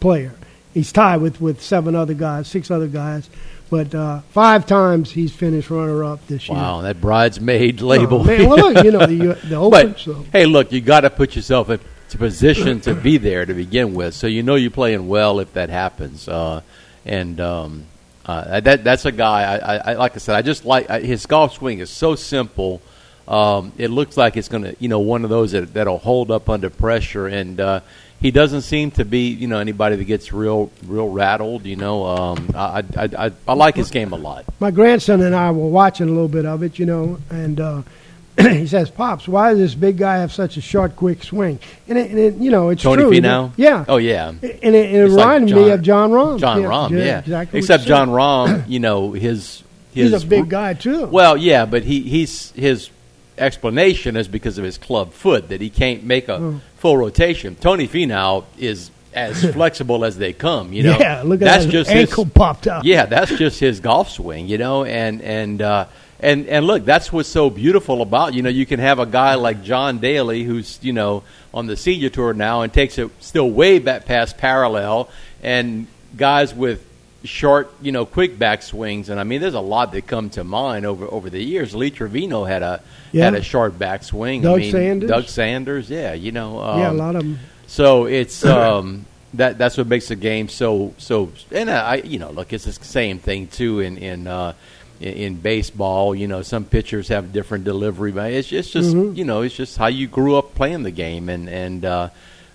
player. 0.00 0.32
He's 0.72 0.90
tied 0.92 1.18
with, 1.18 1.42
with 1.42 1.60
seven 1.60 1.94
other 1.94 2.14
guys, 2.14 2.48
six 2.48 2.70
other 2.70 2.86
guys, 2.86 3.28
but 3.68 3.94
uh, 3.94 4.20
five 4.30 4.64
times 4.64 5.10
he's 5.10 5.30
finished 5.30 5.68
runner 5.68 6.04
up 6.04 6.26
this 6.26 6.48
year. 6.48 6.56
wow, 6.56 6.80
that 6.80 7.02
bridesmaid 7.02 7.82
label. 7.82 8.22
Oh, 8.22 8.24
man, 8.24 8.48
look, 8.48 8.82
you 8.82 8.92
know 8.92 9.04
the 9.04 9.34
the 9.46 9.56
Open. 9.56 9.90
but 9.90 10.00
so. 10.00 10.24
hey, 10.32 10.46
look, 10.46 10.72
you 10.72 10.80
got 10.80 11.00
to 11.00 11.10
put 11.10 11.36
yourself 11.36 11.68
in 11.68 11.78
to 12.08 12.16
position 12.16 12.80
to 12.80 12.94
be 12.94 13.18
there 13.18 13.44
to 13.44 13.52
begin 13.52 13.92
with, 13.92 14.14
so 14.14 14.26
you 14.26 14.42
know 14.42 14.54
you're 14.54 14.70
playing 14.70 15.06
well 15.06 15.38
if 15.38 15.52
that 15.52 15.68
happens. 15.68 16.28
Uh, 16.28 16.62
and 17.04 17.38
um, 17.42 17.84
uh, 18.24 18.58
that 18.60 18.84
that's 18.84 19.04
a 19.04 19.12
guy. 19.12 19.42
I, 19.42 19.56
I, 19.56 19.76
I 19.76 19.94
like 19.96 20.14
I 20.14 20.18
said, 20.18 20.34
I 20.34 20.40
just 20.40 20.64
like 20.64 20.88
I, 20.88 21.00
his 21.00 21.26
golf 21.26 21.52
swing 21.52 21.80
is 21.80 21.90
so 21.90 22.14
simple. 22.14 22.80
Um, 23.28 23.72
it 23.76 23.90
looks 23.90 24.16
like 24.16 24.36
it's 24.36 24.48
going 24.48 24.62
to, 24.64 24.76
you 24.78 24.88
know, 24.88 25.00
one 25.00 25.24
of 25.24 25.30
those 25.30 25.52
that 25.52 25.74
that'll 25.74 25.98
hold 25.98 26.30
up 26.30 26.48
under 26.48 26.70
pressure, 26.70 27.26
and 27.26 27.60
uh, 27.60 27.80
he 28.20 28.30
doesn't 28.30 28.62
seem 28.62 28.92
to 28.92 29.04
be, 29.04 29.28
you 29.30 29.48
know, 29.48 29.58
anybody 29.58 29.96
that 29.96 30.04
gets 30.04 30.32
real, 30.32 30.70
real 30.86 31.08
rattled. 31.08 31.66
You 31.66 31.76
know, 31.76 32.06
um, 32.06 32.50
I, 32.54 32.84
I, 32.96 33.08
I, 33.26 33.32
I 33.48 33.52
like 33.54 33.74
his 33.74 33.90
game 33.90 34.12
a 34.12 34.16
lot. 34.16 34.44
my 34.60 34.70
grandson 34.70 35.20
and 35.22 35.34
I 35.34 35.50
were 35.50 35.68
watching 35.68 36.08
a 36.08 36.12
little 36.12 36.28
bit 36.28 36.46
of 36.46 36.62
it, 36.62 36.78
you 36.78 36.86
know, 36.86 37.18
and 37.30 37.60
uh, 37.60 37.82
he 38.40 38.66
says, 38.66 38.90
"Pops, 38.90 39.26
why 39.26 39.50
does 39.50 39.58
this 39.58 39.74
big 39.74 39.96
guy 39.96 40.18
have 40.18 40.32
such 40.32 40.56
a 40.56 40.60
short, 40.60 40.94
quick 40.94 41.22
swing?" 41.24 41.58
And, 41.88 41.98
it, 41.98 42.10
and 42.10 42.18
it, 42.18 42.34
you 42.36 42.50
know, 42.50 42.68
it's 42.68 42.82
Tony 42.82 43.02
true. 43.02 43.10
Finau? 43.12 43.52
Yeah. 43.56 43.84
Oh 43.88 43.96
yeah. 43.96 44.28
And 44.28 44.44
it, 44.44 44.60
and 44.62 44.74
it 44.74 44.94
It's 44.94 45.14
like 45.14 45.26
reminded 45.26 45.56
me 45.56 45.70
of 45.70 45.82
Jon 45.82 46.10
Rahm. 46.10 46.38
Jon 46.38 46.62
yeah, 46.62 46.68
Rahm, 46.68 46.90
yeah. 46.90 47.18
exactly. 47.18 47.58
Except 47.58 47.84
Jon. 47.84 48.10
Rahm, 48.10 48.68
you 48.68 48.78
know, 48.78 49.12
his, 49.12 49.62
his 49.92 50.12
He's 50.12 50.22
a 50.22 50.26
big 50.26 50.48
guy 50.48 50.74
too. 50.74 51.06
Well, 51.06 51.36
yeah, 51.36 51.64
but 51.64 51.82
he 51.82 52.02
he's 52.02 52.50
his 52.52 52.90
explanation 53.38 54.16
is 54.16 54.28
because 54.28 54.58
of 54.58 54.64
his 54.64 54.78
club 54.78 55.12
foot 55.12 55.48
that 55.50 55.60
he 55.60 55.70
can't 55.70 56.04
make 56.04 56.28
a 56.28 56.34
Oh. 56.36 56.60
full 56.76 56.96
rotation. 56.96 57.54
Tony 57.56 57.86
Finau 57.88 58.44
is 58.58 58.90
as 59.14 59.44
flexible 59.52 60.04
as 60.04 60.18
they 60.18 60.32
come. 60.32 60.72
You 60.72 60.84
know, 60.84 60.96
yeah, 60.98 61.22
look 61.22 61.40
at 61.42 61.44
that's 61.44 61.64
that 61.66 61.70
just 61.72 61.90
ankle 61.90 62.24
his, 62.24 62.32
popped 62.32 62.66
out. 62.66 62.84
yeah, 62.84 63.06
that's 63.06 63.36
just 63.36 63.60
his 63.60 63.80
golf 63.80 64.10
swing, 64.10 64.46
you 64.48 64.58
know, 64.58 64.84
and 64.84 65.22
and 65.22 65.62
uh, 65.62 65.86
and 66.20 66.46
and 66.48 66.66
look, 66.66 66.84
that's 66.84 67.12
what's 67.12 67.28
so 67.28 67.50
beautiful 67.50 68.02
about 68.02 68.34
you 68.34 68.42
know 68.42 68.50
you 68.50 68.66
can 68.66 68.80
have 68.80 68.98
a 68.98 69.06
guy 69.06 69.34
like 69.34 69.62
John 69.62 69.98
Daly 69.98 70.42
who's 70.44 70.78
you 70.82 70.92
know 70.92 71.22
on 71.54 71.66
the 71.66 71.76
senior 71.76 72.08
tour 72.10 72.32
now 72.34 72.62
and 72.62 72.72
takes 72.72 72.98
it 72.98 73.10
still 73.20 73.50
way 73.50 73.78
back 73.78 74.04
past 74.06 74.36
parallel, 74.38 75.08
and 75.42 75.86
guys 76.16 76.54
with 76.54 76.84
short 77.26 77.72
you 77.82 77.92
know 77.92 78.06
quick 78.06 78.38
back 78.38 78.62
swings, 78.62 79.08
and 79.10 79.20
I 79.20 79.24
mean 79.24 79.40
there's 79.40 79.54
a 79.54 79.60
lot 79.60 79.92
that 79.92 80.06
come 80.06 80.30
to 80.30 80.44
mind 80.44 80.86
over 80.86 81.04
over 81.06 81.28
the 81.30 81.42
years. 81.42 81.74
Lee 81.74 81.90
Trevino 81.90 82.44
had 82.44 82.62
a 82.62 82.80
Yeah. 83.12 83.24
had 83.24 83.34
a 83.34 83.42
short 83.42 83.78
back 83.78 84.02
swing. 84.04 84.40
I 84.40 84.50
Doug 84.50 84.60
mean, 84.60 84.72
Sanders? 84.72 85.10
Doug 85.10 85.24
Sanders, 85.28 85.90
yeah, 85.90 86.12
you 86.14 86.32
know, 86.32 86.60
um, 86.60 86.78
yeah, 86.80 86.90
a 86.90 86.92
lot 86.92 87.16
of 87.16 87.22
them. 87.22 87.38
so 87.66 88.06
it's 88.06 88.44
um, 88.44 89.04
that 89.34 89.58
that's 89.58 89.76
what 89.76 89.86
makes 89.86 90.08
the 90.08 90.16
game 90.16 90.48
so 90.48 90.94
so. 90.98 91.30
And 91.52 91.68
I, 91.70 91.96
you 91.96 92.18
know, 92.18 92.30
look, 92.30 92.52
it's 92.52 92.64
the 92.64 92.72
same 92.72 93.18
thing 93.18 93.48
too 93.48 93.80
in 93.80 93.98
in 93.98 94.26
uh, 94.26 94.52
in, 95.00 95.12
in 95.14 95.34
baseball. 95.36 96.14
You 96.14 96.26
know, 96.28 96.42
some 96.42 96.64
pitchers 96.64 97.08
have 97.08 97.32
different 97.32 97.64
delivery, 97.64 98.12
but 98.12 98.32
it's 98.32 98.50
it's 98.52 98.70
just 98.70 98.94
Mhm. 98.94 99.16
you 99.16 99.24
know 99.24 99.42
it's 99.42 99.54
just 99.56 99.76
how 99.76 99.88
you 99.88 100.06
grew 100.08 100.36
up 100.36 100.54
playing 100.54 100.82
the 100.84 100.90
game. 100.90 101.28
And 101.28 101.48
and 101.48 101.84
uh, 101.84 102.08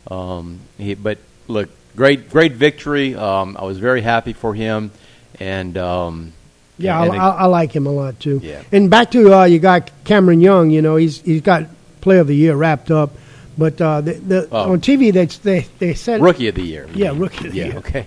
um, 0.09 0.59
he, 0.77 0.93
but 0.95 1.17
look, 1.47 1.69
great 1.95 2.29
great 2.29 2.53
victory. 2.53 3.15
Um, 3.15 3.57
I 3.59 3.63
was 3.65 3.77
very 3.79 4.01
happy 4.01 4.33
for 4.33 4.53
him, 4.53 4.91
and 5.39 5.77
um, 5.77 6.33
Yeah, 6.77 6.99
I, 6.99 7.05
and 7.05 7.15
it- 7.15 7.19
I, 7.19 7.29
I 7.29 7.45
like 7.45 7.71
him 7.75 7.85
a 7.87 7.91
lot 7.91 8.19
too. 8.19 8.39
Yeah. 8.43 8.63
And 8.71 8.89
back 8.89 9.11
to 9.11 9.33
uh, 9.33 9.43
you 9.45 9.59
got 9.59 9.91
Cameron 10.03 10.41
Young. 10.41 10.69
You 10.71 10.81
know, 10.81 10.95
he's 10.95 11.21
he's 11.21 11.41
got 11.41 11.67
Player 12.01 12.19
of 12.21 12.27
the 12.27 12.35
Year 12.35 12.55
wrapped 12.55 12.89
up, 12.91 13.11
but 13.57 13.79
uh, 13.81 14.01
the, 14.01 14.13
the, 14.13 14.47
Oh. 14.51 14.73
on 14.73 14.81
TV 14.81 15.11
they 15.13 15.25
they 15.25 15.67
they 15.79 15.93
said 15.93 16.21
rookie 16.21 16.47
of 16.47 16.55
the 16.55 16.63
year. 16.63 16.87
Yeah, 16.93 17.13
rookie 17.15 17.47
of 17.47 17.53
the 17.53 17.57
yeah, 17.59 17.65
year. 17.67 17.77
Okay. 17.77 18.05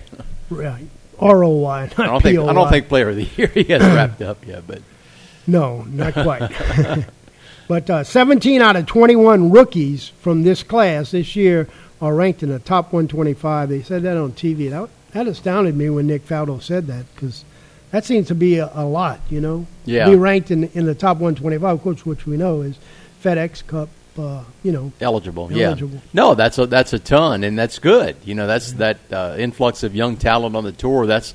Right. 0.49 0.85
R 1.17 1.43
O 1.43 1.49
Y. 1.49 1.83
I 1.97 2.05
don't 2.05 2.21
think 2.21 2.37
I 2.39 2.53
don't 2.53 2.69
think 2.69 2.87
player 2.89 3.09
of 3.09 3.15
the 3.15 3.23
year 3.37 3.47
he 3.47 3.63
has 3.65 3.81
wrapped 3.81 4.21
up 4.21 4.45
yet, 4.45 4.67
but 4.67 4.81
No, 5.47 5.83
not 5.83 6.13
quite. 6.13 6.51
but 7.67 7.89
uh, 7.89 8.03
17 8.03 8.61
out 8.61 8.75
of 8.75 8.85
21 8.85 9.49
rookies 9.51 10.09
from 10.21 10.43
this 10.43 10.61
class 10.61 11.11
this 11.11 11.35
year 11.35 11.67
are 12.01 12.13
ranked 12.13 12.43
in 12.43 12.49
the 12.49 12.59
top 12.59 12.85
125. 12.93 13.69
They 13.69 13.81
said 13.81 14.03
that 14.03 14.17
on 14.17 14.33
TV. 14.33 14.69
That, 14.69 14.89
that 15.11 15.27
astounded 15.27 15.75
me 15.75 15.89
when 15.89 16.07
Nick 16.07 16.25
Faldo 16.27 16.61
said 16.61 16.87
that 16.87 17.05
because 17.13 17.45
that 17.91 18.05
seems 18.05 18.27
to 18.27 18.35
be 18.35 18.57
a, 18.57 18.69
a 18.73 18.85
lot, 18.85 19.19
you 19.29 19.39
know. 19.39 19.65
Yeah. 19.85 20.09
Be 20.09 20.15
ranked 20.15 20.51
in, 20.51 20.65
in 20.69 20.85
the 20.85 20.95
top 20.95 21.17
125, 21.17 21.63
of 21.63 21.81
course, 21.81 22.05
which 22.05 22.25
we 22.25 22.37
know 22.37 22.61
is 22.61 22.77
FedEx 23.23 23.65
Cup, 23.65 23.89
uh, 24.17 24.43
you 24.63 24.71
know. 24.71 24.91
eligible. 24.99 25.49
Eligible. 25.51 25.95
Yeah. 25.95 25.99
No, 26.13 26.35
that's 26.35 26.57
a 26.57 26.65
that's 26.65 26.93
a 26.93 26.99
ton, 26.99 27.43
and 27.43 27.57
that's 27.57 27.79
good. 27.79 28.17
You 28.25 28.35
know, 28.35 28.47
that's 28.47 28.73
that 28.73 28.97
uh, 29.11 29.35
influx 29.37 29.83
of 29.83 29.95
young 29.95 30.17
talent 30.17 30.55
on 30.55 30.63
the 30.63 30.71
tour. 30.71 31.05
That's 31.05 31.33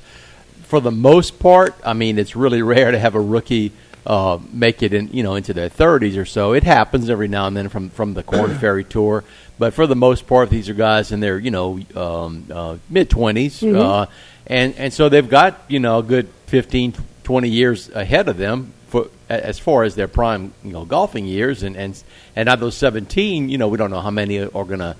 for 0.63 0.79
the 0.79 0.91
most 0.91 1.39
part. 1.39 1.75
I 1.85 1.93
mean, 1.93 2.19
it's 2.19 2.35
really 2.35 2.61
rare 2.73 2.91
to 2.91 2.99
have 2.99 3.15
a 3.15 3.21
rookie 3.21 3.71
uh, 4.05 4.39
make 4.51 4.81
it 4.83 4.93
in 4.93 5.09
you 5.09 5.23
know 5.23 5.35
into 5.35 5.53
their 5.53 5.69
30s 5.69 6.17
or 6.17 6.25
so. 6.25 6.53
It 6.53 6.63
happens 6.63 7.09
every 7.09 7.27
now 7.27 7.47
and 7.47 7.55
then 7.55 7.69
from 7.69 7.89
from 7.89 8.13
the 8.13 8.23
Korn 8.23 8.55
Ferry 8.59 8.83
Tour, 8.83 9.23
but 9.59 9.73
for 9.73 9.85
the 9.87 9.95
most 9.95 10.27
part, 10.27 10.49
these 10.49 10.69
are 10.69 10.73
guys 10.73 11.11
in 11.11 11.19
their 11.19 11.37
you 11.37 11.51
know 11.51 11.79
um, 11.95 12.45
uh, 12.51 12.77
mid 12.89 13.09
20s, 13.09 13.59
Mhm. 13.61 13.75
uh, 13.79 14.05
and 14.47 14.73
and 14.77 14.91
so 14.93 15.09
they've 15.09 15.29
got 15.29 15.61
you 15.67 15.79
know 15.79 15.99
a 15.99 16.03
good 16.03 16.27
15, 16.47 16.93
20 17.23 17.49
years 17.49 17.89
ahead 17.89 18.27
of 18.27 18.37
them 18.37 18.73
for 18.87 19.07
as 19.29 19.57
far 19.59 19.83
as 19.83 19.95
their 19.95 20.07
prime 20.07 20.53
you 20.63 20.71
know 20.73 20.83
golfing 20.85 21.25
years, 21.25 21.61
and 21.63 21.75
and 21.77 22.01
and 22.35 22.49
out 22.49 22.55
of 22.55 22.59
those 22.61 22.75
17, 22.75 23.49
you 23.49 23.57
know 23.57 23.67
we 23.67 23.77
don't 23.77 23.91
know 23.91 24.01
how 24.01 24.11
many 24.11 24.39
are 24.39 24.49
going 24.65 24.79
to 24.79 24.95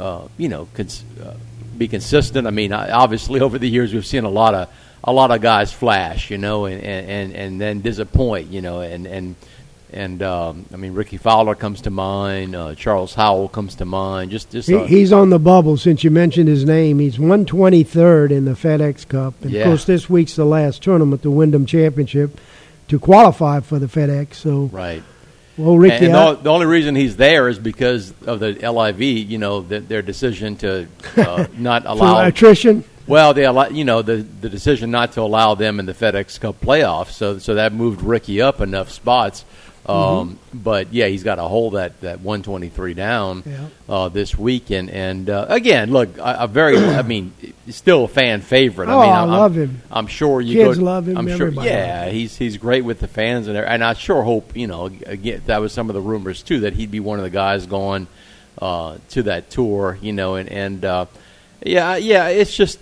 uh, 0.00 0.26
you 0.36 0.48
know 0.48 0.66
cons- 0.74 1.04
uh, 1.24 1.34
be 1.78 1.86
consistent. 1.88 2.46
I 2.46 2.50
mean, 2.50 2.72
obviously 2.72 3.40
over 3.46 3.56
the 3.58 3.68
years 3.68 3.94
we've 3.94 4.04
seen 4.04 4.24
a 4.24 4.28
lot 4.30 4.54
of 4.54 4.68
a 5.04 5.12
lot 5.12 5.30
of 5.30 5.40
guys 5.40 5.72
flash, 5.72 6.30
you 6.30 6.38
know, 6.38 6.66
and 6.66 6.82
and, 6.82 7.08
and, 7.08 7.34
and 7.34 7.60
then 7.60 7.80
disappoint, 7.80 8.48
you 8.48 8.60
know, 8.60 8.80
and 8.80 9.06
and 9.06 9.34
and 9.92 10.22
um, 10.22 10.64
I 10.72 10.76
mean 10.76 10.94
Rickie 10.94 11.16
Fowler 11.18 11.54
comes 11.54 11.82
to 11.82 11.90
mind, 11.90 12.54
uh, 12.54 12.74
Charles 12.74 13.14
Howell 13.14 13.48
comes 13.48 13.76
to 13.76 13.84
mind, 13.84 14.30
just 14.30 14.50
just 14.50 14.68
He, 14.68 14.74
uh, 14.74 14.84
he's 14.84 15.12
on 15.12 15.30
the 15.30 15.38
bubble 15.38 15.76
since 15.76 16.02
you 16.04 16.10
mentioned 16.10 16.48
his 16.48 16.64
name. 16.64 16.98
He's 16.98 17.18
123rd 17.18 18.30
in 18.30 18.44
the 18.44 18.52
FedEx 18.52 19.06
Cup. 19.08 19.34
And 19.42 19.50
Yeah. 19.50 19.62
Of 19.62 19.66
course, 19.66 19.84
this 19.84 20.08
week's 20.08 20.36
the 20.36 20.44
last 20.44 20.82
tournament, 20.82 21.22
the 21.22 21.30
Wyndham 21.30 21.66
Championship, 21.66 22.40
to 22.88 22.98
qualify 22.98 23.60
for 23.60 23.78
the 23.78 23.86
FedEx. 23.86 24.34
So, 24.34 24.70
right. 24.72 25.02
well, 25.58 25.76
Rickie, 25.76 26.06
and 26.06 26.16
I- 26.16 26.32
the, 26.34 26.42
the 26.42 26.50
only 26.50 26.66
reason 26.66 26.94
he's 26.94 27.16
there 27.16 27.48
is 27.48 27.58
because 27.58 28.14
of 28.26 28.40
the 28.40 28.52
LIV, 28.52 29.02
you 29.02 29.38
know, 29.38 29.60
the, 29.60 29.80
their 29.80 30.02
decision 30.02 30.56
to 30.56 30.86
uh, 31.16 31.46
not 31.58 31.84
allow 31.86 32.24
attrition. 32.24 32.84
Well, 33.06 33.34
they 33.34 33.44
allow, 33.44 33.68
you 33.68 33.84
know 33.84 34.02
the 34.02 34.16
the 34.16 34.48
decision 34.48 34.90
not 34.90 35.12
to 35.12 35.22
allow 35.22 35.54
them 35.54 35.80
in 35.80 35.86
the 35.86 35.94
FedEx 35.94 36.40
Cup 36.40 36.60
playoffs, 36.60 37.12
so 37.12 37.38
so 37.38 37.54
that 37.54 37.72
moved 37.72 38.02
Rickie 38.02 38.40
up 38.40 38.60
enough 38.60 38.90
spots. 38.90 39.44
Um, 39.84 39.96
mm-hmm. 39.96 40.58
But 40.58 40.92
yeah, 40.92 41.06
he's 41.06 41.24
got 41.24 41.36
to 41.36 41.42
hold 41.42 41.74
that, 41.74 42.00
that 42.02 42.20
123 42.20 42.94
down 42.94 43.42
yeah. 43.44 43.66
uh, 43.88 44.08
this 44.10 44.38
week, 44.38 44.70
And 44.70 45.28
uh, 45.28 45.46
again, 45.48 45.90
look, 45.90 46.10
a, 46.18 46.46
very, 46.46 46.76
I 46.78 47.02
mean, 47.02 47.32
still 47.68 48.04
a 48.04 48.08
fan 48.08 48.42
favorite. 48.42 48.88
Oh, 48.88 49.00
I 49.00 49.02
mean, 49.02 49.12
I 49.12 49.22
I'm, 49.22 49.28
love 49.28 49.56
him. 49.56 49.82
I'm 49.90 50.06
sure 50.06 50.40
you 50.40 50.64
kids 50.64 50.78
go, 50.78 50.84
love 50.84 51.08
him. 51.08 51.16
I'm 51.18 51.36
sure, 51.36 51.48
yeah, 51.48 52.10
he's 52.10 52.36
he's 52.36 52.58
great 52.58 52.84
with 52.84 53.00
the 53.00 53.08
fans, 53.08 53.48
and 53.48 53.58
and 53.58 53.82
I 53.82 53.94
sure 53.94 54.22
hope 54.22 54.56
you 54.56 54.68
know 54.68 54.86
again 54.86 55.42
that 55.46 55.60
was 55.60 55.72
some 55.72 55.90
of 55.90 55.94
the 55.94 56.00
rumors 56.00 56.42
too 56.42 56.60
that 56.60 56.74
he'd 56.74 56.90
be 56.90 57.00
one 57.00 57.18
of 57.18 57.24
the 57.24 57.30
guys 57.30 57.66
going 57.66 58.06
uh, 58.60 58.98
to 59.10 59.24
that 59.24 59.50
tour, 59.50 59.98
you 60.00 60.12
know, 60.12 60.36
and 60.36 60.48
and 60.48 60.84
uh, 60.84 61.06
yeah, 61.64 61.96
yeah, 61.96 62.28
it's 62.28 62.54
just 62.54 62.78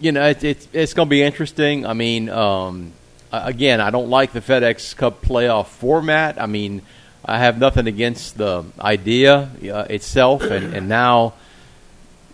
you 0.00 0.12
know, 0.12 0.26
it, 0.26 0.42
it's 0.42 0.68
it's 0.72 0.94
going 0.94 1.08
to 1.08 1.10
be 1.10 1.22
interesting. 1.22 1.86
I 1.86 1.92
mean, 1.92 2.28
um, 2.28 2.92
again, 3.30 3.80
I 3.80 3.90
don't 3.90 4.08
like 4.08 4.32
the 4.32 4.40
FedEx 4.40 4.96
Cup 4.96 5.22
playoff 5.22 5.66
format. 5.66 6.40
I 6.40 6.46
mean, 6.46 6.82
I 7.24 7.38
have 7.38 7.58
nothing 7.58 7.86
against 7.86 8.38
the 8.38 8.64
idea 8.80 9.50
uh, 9.72 9.86
itself, 9.90 10.42
and, 10.42 10.74
and 10.74 10.88
now 10.88 11.34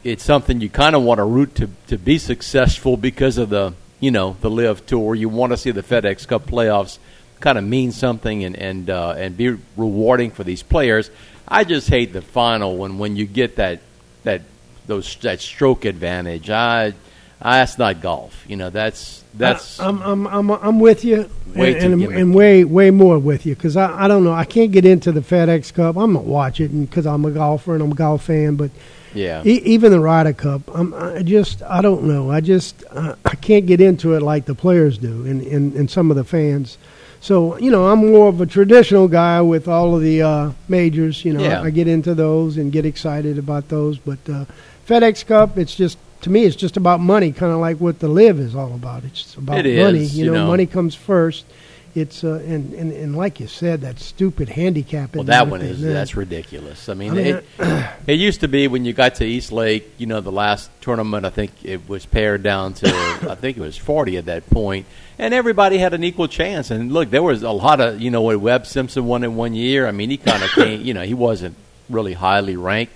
it's 0.05 0.23
something 0.23 0.61
you 0.61 0.71
kind 0.71 0.95
of 0.95 1.03
want 1.03 1.19
to 1.19 1.25
root 1.25 1.57
to 1.57 1.69
to 1.89 1.99
be 1.99 2.19
successful 2.19 2.97
because 2.97 3.37
of 3.37 3.51
the 3.51 3.75
you 3.99 4.13
know 4.13 4.37
the 4.41 4.51
LIV 4.51 4.87
Tour. 4.87 5.15
You 5.15 5.29
want 5.29 5.53
to 5.53 5.57
see 5.57 5.73
the 5.73 5.83
FedEx 5.83 6.27
Cup 6.27 6.47
playoffs 6.47 6.99
kind 7.41 7.59
of 7.59 7.65
mean 7.65 7.91
something 7.91 8.45
and 8.45 8.57
and 8.57 8.89
uh, 8.89 9.15
and 9.17 9.37
be 9.37 9.57
rewarding 9.77 10.31
for 10.31 10.45
these 10.45 10.63
players. 10.63 11.11
I 11.49 11.65
just 11.65 11.89
hate 11.89 12.13
the 12.13 12.23
final 12.23 12.77
when 12.77 12.99
when 12.99 13.17
you 13.17 13.27
get 13.27 13.57
that 13.57 13.81
that 14.23 14.43
those 14.87 15.17
that 15.17 15.41
stroke 15.41 15.85
advantage. 15.85 16.49
I 16.49 16.95
that's 17.41 17.79
not 17.79 18.01
golf. 18.01 18.45
You 18.49 18.57
know, 18.57 18.71
that's 18.71 19.23
that's. 19.35 19.79
I, 19.79 19.89
am 19.89 20.03
I'm 20.03 20.27
I'm 20.27 20.51
I'm 20.51 20.81
with 20.81 21.05
you, 21.05 21.31
and, 21.55 21.65
and, 21.77 22.03
and, 22.03 22.35
way 22.35 22.65
way 22.65 22.91
more 22.91 23.19
with 23.19 23.45
you 23.47 23.55
because 23.55 23.77
I 23.77 24.05
I 24.05 24.09
don't 24.09 24.25
know 24.25 24.33
I 24.33 24.45
can't 24.45 24.73
get 24.73 24.85
into 24.85 25.13
the 25.13 25.21
FedEx 25.21 25.73
Cup. 25.75 25.97
I'm 25.97 26.15
gonna 26.15 26.21
watch 26.21 26.61
it 26.61 26.69
because 26.69 27.07
I'm 27.07 27.25
a 27.25 27.31
golfer 27.31 27.75
and 27.75 27.83
I'm 27.83 27.93
a 27.93 27.95
golf 27.95 28.25
fan, 28.25 28.57
but 28.57 28.71
yeah, 29.15 29.43
e- 29.45 29.63
even 29.65 29.93
the 29.93 30.01
Ryder 30.01 30.33
Cup, 30.33 30.63
I'm 30.75 30.95
I 30.95 31.23
just 31.23 31.63
I 31.63 31.83
don't 31.83 32.05
know. 32.05 32.31
I 32.31 32.41
just 32.41 32.85
I, 32.95 33.15
I 33.25 33.35
can't 33.35 33.67
get 33.67 33.81
into 33.81 34.15
it 34.15 34.23
like 34.23 34.47
the 34.47 34.55
players 34.55 34.99
do, 34.99 35.27
and 35.27 35.43
and, 35.43 35.75
and 35.75 35.91
some 35.91 36.11
of 36.11 36.17
the 36.17 36.25
fans. 36.25 36.79
So 37.21 37.59
you 37.59 37.71
know, 37.71 37.89
I'm 37.89 38.11
more 38.11 38.29
of 38.29 38.41
a 38.41 38.47
traditional 38.47 39.09
guy 39.09 39.41
with 39.43 39.69
all 39.69 39.95
of 39.95 40.03
the 40.03 40.23
uh, 40.23 40.53
majors. 40.69 41.25
You 41.25 41.35
know, 41.35 41.43
yeah. 41.43 41.61
I, 41.61 41.67
I, 41.67 41.71
get 41.71 41.89
into 41.89 42.15
those 42.15 42.57
and 42.57 42.71
get 42.71 42.87
excited 42.87 43.39
about 43.39 43.69
those. 43.69 43.99
But 43.99 44.19
uh, 44.29 44.45
FedEx 44.87 45.27
Cup, 45.27 45.59
it's 45.59 45.75
just 45.75 45.99
to 46.27 46.31
me, 46.33 46.43
it's 46.43 46.57
just 46.57 46.77
about 46.77 46.99
money, 46.99 47.31
kind 47.31 47.53
of 47.53 47.61
like 47.61 47.77
what 47.77 48.01
the 48.01 48.09
LIV 48.09 48.41
is 48.41 48.57
all 48.57 48.75
about. 48.75 49.05
It's 49.05 49.37
about 49.37 49.65
it 49.65 49.81
money. 49.81 50.01
Is, 50.01 50.19
you, 50.19 50.25
you 50.25 50.33
know, 50.33 50.39
know, 50.39 50.49
money 50.49 50.67
comes 50.67 50.93
first. 50.93 51.47
It's 51.95 52.25
uh, 52.25 52.43
and, 52.45 52.75
and 52.75 52.91
and 52.91 53.17
like 53.17 53.39
you 53.39 53.47
said, 53.47 53.83
that 53.83 54.01
stupid 54.01 54.49
handicap. 54.49 55.15
Well, 55.15 55.23
that 55.23 55.47
one 55.47 55.63
is 55.63 55.81
that's 55.81 56.17
ridiculous. 56.17 56.89
I 56.89 56.95
mean, 56.95 57.13
I 57.13 57.15
mean 57.15 57.27
it, 57.27 57.45
uh, 57.61 57.93
it 58.09 58.15
used 58.15 58.41
to 58.41 58.49
be 58.49 58.67
when 58.67 58.85
you 58.85 58.93
got 58.93 59.15
to 59.15 59.25
East 59.25 59.53
Lake, 59.53 59.89
you 59.99 60.07
know, 60.07 60.21
the 60.21 60.33
last 60.33 60.69
tournament. 60.81 61.25
I 61.25 61.31
think 61.31 61.53
it 61.63 61.89
was 61.89 62.05
pared 62.05 62.43
down 62.43 62.75
to 62.75 62.89
I 63.31 63.37
think 63.37 63.57
it 63.57 63.61
was 63.61 63.77
forty 63.77 64.17
at 64.17 64.25
that 64.25 64.51
point, 64.51 64.87
and 65.21 65.33
everybody 65.33 65.79
had 65.79 65.95
an 65.95 66.03
equal 66.03 66.27
chance. 66.27 66.73
And 66.73 66.93
look, 66.93 67.11
there 67.11 67.23
was 67.23 67.45
a 67.45 67.53
lot 67.53 67.81
of 67.81 68.01
you 68.01 68.11
know 68.11 68.23
what 68.23 68.41
Webb 68.41 68.67
Simpson 68.67 69.07
won 69.07 69.23
in 69.23 69.37
one 69.37 69.55
year. 69.55 69.87
I 69.87 69.93
mean, 69.93 70.11
he 70.11 70.17
kind 70.17 70.43
of 70.43 70.51
came. 70.51 70.83
You 70.83 70.93
know, 70.93 71.03
he 71.03 71.15
wasn't 71.15 71.55
really 71.89 72.15
highly 72.15 72.57
ranked. 72.57 72.95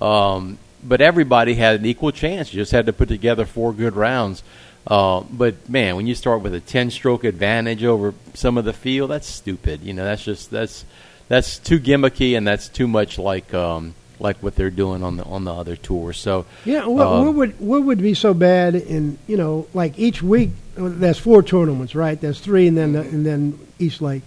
Um, 0.00 0.58
but 0.82 1.00
everybody 1.00 1.54
had 1.54 1.80
an 1.80 1.86
equal 1.86 2.12
chance. 2.12 2.52
You 2.52 2.60
just 2.60 2.72
had 2.72 2.86
to 2.86 2.92
put 2.92 3.08
together 3.08 3.46
four 3.46 3.72
good 3.72 3.96
rounds. 3.96 4.42
Uh, 4.86 5.20
but 5.30 5.68
man, 5.68 5.96
when 5.96 6.06
you 6.06 6.14
start 6.14 6.42
with 6.42 6.54
a 6.54 6.60
ten-stroke 6.60 7.24
advantage 7.24 7.84
over 7.84 8.14
some 8.34 8.58
of 8.58 8.64
the 8.64 8.72
field, 8.72 9.10
that's 9.10 9.28
stupid. 9.28 9.82
You 9.82 9.92
know, 9.92 10.04
that's 10.04 10.24
just 10.24 10.50
that's 10.50 10.84
that's 11.28 11.58
too 11.58 11.78
gimmicky, 11.78 12.36
and 12.36 12.46
that's 12.46 12.68
too 12.68 12.88
much 12.88 13.18
like 13.18 13.54
um, 13.54 13.94
like 14.18 14.42
what 14.42 14.56
they're 14.56 14.70
doing 14.70 15.04
on 15.04 15.18
the 15.18 15.24
on 15.24 15.44
the 15.44 15.54
other 15.54 15.76
tour. 15.76 16.12
So 16.12 16.46
yeah, 16.64 16.86
what, 16.86 17.06
uh, 17.06 17.22
what 17.22 17.34
would 17.34 17.60
what 17.60 17.84
would 17.84 18.02
be 18.02 18.14
so 18.14 18.34
bad 18.34 18.74
in 18.74 19.18
you 19.28 19.36
know 19.36 19.68
like 19.72 19.98
each 19.98 20.22
week? 20.22 20.50
There's 20.74 21.18
four 21.18 21.42
tournaments, 21.42 21.94
right? 21.94 22.20
There's 22.20 22.40
three, 22.40 22.66
and 22.66 22.76
then 22.76 22.96
and 22.96 23.24
then 23.24 23.58
East 23.78 24.02
Lake. 24.02 24.22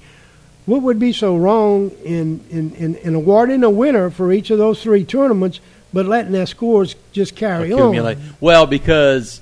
What 0.66 0.82
would 0.82 0.97
be 0.97 1.14
so 1.14 1.38
wrong 1.38 1.91
in, 2.03 2.43
in, 2.49 2.74
in, 2.74 2.95
in 2.95 3.14
awarding 3.14 3.64
a 3.64 3.70
winner 3.70 4.10
for 4.10 4.32
each 4.34 4.49
of 4.49 4.58
those 4.58 4.82
three 4.82 5.03
tournaments? 5.03 5.60
But 5.96 6.06
letting 6.06 6.34
their 6.34 6.46
scores 6.46 6.93
just 7.14 7.38
carry 7.38 7.72
accumulate. 7.72 8.18
on. 8.18 8.24
Well, 8.41 8.66
because 8.66 9.39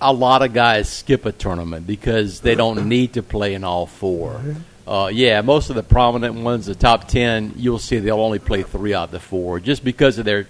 a 0.00 0.12
lot 0.12 0.42
of 0.42 0.52
guys 0.52 0.88
skip 0.88 1.26
a 1.26 1.30
tournament 1.30 1.86
because 1.86 2.40
they 2.40 2.56
don't 2.56 2.88
need 2.88 3.12
to 3.12 3.22
play 3.22 3.54
in 3.54 3.62
all 3.62 3.86
four. 3.86 4.40
Uh, 4.84 5.10
yeah, 5.12 5.42
most 5.42 5.70
of 5.70 5.76
the 5.76 5.82
prominent 5.84 6.34
ones, 6.34 6.66
the 6.66 6.74
top 6.74 7.06
ten, 7.06 7.52
you'll 7.54 7.78
see 7.78 8.00
they'll 8.00 8.18
only 8.18 8.40
play 8.40 8.64
three 8.64 8.92
out 8.94 9.04
of 9.04 9.10
the 9.12 9.20
four 9.20 9.60
just 9.60 9.84
because 9.84 10.18
of 10.18 10.24
their, 10.24 10.48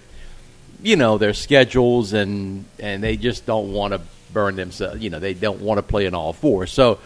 you 0.81 0.95
know, 0.95 1.19
their 1.19 1.35
schedules 1.35 2.13
and 2.13 2.65
and 2.79 3.03
they 3.03 3.15
just 3.15 3.45
don't 3.45 3.71
want 3.71 3.93
to 3.93 4.01
burn 4.33 4.55
themselves. 4.55 5.03
You 5.03 5.11
know, 5.11 5.19
they 5.19 5.35
don't 5.35 5.61
want 5.61 5.77
to 5.77 5.83
play 5.83 6.07
in 6.07 6.15
all 6.15 6.33
four. 6.33 6.65
So. 6.65 6.99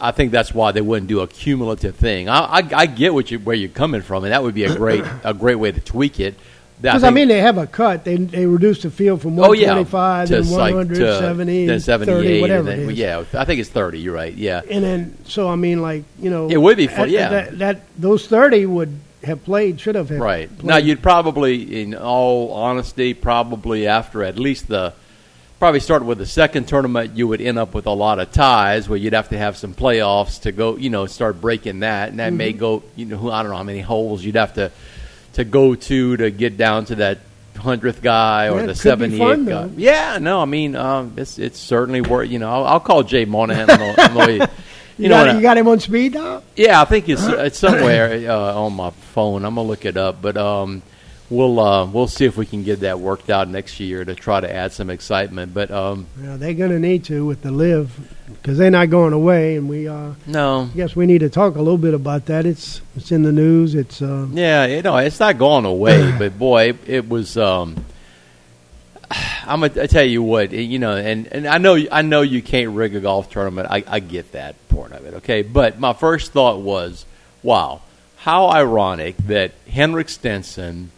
I 0.00 0.10
think 0.10 0.32
that's 0.32 0.54
why 0.54 0.72
they 0.72 0.80
wouldn't 0.80 1.08
do 1.08 1.20
a 1.20 1.28
cumulative 1.28 1.94
thing. 1.94 2.28
I, 2.28 2.38
I, 2.38 2.68
I 2.74 2.86
get 2.86 3.12
what 3.12 3.30
you, 3.30 3.38
where 3.38 3.54
you're 3.54 3.68
coming 3.68 4.00
from, 4.00 4.24
and 4.24 4.32
that 4.32 4.42
would 4.42 4.54
be 4.54 4.64
a 4.64 4.74
great 4.74 5.04
a 5.22 5.34
great 5.34 5.56
way 5.56 5.70
to 5.70 5.80
tweak 5.80 6.18
it. 6.18 6.34
Because 6.82 7.04
I, 7.04 7.08
I, 7.08 7.10
mean, 7.10 7.28
they 7.28 7.40
have 7.40 7.58
a 7.58 7.66
cut. 7.68 8.04
They 8.04 8.16
they 8.16 8.44
reduce 8.44 8.82
the 8.82 8.90
field 8.90 9.22
from 9.22 9.36
125 9.36 10.32
oh, 10.32 10.34
yeah, 10.34 10.42
to 10.42 10.50
170, 10.50 11.68
like 11.68 11.82
30, 11.84 12.40
whatever 12.40 12.64
then. 12.64 12.90
Yeah, 12.90 13.24
I 13.34 13.44
think 13.44 13.60
it's 13.60 13.70
30. 13.70 14.00
You're 14.00 14.12
right. 14.12 14.34
Yeah. 14.34 14.62
And 14.68 14.82
then, 14.82 15.16
so 15.24 15.48
I 15.48 15.54
mean, 15.54 15.80
like 15.80 16.02
you 16.18 16.28
know, 16.28 16.48
it 16.48 16.56
would 16.56 16.76
be 16.76 16.88
fun. 16.88 17.08
Yeah, 17.08 17.28
that, 17.28 17.58
that 17.60 17.80
those 17.96 18.26
30 18.26 18.66
would 18.66 18.98
have 19.22 19.44
played, 19.44 19.80
should 19.80 19.94
have. 19.94 20.10
right 20.10 20.48
played. 20.48 20.64
now, 20.64 20.76
you'd 20.76 21.02
probably, 21.02 21.82
in 21.82 21.94
all 21.94 22.52
honesty, 22.52 23.14
probably 23.14 23.86
after 23.86 24.24
at 24.24 24.38
least 24.38 24.68
the. 24.68 24.92
Probably 25.60 25.78
started 25.78 26.06
with 26.06 26.18
the 26.18 26.26
second 26.26 26.66
tournament, 26.66 27.16
you 27.16 27.28
would 27.28 27.40
end 27.40 27.56
up 27.56 27.72
with 27.72 27.86
a 27.86 27.92
lot 27.92 28.18
of 28.18 28.32
ties 28.32 28.88
where 28.88 28.98
you'd 28.98 29.12
have 29.12 29.28
to 29.28 29.38
have 29.38 29.56
some 29.56 29.74
playoffs 29.74 30.40
to 30.40 30.50
go, 30.50 30.76
you 30.76 30.90
know, 30.90 31.06
start 31.06 31.40
breaking 31.40 31.78
that, 31.80 32.08
and 32.08 32.18
that 32.18 32.30
mm-hmm. 32.30 32.36
may 32.36 32.52
go, 32.52 32.82
you 32.96 33.06
know, 33.06 33.30
I 33.30 33.44
don't 33.44 33.52
know 33.52 33.58
how 33.58 33.62
many 33.62 33.78
holes 33.78 34.24
you'd 34.24 34.34
have 34.34 34.54
to 34.54 34.72
to 35.34 35.44
go 35.44 35.74
to 35.74 36.16
to 36.16 36.30
get 36.30 36.56
down 36.56 36.84
to 36.86 36.96
that 36.96 37.18
hundredth 37.56 38.02
guy 38.02 38.48
or 38.48 38.60
yeah, 38.60 38.66
the 38.66 38.74
seventy 38.74 39.20
eighth 39.22 39.46
guy. 39.46 39.68
Yeah, 39.76 40.18
no, 40.18 40.40
I 40.40 40.44
mean 40.44 40.76
um, 40.76 41.14
it's 41.16 41.38
it's 41.38 41.58
certainly 41.58 42.00
worth. 42.00 42.30
You 42.30 42.38
know, 42.38 42.50
I'll, 42.50 42.64
I'll 42.64 42.80
call 42.80 43.02
Jay 43.02 43.24
Monahan. 43.24 43.70
on 43.70 43.78
the, 43.78 44.02
on 44.02 44.14
the, 44.14 44.32
you, 44.98 45.04
you 45.04 45.08
got, 45.08 45.28
I, 45.28 45.36
you 45.36 45.42
got 45.42 45.56
him 45.56 45.68
on 45.68 45.80
speed 45.80 46.14
dial? 46.14 46.42
Yeah, 46.56 46.80
I 46.80 46.84
think 46.84 47.08
it's 47.08 47.24
it's 47.24 47.58
somewhere 47.58 48.12
uh, 48.30 48.54
on 48.54 48.74
my 48.74 48.90
phone. 48.90 49.44
I'm 49.44 49.54
gonna 49.54 49.66
look 49.66 49.84
it 49.84 49.96
up, 49.96 50.20
but 50.20 50.36
um, 50.36 50.82
we'll 51.30 51.58
uh, 51.58 51.86
we'll 51.86 52.08
see 52.08 52.24
if 52.24 52.36
we 52.36 52.46
can 52.46 52.62
get 52.62 52.80
that 52.80 53.00
worked 53.00 53.30
out 53.30 53.48
next 53.48 53.80
year 53.80 54.04
to 54.04 54.14
try 54.14 54.40
to 54.40 54.52
add 54.52 54.72
some 54.72 54.90
excitement. 54.90 55.54
But 55.54 55.70
um, 55.70 56.06
yeah, 56.22 56.36
they're 56.36 56.54
going 56.54 56.70
to 56.70 56.78
need 56.78 57.04
to 57.04 57.24
with 57.24 57.42
the 57.42 57.50
LIV 57.50 58.16
because 58.28 58.58
they're 58.58 58.70
not 58.70 58.90
going 58.90 59.12
away, 59.12 59.56
and 59.56 59.68
we 59.68 59.88
uh, 59.88 60.12
no. 60.26 60.70
I 60.72 60.76
guess 60.76 60.94
we 60.94 61.06
need 61.06 61.20
to 61.20 61.30
talk 61.30 61.56
a 61.56 61.58
little 61.58 61.78
bit 61.78 61.94
about 61.94 62.26
that. 62.26 62.46
It's 62.46 62.80
it's 62.96 63.12
in 63.12 63.22
the 63.22 63.32
news. 63.32 63.74
It's 63.74 64.02
uh, 64.02 64.26
yeah, 64.30 64.66
you 64.66 64.82
know, 64.82 64.96
it's 64.96 65.20
not 65.20 65.38
going 65.38 65.64
away, 65.64 66.14
but 66.18 66.38
boy, 66.38 66.70
it, 66.70 66.76
it 66.86 67.08
was. 67.08 67.36
Um, 67.36 67.84
I'm 69.44 69.60
gonna 69.60 69.88
tell 69.88 70.04
you 70.04 70.22
what, 70.22 70.52
you 70.52 70.78
know, 70.78 70.96
and, 70.96 71.26
and 71.26 71.46
I 71.46 71.58
know 71.58 71.78
I 71.90 72.02
know 72.02 72.22
you 72.22 72.42
can't 72.42 72.70
rig 72.74 72.94
a 72.94 73.00
golf 73.00 73.30
tournament. 73.30 73.68
I, 73.70 73.84
I 73.86 74.00
get 74.00 74.32
that 74.32 74.56
part 74.68 74.92
of 74.92 75.04
it, 75.04 75.14
okay. 75.14 75.42
But 75.42 75.78
my 75.78 75.92
first 75.92 76.32
thought 76.32 76.60
was, 76.60 77.04
wow, 77.42 77.82
how 78.18 78.48
ironic 78.48 79.16
that 79.26 79.52
Henrik 79.68 80.08
Stenson 80.08 80.90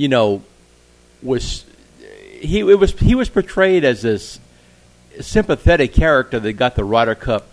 you 0.00 0.08
know, 0.08 0.42
was 1.22 1.66
he 2.40 2.60
it 2.60 2.78
was 2.78 2.92
he 2.92 3.14
was 3.14 3.28
portrayed 3.28 3.84
as 3.84 4.00
this 4.00 4.40
sympathetic 5.20 5.92
character 5.92 6.40
that 6.40 6.54
got 6.54 6.74
the 6.74 6.84
Ryder 6.84 7.14
Cup 7.14 7.46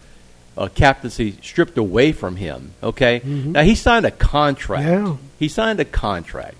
uh, 0.58 0.70
captaincy 0.74 1.34
stripped 1.42 1.78
away 1.78 2.14
from 2.14 2.38
him. 2.38 2.72
Okay, 2.82 3.20
mm-hmm. 3.20 3.52
now 3.52 3.64
he 3.64 3.76
signed 3.76 4.06
a 4.06 4.12
contract. 4.12 4.86
Yeah. 4.86 5.18
He 5.38 5.50
signed 5.50 5.82
a 5.82 5.86
contract. 5.86 6.56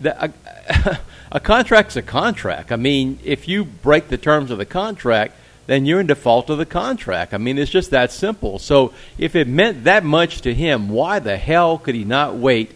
The, 0.00 0.24
a, 0.24 0.98
a 1.30 1.38
contract's 1.38 1.94
a 1.94 2.02
contract. 2.02 2.72
I 2.72 2.76
mean, 2.76 3.20
if 3.22 3.46
you 3.46 3.64
break 3.64 4.08
the 4.08 4.18
terms 4.18 4.50
of 4.50 4.58
the 4.58 4.66
contract, 4.66 5.36
then 5.68 5.86
you're 5.86 6.00
in 6.00 6.08
default 6.08 6.50
of 6.50 6.58
the 6.58 6.66
contract. 6.66 7.32
I 7.32 7.38
mean, 7.38 7.58
it's 7.58 7.70
just 7.70 7.92
that 7.92 8.10
simple. 8.10 8.58
So 8.58 8.92
if 9.18 9.36
it 9.36 9.46
meant 9.46 9.84
that 9.84 10.02
much 10.02 10.40
to 10.40 10.52
him, 10.52 10.88
why 10.88 11.20
the 11.20 11.36
hell 11.36 11.78
could 11.78 11.94
he 11.94 12.02
not 12.02 12.34
wait 12.34 12.72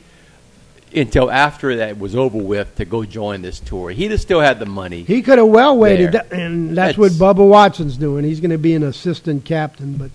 until 0.97 1.30
after 1.30 1.76
that 1.76 1.99
was 1.99 2.16
over 2.16 2.38
with 2.38 2.74
to 2.76 2.84
go 2.84 3.05
join 3.05 3.42
this 3.42 3.61
tour. 3.61 3.90
He'd 3.90 4.11
have 4.11 4.20
still 4.20 4.40
had 4.40 4.59
the 4.59 4.66
money. 4.66 5.03
He 5.03 5.22
could 5.22 5.38
have 5.38 5.49
well 5.49 5.76
waited, 5.76 6.12
there. 6.12 6.26
and 6.32 6.70
that's, 6.70 6.97
that's, 6.97 6.99
what 6.99 7.12
Bubba 7.12 7.47
Watson's 7.47 7.97
doing. 7.97 8.24
He's 8.24 8.40
going 8.40 8.51
to 8.51 8.59
be 8.59 8.74
an 8.74 8.82
assistant 8.82 9.44
captain. 9.44 9.94
But 9.94 10.11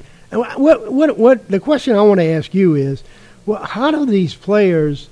what 0.57 0.91
what 0.91 1.17
what 1.17 1.47
the 1.47 1.59
question 1.59 1.95
I 1.95 2.01
want 2.01 2.19
to 2.19 2.25
ask 2.25 2.53
you 2.53 2.75
is, 2.75 3.03
well, 3.45 3.63
how 3.63 3.91
do 3.91 4.05
these 4.05 4.33
players 4.33 5.09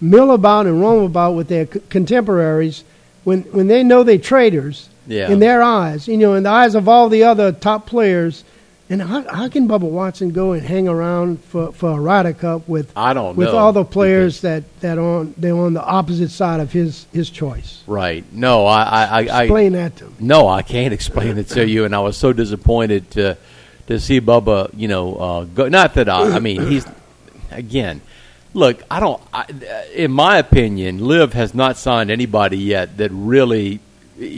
mill 0.00 0.32
about 0.32 0.66
and 0.66 0.80
roam 0.80 1.04
about 1.04 1.32
with 1.32 1.48
their 1.48 1.66
c- 1.66 1.80
contemporaries 1.88 2.84
when 3.24 3.42
when 3.44 3.68
they 3.68 3.84
know 3.84 4.02
they're 4.02 4.18
traitors 4.18 4.88
yeah. 5.06 5.30
in 5.30 5.38
their 5.38 5.62
eyes? 5.62 6.08
You 6.08 6.16
know, 6.16 6.34
in 6.34 6.42
the 6.42 6.50
eyes 6.50 6.74
of 6.74 6.88
all 6.88 7.08
the 7.08 7.24
other 7.24 7.52
top 7.52 7.86
players 7.86 8.44
And 8.90 9.00
how, 9.00 9.22
how 9.28 9.48
can 9.48 9.68
Bubba 9.68 9.88
Watson 9.88 10.32
go 10.32 10.52
and 10.52 10.62
hang 10.62 10.86
around 10.86 11.42
for, 11.44 11.72
for 11.72 11.92
a 11.92 12.00
Ryder 12.00 12.34
Cup 12.34 12.68
with 12.68 12.92
I 12.96 13.14
don't 13.14 13.36
with 13.36 13.48
know, 13.48 13.56
all 13.56 13.72
the 13.72 13.84
players 13.84 14.42
that 14.42 14.64
that 14.80 14.98
on 14.98 15.34
they're 15.38 15.56
on 15.56 15.72
the 15.72 15.82
opposite 15.82 16.30
side 16.30 16.60
of 16.60 16.72
his 16.72 17.06
his 17.12 17.30
choice? 17.30 17.82
Right. 17.86 18.24
No, 18.32 18.66
I, 18.66 18.82
I, 18.82 19.26
I 19.26 19.42
Explain 19.44 19.72
that 19.72 19.96
to 19.96 20.06
me. 20.06 20.12
No, 20.20 20.48
I 20.48 20.62
can't 20.62 20.92
explain 20.98 21.38
it 21.38 21.48
to 21.48 21.66
you, 21.66 21.84
and 21.84 21.94
I 21.94 22.00
was 22.00 22.16
so 22.16 22.32
disappointed 22.32 23.10
to 23.12 23.38
to 23.86 23.98
see 23.98 24.20
Bubba. 24.20 24.70
You 24.76 24.88
know, 24.88 25.14
uh, 25.16 25.44
go. 25.44 25.68
Not 25.68 25.94
that 25.94 26.08
I. 26.08 26.34
I 26.34 26.38
mean, 26.38 26.66
he's 26.66 26.84
again. 27.50 28.02
Look, 28.54 28.82
I 28.90 29.00
don't. 29.00 29.22
I, 29.32 29.46
in 29.94 30.10
my 30.12 30.36
opinion, 30.36 31.06
Liv 31.06 31.32
has 31.32 31.54
not 31.54 31.78
signed 31.78 32.10
anybody 32.10 32.58
yet 32.58 32.98
that 32.98 33.10
really 33.10 33.80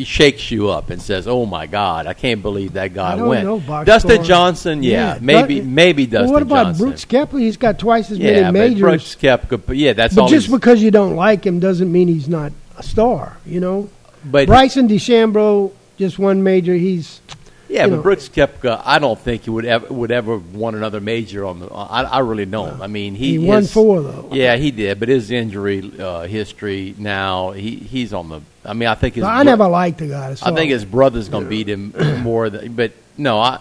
shakes 0.04 0.50
you 0.50 0.70
up 0.70 0.90
and 0.90 1.00
says, 1.00 1.26
"Oh 1.28 1.46
my 1.46 1.66
God, 1.66 2.06
I 2.06 2.14
can't 2.14 2.42
believe 2.42 2.74
that 2.74 2.94
guy 2.94 3.12
I 3.12 3.16
don't 3.16 3.28
went." 3.28 3.44
know, 3.44 3.60
Box 3.60 3.86
Dustin 3.86 4.16
Score. 4.16 4.24
Johnson, 4.24 4.82
yeah, 4.82 5.14
Yeah, 5.14 5.18
maybe 5.20 5.60
maybe 5.60 6.06
Dustin 6.06 6.24
well, 6.26 6.32
what 6.34 6.42
about 6.42 6.66
Johnson. 6.66 6.86
Brooks 6.86 7.04
Koepka? 7.04 7.40
He's 7.40 7.56
got 7.56 7.78
twice 7.78 8.10
as 8.10 8.18
yeah, 8.18 8.50
many 8.50 8.70
majors. 8.70 8.80
Brooks 8.80 9.16
Koepka, 9.16 9.76
yeah, 9.76 9.92
that's 9.92 10.14
but 10.14 10.22
all. 10.22 10.28
just 10.28 10.50
because 10.50 10.82
you 10.82 10.90
don't 10.90 11.16
like 11.16 11.44
him 11.44 11.60
doesn't 11.60 11.90
mean 11.90 12.08
he's 12.08 12.28
not 12.28 12.52
a 12.78 12.82
star. 12.82 13.36
You 13.46 13.60
know, 13.60 13.90
but 14.24 14.46
Bryson 14.46 14.88
DeChambeau 14.88 15.72
just 15.98 16.18
one 16.18 16.42
major. 16.42 16.74
He's 16.74 17.20
Yeah, 17.68 17.84
you 17.84 17.90
but 17.90 17.96
know. 17.96 18.02
Brooks 18.02 18.28
Koepka, 18.28 18.82
I 18.84 18.98
don't 18.98 19.18
think 19.18 19.44
he 19.44 19.50
would 19.50 19.64
ever 19.64 19.92
would 19.92 20.10
ever 20.10 20.36
won 20.36 20.74
another 20.74 21.00
major 21.00 21.44
on 21.44 21.60
the. 21.60 21.66
I, 21.66 22.02
I 22.02 22.18
really 22.20 22.44
don't. 22.44 22.80
I 22.80 22.86
mean, 22.86 23.14
he 23.14 23.32
he 23.32 23.38
won 23.38 23.62
his- 23.62 23.72
four 23.72 24.02
though. 24.02 24.28
Yeah, 24.32 24.56
he 24.56 24.70
did, 24.70 25.00
but 25.00 25.08
his 25.08 25.30
injury 25.30 25.92
uh, 25.98 26.22
history 26.22 26.94
now, 26.98 27.52
he 27.52 27.76
he's 27.76 28.12
on 28.12 28.28
the. 28.28 28.40
I 28.64 28.74
mean, 28.74 28.88
I 28.88 28.94
think 28.94 29.14
his. 29.14 29.24
I 29.24 29.36
bro- 29.36 29.42
never 29.44 29.68
liked 29.68 29.98
the 29.98 30.08
guy. 30.08 30.34
So 30.34 30.46
I 30.46 30.54
think 30.54 30.70
his 30.70 30.84
brother's 30.84 31.28
going 31.28 31.44
to 31.44 31.50
beat 31.50 31.68
him 31.68 31.94
more. 32.22 32.50
Than, 32.50 32.74
but 32.74 32.92
no, 33.16 33.38
I. 33.38 33.60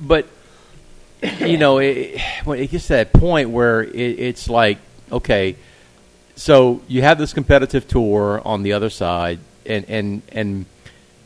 But 0.00 0.26
you 1.40 1.58
know, 1.58 1.78
it, 1.78 2.20
when 2.44 2.58
it 2.58 2.70
gets 2.70 2.86
to 2.86 2.94
that 2.94 3.12
point 3.12 3.50
where 3.50 3.82
it, 3.82 3.94
it's 3.94 4.48
like, 4.48 4.78
okay, 5.10 5.56
so 6.36 6.80
you 6.86 7.02
have 7.02 7.18
this 7.18 7.32
competitive 7.32 7.88
tour 7.88 8.40
on 8.44 8.62
the 8.62 8.72
other 8.72 8.90
side, 8.90 9.40
and 9.66 9.84
and 9.88 10.22
and 10.30 10.66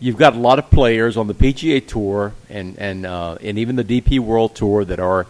you've 0.03 0.17
got 0.17 0.35
a 0.35 0.39
lot 0.39 0.59
of 0.59 0.69
players 0.69 1.17
on 1.17 1.29
the 1.29 1.35
PGA 1.35 1.87
Tour 1.87 2.35
and 2.51 2.77
and 2.79 3.07
uh, 3.07 3.37
and 3.41 3.59
even 3.59 3.77
the 3.77 3.85
DP 3.85 4.19
World 4.19 4.55
Tour 4.55 4.85
that 4.85 5.01
are 5.01 5.27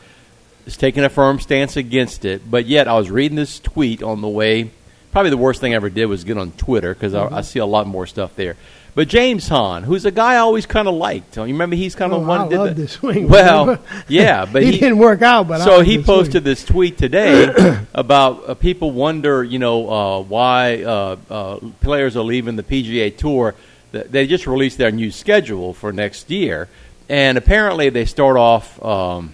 is 0.67 0.77
taking 0.77 1.05
a 1.05 1.11
firm 1.11 1.39
stance 1.39 1.77
against 1.77 2.25
it. 2.25 2.51
But 2.51 2.67
yet, 2.67 2.89
I 2.89 2.95
was 2.95 3.11
reading 3.11 3.37
this 3.37 3.61
tweet 3.61 4.03
on 4.03 4.21
the 4.21 4.29
way. 4.29 4.71
Probably 5.13 5.31
the 5.31 5.37
worst 5.37 5.61
thing 5.61 5.75
I 5.75 5.77
ever 5.77 5.91
did 5.91 6.07
was 6.07 6.25
get 6.25 6.39
on 6.39 6.53
Twitter 6.53 6.95
because 6.95 7.13
I, 7.13 7.27
I 7.27 7.41
see 7.43 7.59
a 7.59 7.67
lot 7.67 7.87
more 7.87 8.07
stuff 8.07 8.35
there. 8.35 8.57
But 8.95 9.09
James 9.09 9.49
Hahn, 9.49 9.85
who's 9.85 10.05
a 10.05 10.11
guy 10.11 10.35
I 10.35 10.39
always 10.39 10.67
kind 10.67 10.87
of 10.87 10.95
liked, 10.95 11.37
you 11.37 11.45
remember 11.45 11.77
he's 11.77 11.95
kind 11.95 12.13
of 12.13 12.23
Oh, 12.23 12.27
one 12.27 12.41
I 12.43 12.49
did 12.49 12.59
loved 12.59 12.77
the, 12.77 12.83
the 12.83 12.89
swing. 12.89 13.29
Well, 13.29 13.79
yeah, 14.09 14.45
but 14.45 14.63
he, 14.63 14.73
he, 14.73 14.79
didn't 14.79 14.99
work 14.99 15.23
out. 15.23 15.49
But 15.49 15.63
so 15.63 15.81
he 15.81 15.97
the 15.97 16.05
swing. 16.05 16.17
posted 16.17 16.45
this 16.45 16.65
tweet 16.65 16.99
today 16.99 17.85
about 17.95 18.49
uh, 18.49 18.55
people 18.55 18.91
wonder, 18.91 19.45
you 19.45 19.59
know, 19.59 19.91
uh, 19.91 20.23
why 20.23 20.83
uh, 20.83 21.17
uh, 21.31 21.57
players 21.81 22.17
are 22.17 22.25
leaving 22.25 22.57
the 22.57 22.63
PGA 22.63 23.15
Tour. 23.17 23.55
Th- 23.93 24.07
They 24.07 24.27
just 24.27 24.47
released 24.47 24.79
their 24.79 24.91
new 24.91 25.11
schedule 25.11 25.73
for 25.75 25.93
next 25.93 26.31
year, 26.31 26.69
and 27.09 27.37
apparently 27.39 27.89
they 27.91 28.05
start 28.05 28.37
off. 28.37 28.83
Um, 28.85 29.33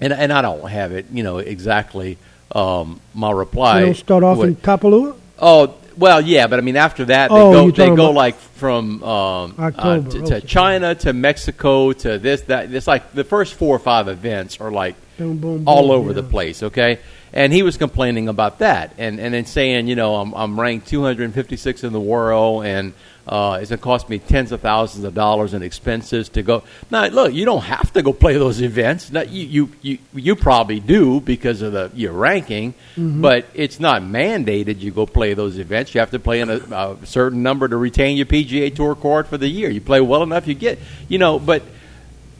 and 0.00 0.12
and 0.12 0.32
I 0.32 0.42
don't 0.42 0.68
have 0.68 0.92
it, 0.92 1.06
you 1.12 1.22
know, 1.22 1.38
exactly. 1.38 2.18
Um, 2.54 3.00
my 3.14 3.30
reply. 3.30 3.80
Don't 3.80 3.94
start 3.96 4.22
off 4.22 4.38
what- 4.38 4.48
in 4.48 4.56
Kapalua. 4.56 5.16
Oh 5.38 5.74
well, 5.96 6.20
yeah, 6.20 6.46
but 6.46 6.58
I 6.58 6.62
mean 6.62 6.76
after 6.76 7.04
that 7.06 7.28
they 7.28 7.34
Oh, 7.34 7.70
go 7.70 7.70
they 7.70 7.94
go 7.96 8.10
like 8.10 8.36
from 8.36 9.02
um, 9.02 9.54
uh, 9.58 9.62
October, 9.62 10.10
to, 10.10 10.18
to 10.26 10.36
okay. 10.36 10.46
China 10.46 10.94
to 10.96 11.12
Mexico 11.12 11.92
to 11.92 12.18
this 12.18 12.42
that. 12.42 12.72
It's 12.74 12.86
like 12.86 13.12
the 13.12 13.24
first 13.24 13.54
four 13.54 13.74
or 13.76 13.78
five 13.78 14.08
events 14.08 14.60
are 14.60 14.70
like 14.70 14.94
Boom, 15.18 15.38
boom, 15.38 15.64
all 15.66 15.82
boom, 15.88 15.90
over 15.92 16.08
yeah. 16.10 16.14
the 16.14 16.22
place. 16.22 16.62
Okay, 16.62 16.98
and 17.32 17.52
he 17.52 17.62
was 17.62 17.76
complaining 17.76 18.28
about 18.28 18.58
that, 18.60 18.94
and 18.98 19.18
and 19.20 19.32
then 19.34 19.46
saying, 19.46 19.86
you 19.88 19.96
know, 19.96 20.16
I'm 20.16 20.32
I'm 20.34 20.58
ranked 20.60 20.88
256 20.88 21.84
in 21.84 21.92
the 21.92 22.00
world, 22.00 22.64
and 22.66 22.92
uh, 23.26 23.58
it's 23.60 23.70
gonna 23.70 23.80
cost 23.80 24.08
me 24.08 24.18
tens 24.18 24.50
of 24.52 24.60
thousands 24.60 25.04
of 25.04 25.14
dollars 25.14 25.54
in 25.54 25.62
expenses 25.62 26.28
to 26.30 26.42
go. 26.42 26.62
Now, 26.90 27.06
look, 27.06 27.32
you 27.32 27.44
don't 27.44 27.62
have 27.62 27.92
to 27.92 28.02
go 28.02 28.12
play 28.12 28.34
those 28.34 28.60
events. 28.60 29.12
Now, 29.12 29.22
you 29.22 29.46
you 29.46 29.68
you, 29.82 29.98
you 30.14 30.36
probably 30.36 30.80
do 30.80 31.20
because 31.20 31.62
of 31.62 31.72
the 31.72 31.90
your 31.94 32.12
ranking, 32.12 32.74
Mm-hmm. 32.96 33.22
but 33.22 33.46
it's 33.54 33.80
not 33.80 34.02
mandated 34.02 34.80
you 34.80 34.90
go 34.90 35.06
play 35.06 35.34
those 35.34 35.58
events. 35.58 35.94
You 35.94 36.00
have 36.00 36.10
to 36.10 36.18
play 36.18 36.40
in 36.40 36.50
a, 36.50 36.56
a 36.56 36.96
certain 37.06 37.42
number 37.42 37.66
to 37.68 37.76
retain 37.76 38.16
your 38.16 38.26
PGA 38.26 38.74
Tour 38.74 38.94
card 38.94 39.28
for 39.28 39.38
the 39.38 39.48
year. 39.48 39.70
You 39.70 39.80
play 39.80 40.00
well 40.00 40.22
enough, 40.22 40.46
you 40.46 40.54
get, 40.54 40.78
you 41.08 41.18
know, 41.18 41.38
but 41.38 41.62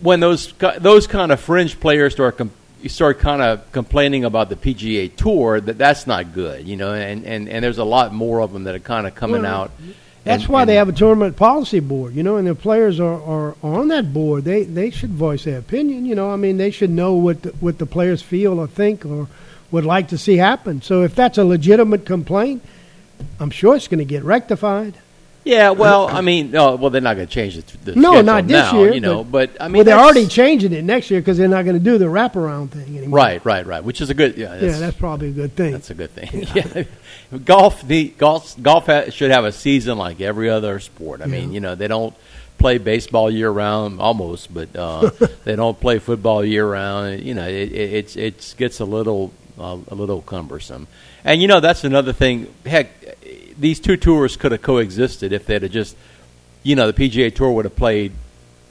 when 0.01 0.20
those 0.20 0.53
those 0.78 1.07
kind 1.07 1.30
of 1.33 1.41
fringe 1.41 1.78
players 1.80 2.12
start 2.14 2.41
you 2.83 2.89
start 2.89 3.20
kind 3.20 3.41
of 3.41 3.70
complaining 3.70 4.24
about 4.24 4.49
the 4.49 4.57
PGA 4.57 5.14
Tour, 5.14 5.61
that 5.61 5.78
that's 5.78 6.07
not 6.09 6.35
good, 6.35 6.66
you 6.66 6.76
know. 6.76 6.93
And, 6.93 7.24
and, 7.24 7.49
and 7.49 7.64
there's 7.64 7.78
a 7.78 7.85
lot 7.85 8.12
more 8.12 8.41
of 8.43 8.53
them 8.53 8.64
that 8.64 8.74
are 8.74 8.80
kind 8.80 9.07
of 9.07 9.14
coming 9.14 9.43
Well, 9.43 9.55
out. 9.62 9.70
That's 10.25 10.45
and- 10.45 10.53
why 10.53 10.64
they 10.64 10.77
have 10.77 10.89
a 10.89 10.93
tournament 10.93 11.37
policy 11.37 11.81
board, 11.81 12.14
you 12.14 12.23
know, 12.23 12.37
and 12.37 12.47
the 12.47 12.55
players 12.55 13.01
are, 13.01 13.20
are, 13.23 13.57
are 13.62 13.75
on 13.81 13.89
that 13.89 14.12
board. 14.12 14.45
They 14.45 14.64
they 14.64 14.91
should 14.91 15.11
voice 15.11 15.45
their 15.45 15.59
opinion, 15.59 16.07
you 16.07 16.14
know. 16.14 16.31
I 16.31 16.37
mean, 16.37 16.57
they 16.59 16.70
should 16.70 16.91
know 16.91 17.14
what 17.14 17.43
the, 17.43 17.51
what 17.61 17.79
the 17.79 17.87
players 17.87 18.23
feel 18.23 18.59
or 18.61 18.66
think 18.66 19.05
or 19.05 19.29
would 19.70 19.85
like 19.85 20.09
to 20.09 20.18
see 20.18 20.37
happen. 20.37 20.83
So 20.83 21.03
if 21.03 21.14
that's 21.14 21.39
a 21.39 21.45
legitimate 21.45 22.05
complaint, 22.07 22.62
I'm 23.41 23.51
sure 23.51 23.75
it's 23.75 23.89
going 23.89 23.99
to 23.99 24.05
get 24.05 24.23
rectified. 24.23 24.95
Yeah, 25.45 25.70
well, 25.70 26.07
I 26.09 26.20
mean, 26.20 26.53
no, 26.53 26.76
well, 26.76 26.90
they're 26.90 27.01
not 27.01 27.16
going 27.16 27.26
to 27.26 27.32
change 27.32 27.57
the, 27.57 27.76
the 27.78 27.97
No, 27.97 28.11
schedule 28.12 28.22
not 28.22 28.47
this 28.47 28.53
now, 28.72 28.78
year, 28.80 28.93
you 28.93 29.01
know. 29.01 29.24
But, 29.24 29.51
I 29.61 29.66
mean, 29.66 29.78
well, 29.78 29.84
they're 29.84 29.99
already 29.99 30.28
changing 30.28 30.72
it 30.72 30.84
next 30.84 31.11
year 31.11 31.20
because 31.20 31.36
they're 31.36 31.49
not 31.49 31.64
going 31.64 31.76
to 31.76 31.82
do 31.84 31.99
the 31.99 32.05
wraparound 32.05 32.70
thing 32.70 32.97
anymore. 32.97 33.18
right, 33.18 33.45
right, 33.45 33.66
right. 33.66 33.82
Which 33.82 34.01
is 34.01 34.09
a 34.11 34.14
good, 34.14 34.36
yeah, 34.36 34.55
Yeah, 34.61 34.78
that's 34.78 34.97
probably 34.97 35.28
a 35.28 35.32
good 35.32 35.57
thing. 35.57 35.72
That's 35.72 35.90
a 35.90 35.95
good 35.95 36.11
thing. 36.11 36.47
yeah. 36.55 37.38
golf, 37.45 37.82
the 37.86 38.09
golf, 38.11 38.61
golf 38.62 38.86
ha- 38.86 39.11
should 39.11 39.32
have 39.32 39.45
a 39.45 39.53
season 39.53 39.99
like 39.99 40.20
every 40.20 40.49
other 40.49 40.78
sport. 40.78 41.20
I 41.22 41.26
mean, 41.26 41.53
you 41.53 41.61
know, 41.61 41.74
they 41.74 41.88
don't 41.88 42.14
play 42.59 42.78
baseball 42.78 43.28
year 43.28 43.51
round, 43.51 44.01
almost, 44.01 44.55
but 44.55 44.68
uh, 44.76 45.11
they 45.45 45.57
don't 45.57 45.80
play 45.80 45.99
football 45.99 46.45
year 46.45 46.64
round. 46.70 47.20
You 47.24 47.34
know, 47.34 47.49
it 47.49 47.72
it 47.72 47.93
it's, 47.95 48.16
it's 48.16 48.55
gets 48.55 48.78
a 48.78 48.84
little 48.84 49.32
uh, 49.63 49.79
a 49.89 49.95
little 49.95 50.21
cumbersome. 50.23 50.87
And 51.25 51.41
you 51.41 51.49
know, 51.49 51.61
that's 51.61 51.85
another 51.85 52.13
thing. 52.13 52.53
Heck, 52.67 52.89
these 53.59 53.81
two 53.81 53.97
tours 53.97 54.37
could 54.37 54.53
have 54.53 54.63
coexisted 54.63 55.33
if 55.33 55.47
they'd 55.47 55.63
have 55.63 55.71
just, 55.71 55.97
you 56.63 56.75
know, 56.77 56.91
the 56.91 57.09
PGA 57.09 57.35
Tour 57.35 57.53
would 57.53 57.65
have 57.65 57.77
played 57.77 58.13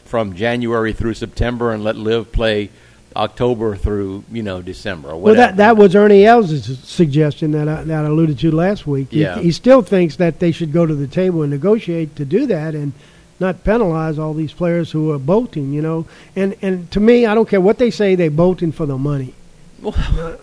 from 0.05 0.35
January 0.35 0.93
through 0.93 1.13
September 1.13 1.71
and 1.71 1.83
let 1.83 1.95
LIV 1.95 2.31
play. 2.31 2.69
October 3.13 3.75
through 3.75 4.23
you 4.31 4.41
know 4.41 4.61
December 4.61 5.09
or 5.09 5.17
Well, 5.19 5.35
that 5.35 5.57
that 5.57 5.75
was 5.75 5.95
Ernie 5.97 6.25
Els' 6.25 6.79
suggestion 6.87 7.51
that 7.51 7.67
I, 7.67 7.83
that 7.83 8.05
I 8.05 8.07
alluded 8.07 8.39
to 8.39 8.51
last 8.51 8.87
week. 8.87 9.11
He- 9.11 9.21
Yeah. 9.23 9.37
He, 9.39 9.51
still 9.51 9.81
thinks 9.81 10.15
that 10.15 10.39
they 10.39 10.53
should 10.53 10.71
go 10.71 10.85
to 10.85 10.95
the 10.95 11.07
table 11.07 11.41
and 11.41 11.51
negotiate 11.51 12.15
to 12.15 12.23
do 12.23 12.45
that 12.45 12.73
and 12.73 12.93
not 13.37 13.65
penalize 13.65 14.17
all 14.17 14.33
these 14.33 14.53
players 14.53 14.91
who 14.91 15.11
are 15.11 15.19
bolting. 15.19 15.73
You 15.73 15.81
know, 15.81 16.05
and 16.37 16.55
and 16.61 16.89
to 16.91 17.01
me, 17.01 17.25
I 17.25 17.35
don't 17.35 17.49
care 17.49 17.59
what 17.59 17.79
they 17.79 17.91
say. 17.91 18.15
they 18.15 18.29
bolting 18.29 18.71
for 18.71 18.85
the 18.85 18.97
money. 18.97 19.33
Well, 19.81 19.95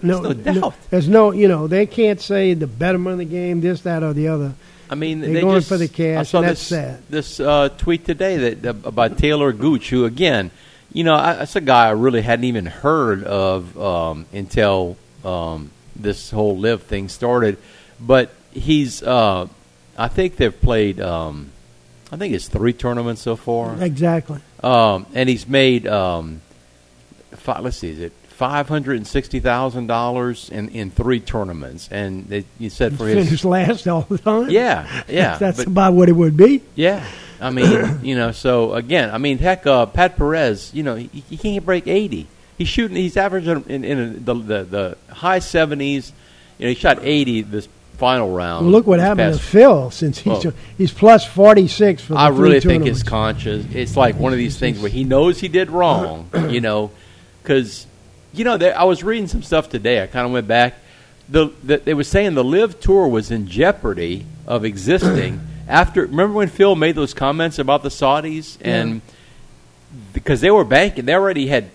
No, 0.02 0.20
there's 0.20 0.20
no 0.22 0.32
doubt. 0.60 0.74
there's 0.90 1.08
no, 1.08 1.32
you 1.32 1.48
know, 1.48 1.66
they 1.66 1.86
can't 1.86 2.20
say 2.20 2.54
the 2.54 2.66
betterment 2.66 3.12
of 3.14 3.18
the 3.18 3.24
game, 3.24 3.60
this, 3.60 3.82
that, 3.82 4.02
or 4.02 4.12
the 4.12 4.28
other. 4.28 4.52
I 4.90 4.94
mean, 4.94 5.20
They're 5.20 5.32
they 5.34 5.40
going 5.42 5.56
just, 5.56 5.68
for 5.68 5.76
the 5.76 5.84
I 5.84 5.88
cash, 5.88 6.30
saw 6.30 6.38
and 6.38 6.48
that's 6.48 6.60
this, 6.60 6.68
sad. 6.68 7.02
This 7.10 7.40
uh, 7.40 7.68
tweet 7.76 8.04
today 8.06 8.54
that 8.54 8.74
about 8.86 9.18
Taylor 9.18 9.52
Gooch, 9.52 9.90
who 9.90 10.04
again, 10.06 10.50
you 10.92 11.04
know, 11.04 11.14
I, 11.14 11.34
that's 11.34 11.56
a 11.56 11.60
guy 11.60 11.88
I 11.88 11.90
really 11.90 12.22
hadn't 12.22 12.46
even 12.46 12.66
heard 12.66 13.22
of 13.24 13.78
um, 13.78 14.24
until 14.32 14.96
um, 15.24 15.70
this 15.94 16.30
whole 16.30 16.56
LIV 16.58 16.82
thing 16.84 17.08
started. 17.10 17.58
But 18.00 18.30
he's, 18.52 19.02
uh, 19.02 19.46
I 19.98 20.08
think 20.08 20.36
they've 20.36 20.58
played, 20.58 21.00
um, 21.00 21.50
I 22.10 22.16
think 22.16 22.32
it's 22.32 22.48
three 22.48 22.72
tournaments 22.72 23.20
so 23.20 23.36
far, 23.36 23.76
Exactly. 23.82 24.40
um, 24.62 25.04
and 25.12 25.28
he's 25.28 25.46
made, 25.46 25.86
um, 25.86 26.40
five, 27.32 27.62
let's 27.62 27.76
see, 27.76 27.90
is 27.90 27.98
it 28.00 28.12
five 28.38 28.68
hundred 28.68 28.96
and 28.96 29.06
sixty 29.06 29.40
thousand 29.40 29.88
dollars 29.88 30.48
in 30.48 30.68
in 30.68 30.90
three 30.90 31.18
tournaments? 31.20 31.88
And 31.90 32.26
they, 32.28 32.44
you 32.58 32.70
said 32.70 32.96
for 32.96 33.06
his 33.06 33.26
Finish 33.26 33.44
last 33.44 33.88
all 33.88 34.02
the 34.02 34.18
time. 34.18 34.48
yeah, 34.50 35.02
yeah. 35.08 35.36
that's 35.38 35.58
but- 35.58 35.66
about 35.66 35.92
what 35.94 36.08
it 36.08 36.12
would 36.12 36.36
be. 36.36 36.62
yeah. 36.74 37.04
I 37.40 37.50
mean, 37.50 38.00
you 38.02 38.16
know, 38.16 38.32
so 38.32 38.74
again, 38.74 39.10
I 39.10 39.18
mean, 39.18 39.38
heck, 39.38 39.64
uh, 39.66 39.86
Pat 39.86 40.16
Perez, 40.16 40.72
you 40.74 40.82
know, 40.82 40.96
he, 40.96 41.06
he 41.06 41.36
can't 41.36 41.64
break 41.64 41.86
80. 41.86 42.26
He's 42.56 42.66
shooting, 42.66 42.96
he's 42.96 43.16
averaging 43.16 43.64
in, 43.68 43.84
in 43.84 44.24
the, 44.24 44.34
the, 44.34 44.64
the 44.64 44.98
high 45.14 45.38
70s. 45.38 46.10
You 46.58 46.64
know, 46.66 46.68
he 46.70 46.74
shot 46.74 46.98
80 47.00 47.42
this 47.42 47.68
final 47.96 48.32
round. 48.34 48.66
Well, 48.66 48.72
look 48.72 48.86
what 48.88 48.98
happened 49.00 49.34
to 49.34 49.40
Phil 49.40 49.90
since 49.92 50.18
he's 50.18 50.44
Well, 50.44 50.54
he's 50.76 50.92
plus 50.92 51.24
forty 51.24 51.66
six 51.68 52.02
for. 52.02 52.14
The 52.14 52.18
I 52.18 52.28
really 52.28 52.60
think 52.60 52.86
it's 52.86 53.02
tournaments. 53.02 53.02
conscious. 53.04 53.66
It's 53.72 53.96
like 53.96 54.16
one 54.16 54.32
of 54.32 54.38
these 54.38 54.56
things 54.58 54.80
where 54.80 54.90
he 54.90 55.04
knows 55.04 55.38
he 55.40 55.48
did 55.48 55.70
wrong, 55.70 56.30
you 56.48 56.60
know, 56.60 56.90
because, 57.42 57.86
you 58.38 58.44
know, 58.44 58.54
I 58.54 58.84
was 58.84 59.02
reading 59.02 59.26
some 59.28 59.42
stuff 59.42 59.68
today. 59.68 60.02
I 60.02 60.06
kind 60.06 60.26
of 60.26 60.32
went 60.32 60.46
back. 60.48 60.74
The, 61.28 61.52
the, 61.62 61.76
they 61.78 61.92
were 61.94 62.04
saying 62.04 62.34
the 62.34 62.44
LIV 62.44 62.80
Tour 62.80 63.08
was 63.08 63.30
in 63.30 63.46
jeopardy 63.48 64.24
of 64.46 64.64
existing 64.64 65.40
after. 65.68 66.02
Remember 66.06 66.34
when 66.34 66.48
Phil 66.48 66.74
made 66.74 66.94
those 66.94 67.12
comments 67.12 67.58
about 67.58 67.82
the 67.82 67.90
Saudis 67.90 68.56
and 68.62 69.02
because 70.12 70.40
they 70.40 70.50
were 70.50 70.64
banking. 70.64 71.04
They 71.04 71.14
already 71.14 71.46
had 71.48 71.70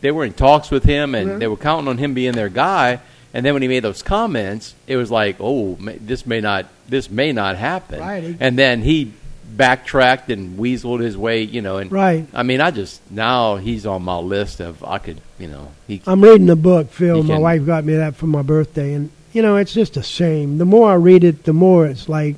they 0.00 0.10
were 0.10 0.24
in 0.24 0.32
talks 0.34 0.70
with 0.70 0.84
him, 0.84 1.14
and 1.14 1.28
Yeah. 1.30 1.38
they 1.38 1.46
were 1.46 1.56
counting 1.56 1.88
on 1.88 1.98
him 1.98 2.14
being 2.14 2.32
their 2.32 2.48
guy. 2.48 3.00
And 3.32 3.44
then 3.44 3.52
when 3.54 3.62
he 3.62 3.68
made 3.68 3.80
those 3.80 4.02
comments, 4.02 4.74
it 4.86 4.96
was 4.96 5.10
like, 5.10 5.36
oh, 5.40 5.74
this 5.80 6.26
may 6.26 6.40
not 6.40 6.66
this 6.88 7.10
may 7.10 7.32
not 7.32 7.56
happen. 7.56 8.00
Right. 8.00 8.36
And 8.40 8.58
then 8.58 8.82
he 8.82 9.12
backtracked 9.56 10.30
and 10.30 10.58
weaseled 10.58 11.00
his 11.00 11.16
way, 11.16 11.42
you 11.42 11.62
know. 11.62 11.78
And 11.78 11.90
Right. 11.90 12.26
I 12.34 12.42
mean, 12.42 12.60
I 12.60 12.70
just 12.70 13.00
now 13.10 13.56
he's 13.56 13.86
on 13.86 14.02
my 14.02 14.18
list 14.18 14.60
of 14.60 14.82
I 14.84 14.98
could, 14.98 15.20
you 15.38 15.48
know, 15.48 15.68
he 15.86 16.02
I'm 16.06 16.22
reading 16.22 16.46
the 16.46 16.56
book, 16.56 16.90
Phil. 16.90 17.22
My 17.22 17.34
can- 17.34 17.42
wife 17.42 17.66
got 17.66 17.84
me 17.84 17.94
that 17.96 18.16
for 18.16 18.26
my 18.26 18.42
birthday, 18.42 18.92
and 18.92 19.10
you 19.32 19.42
know, 19.42 19.56
it's 19.56 19.72
just 19.74 19.96
a 19.96 20.02
shame. 20.02 20.58
The 20.58 20.64
more 20.64 20.90
I 20.90 20.94
read 20.94 21.24
it, 21.24 21.44
the 21.44 21.52
more 21.52 21.86
it's 21.86 22.08
like 22.08 22.36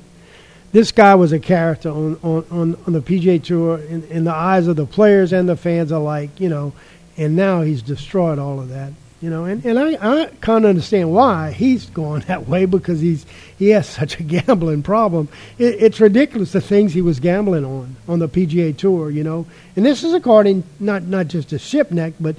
this 0.71 0.91
guy 0.91 1.15
was 1.15 1.31
a 1.31 1.39
character 1.39 1.89
on 1.89 2.17
on 2.23 2.45
on, 2.51 2.77
on 2.87 2.93
the 2.93 3.01
PGA 3.01 3.41
Tour 3.43 3.79
in, 3.79 4.03
in 4.05 4.23
the 4.23 4.33
eyes 4.33 4.67
of 4.67 4.75
the 4.75 4.85
players 4.85 5.33
and 5.33 5.47
the 5.49 5.55
fans 5.57 5.91
alike. 5.91 6.39
You 6.39 6.49
know, 6.49 6.73
and 7.17 7.35
now 7.35 7.61
he's 7.61 7.81
destroyed 7.81 8.39
all 8.39 8.59
of 8.59 8.69
that. 8.69 8.93
You 9.21 9.29
know, 9.29 9.43
and, 9.43 9.65
and 9.65 9.77
I, 9.77 9.95
I 10.21 10.25
kind 10.39 10.63
of 10.63 10.69
understand 10.69 11.11
why 11.11 11.51
he's 11.51 11.87
going 11.89 12.21
that 12.27 12.47
way 12.47 12.65
because 12.65 13.01
he's 13.01 13.25
he 13.57 13.69
has 13.69 13.87
such 13.99 14.19
a 14.19 14.23
gambling 14.23 14.81
problem. 14.83 15.27
It, 15.57 15.75
it's 15.81 15.99
ridiculous 15.99 16.51
the 16.53 16.61
things 16.61 16.93
he 16.93 17.01
was 17.01 17.19
gambling 17.19 17.65
on 17.65 17.95
on 18.07 18.19
the 18.19 18.29
PGA 18.29 18.75
Tour. 18.77 19.09
You 19.11 19.23
know, 19.23 19.45
and 19.75 19.85
this 19.85 20.03
is 20.03 20.13
according 20.13 20.63
not 20.79 21.03
not 21.03 21.27
just 21.27 21.49
to 21.49 21.55
Shipnuck, 21.57 22.13
but 22.19 22.35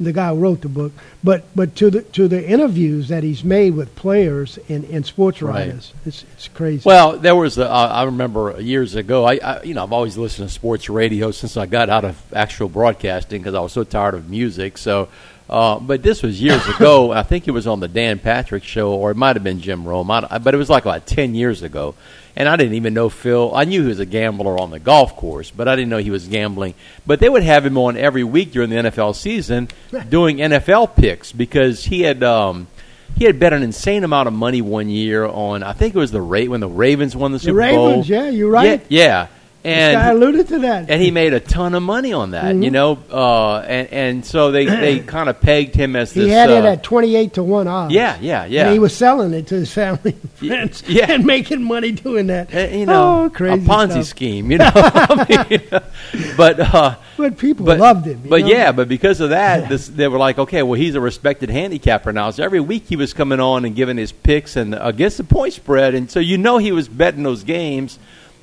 the 0.00 0.12
guy 0.12 0.30
who 0.30 0.40
wrote 0.40 0.62
the 0.62 0.68
book, 0.68 0.92
but 1.22 1.44
but 1.54 1.76
to 1.76 1.90
the 1.90 2.02
to 2.02 2.26
the 2.28 2.44
interviews 2.48 3.08
that 3.08 3.22
he's 3.22 3.44
made 3.44 3.74
with 3.74 3.94
players 3.94 4.58
and, 4.68 4.84
and 4.86 5.04
sports 5.06 5.42
Right. 5.42 5.66
writers, 5.68 5.92
it's 6.06 6.24
it's 6.34 6.48
crazy. 6.48 6.82
Well, 6.84 7.18
there 7.18 7.36
was. 7.36 7.58
A, 7.58 7.66
I 7.66 7.86
I 7.86 8.02
remember 8.04 8.60
years 8.60 8.94
ago. 8.94 9.24
I, 9.24 9.38
I, 9.42 9.62
you 9.62 9.74
know, 9.74 9.82
I've 9.82 9.92
always 9.92 10.16
listened 10.16 10.48
to 10.48 10.54
sports 10.54 10.88
radio 10.88 11.30
since 11.32 11.56
I 11.56 11.66
got 11.66 11.88
out 11.90 12.04
of 12.04 12.16
actual 12.32 12.68
broadcasting 12.68 13.42
because 13.42 13.54
I 13.54 13.60
was 13.60 13.72
so 13.72 13.84
tired 13.84 14.14
of 14.14 14.28
music. 14.30 14.78
So, 14.78 15.08
uh, 15.48 15.78
but 15.78 16.02
this 16.02 16.22
was 16.22 16.40
years 16.40 16.66
ago. 16.68 17.12
I 17.12 17.22
think 17.22 17.48
it 17.48 17.50
was 17.50 17.66
on 17.66 17.80
the 17.80 17.88
Dan 17.88 18.18
Patrick 18.18 18.64
show, 18.64 18.92
or 18.92 19.10
it 19.10 19.16
might 19.16 19.36
have 19.36 19.44
been 19.44 19.60
Jim 19.60 19.86
Rome. 19.86 20.10
I, 20.10 20.38
but 20.38 20.54
it 20.54 20.56
was 20.56 20.70
like 20.70 20.84
about 20.84 21.06
ten 21.06 21.34
years 21.34 21.62
ago, 21.62 21.94
and 22.36 22.48
I 22.48 22.56
didn't 22.56 22.74
even 22.74 22.94
know 22.94 23.08
Phil. 23.08 23.54
I 23.54 23.64
knew 23.64 23.82
he 23.82 23.88
was 23.88 24.00
a 24.00 24.06
gambler 24.06 24.58
on 24.58 24.70
the 24.70 24.78
golf 24.78 25.16
course, 25.16 25.50
but 25.50 25.68
I 25.68 25.76
didn't 25.76 25.90
know 25.90 25.98
he 25.98 26.10
was 26.10 26.26
gambling. 26.28 26.74
But 27.06 27.20
they 27.20 27.28
would 27.28 27.42
have 27.42 27.66
him 27.66 27.76
on 27.78 27.96
every 27.96 28.24
week 28.24 28.52
during 28.52 28.70
the 28.70 28.76
NFL 28.76 29.14
season 29.14 29.68
doing 30.08 30.38
NFL 30.38 30.96
picks 30.96 31.32
because 31.32 31.84
he 31.84 32.02
had. 32.02 32.22
Um, 32.22 32.68
he 33.14 33.26
had 33.26 33.38
bet 33.38 33.52
an 33.52 33.62
insane 33.62 34.04
amount 34.04 34.26
of 34.26 34.32
money 34.32 34.62
one 34.62 34.88
year 34.88 35.26
on 35.26 35.62
I 35.62 35.74
think 35.74 35.94
it 35.94 35.98
was 35.98 36.12
the 36.12 36.22
rate 36.22 36.48
when 36.48 36.60
the 36.60 36.68
Ravens 36.68 37.14
won 37.14 37.32
the 37.32 37.36
the 37.36 37.44
Super 37.44 37.70
Bowl. 37.70 37.88
Ravens, 37.88 38.08
yeah, 38.08 38.30
you're 38.30 38.50
right. 38.50 38.80
Yeah, 38.88 39.04
yeah. 39.04 39.26
This 39.62 39.94
guy 39.94 40.08
alluded 40.10 40.48
to 40.48 40.58
that. 40.60 40.90
and 40.90 41.00
he 41.00 41.10
made 41.10 41.32
a 41.32 41.40
ton 41.40 41.74
of 41.74 41.82
money 41.82 42.12
on 42.12 42.32
that, 42.32 42.54
Mhm. 42.56 42.64
you 42.64 42.70
know. 42.70 42.98
Uh, 43.10 43.58
and 43.58 43.88
and 43.92 44.26
so 44.26 44.50
they 44.50 44.64
they 44.66 44.98
kind 45.16 45.28
of 45.28 45.40
pegged 45.40 45.74
him 45.74 45.94
as 45.96 46.12
this. 46.12 46.24
he 46.24 46.30
had 46.30 46.50
it 46.50 46.64
uh, 46.64 46.72
at 46.72 46.82
twenty 46.82 47.14
eight 47.16 47.34
to 47.34 47.42
one 47.42 47.68
odds. 47.68 47.94
yeah, 47.94 48.16
yeah, 48.20 48.44
yeah. 48.46 48.64
And 48.64 48.72
he 48.72 48.78
was 48.78 48.92
selling 48.94 49.32
it 49.34 49.46
to 49.48 49.54
his 49.54 49.72
family 49.72 50.16
and 50.20 50.30
friends 50.32 50.82
yeah. 50.88 51.06
and 51.12 51.24
making 51.24 51.62
money 51.62 51.92
doing 51.92 52.26
that. 52.28 52.54
Uh, 52.54 52.60
you 52.74 52.86
know, 52.86 53.24
oh, 53.24 53.30
crazy 53.30 53.64
a 53.64 53.68
Ponzi 53.68 53.90
stuff. 53.92 54.06
scheme, 54.06 54.50
you 54.50 54.58
know. 54.58 54.70
I 54.74 55.46
mean, 55.48 55.82
but 56.36 56.60
uh, 56.60 56.94
But 57.16 57.38
people 57.38 57.66
but, 57.66 57.78
loved 57.78 58.06
him. 58.06 58.20
you 58.24 58.30
But 58.30 58.40
know? 58.42 58.46
yeah, 58.48 58.72
but 58.72 58.88
because 58.88 59.20
of 59.20 59.30
that, 59.30 59.68
this, 59.68 59.86
they 59.86 60.08
were 60.08 60.18
like, 60.18 60.38
okay, 60.38 60.62
well, 60.62 60.74
he's 60.78 60.94
a 60.94 61.00
respected 61.00 61.50
handicapper 61.50 62.12
now. 62.12 62.30
So 62.30 62.42
every 62.42 62.60
week 62.60 62.84
he 62.88 62.96
was 62.96 63.12
coming 63.12 63.38
on 63.40 63.64
and 63.64 63.74
giving 63.76 63.96
his 63.96 64.12
picks 64.12 64.56
and 64.56 64.74
against 64.74 65.18
the 65.18 65.24
point 65.24 65.52
spread, 65.52 65.94
and 65.94 66.10
so 66.10 66.18
you 66.20 66.36
know 66.38 66.58
he 66.58 66.72
was 66.72 66.88
betting 66.88 67.22
those 67.22 67.44
games. 67.44 67.98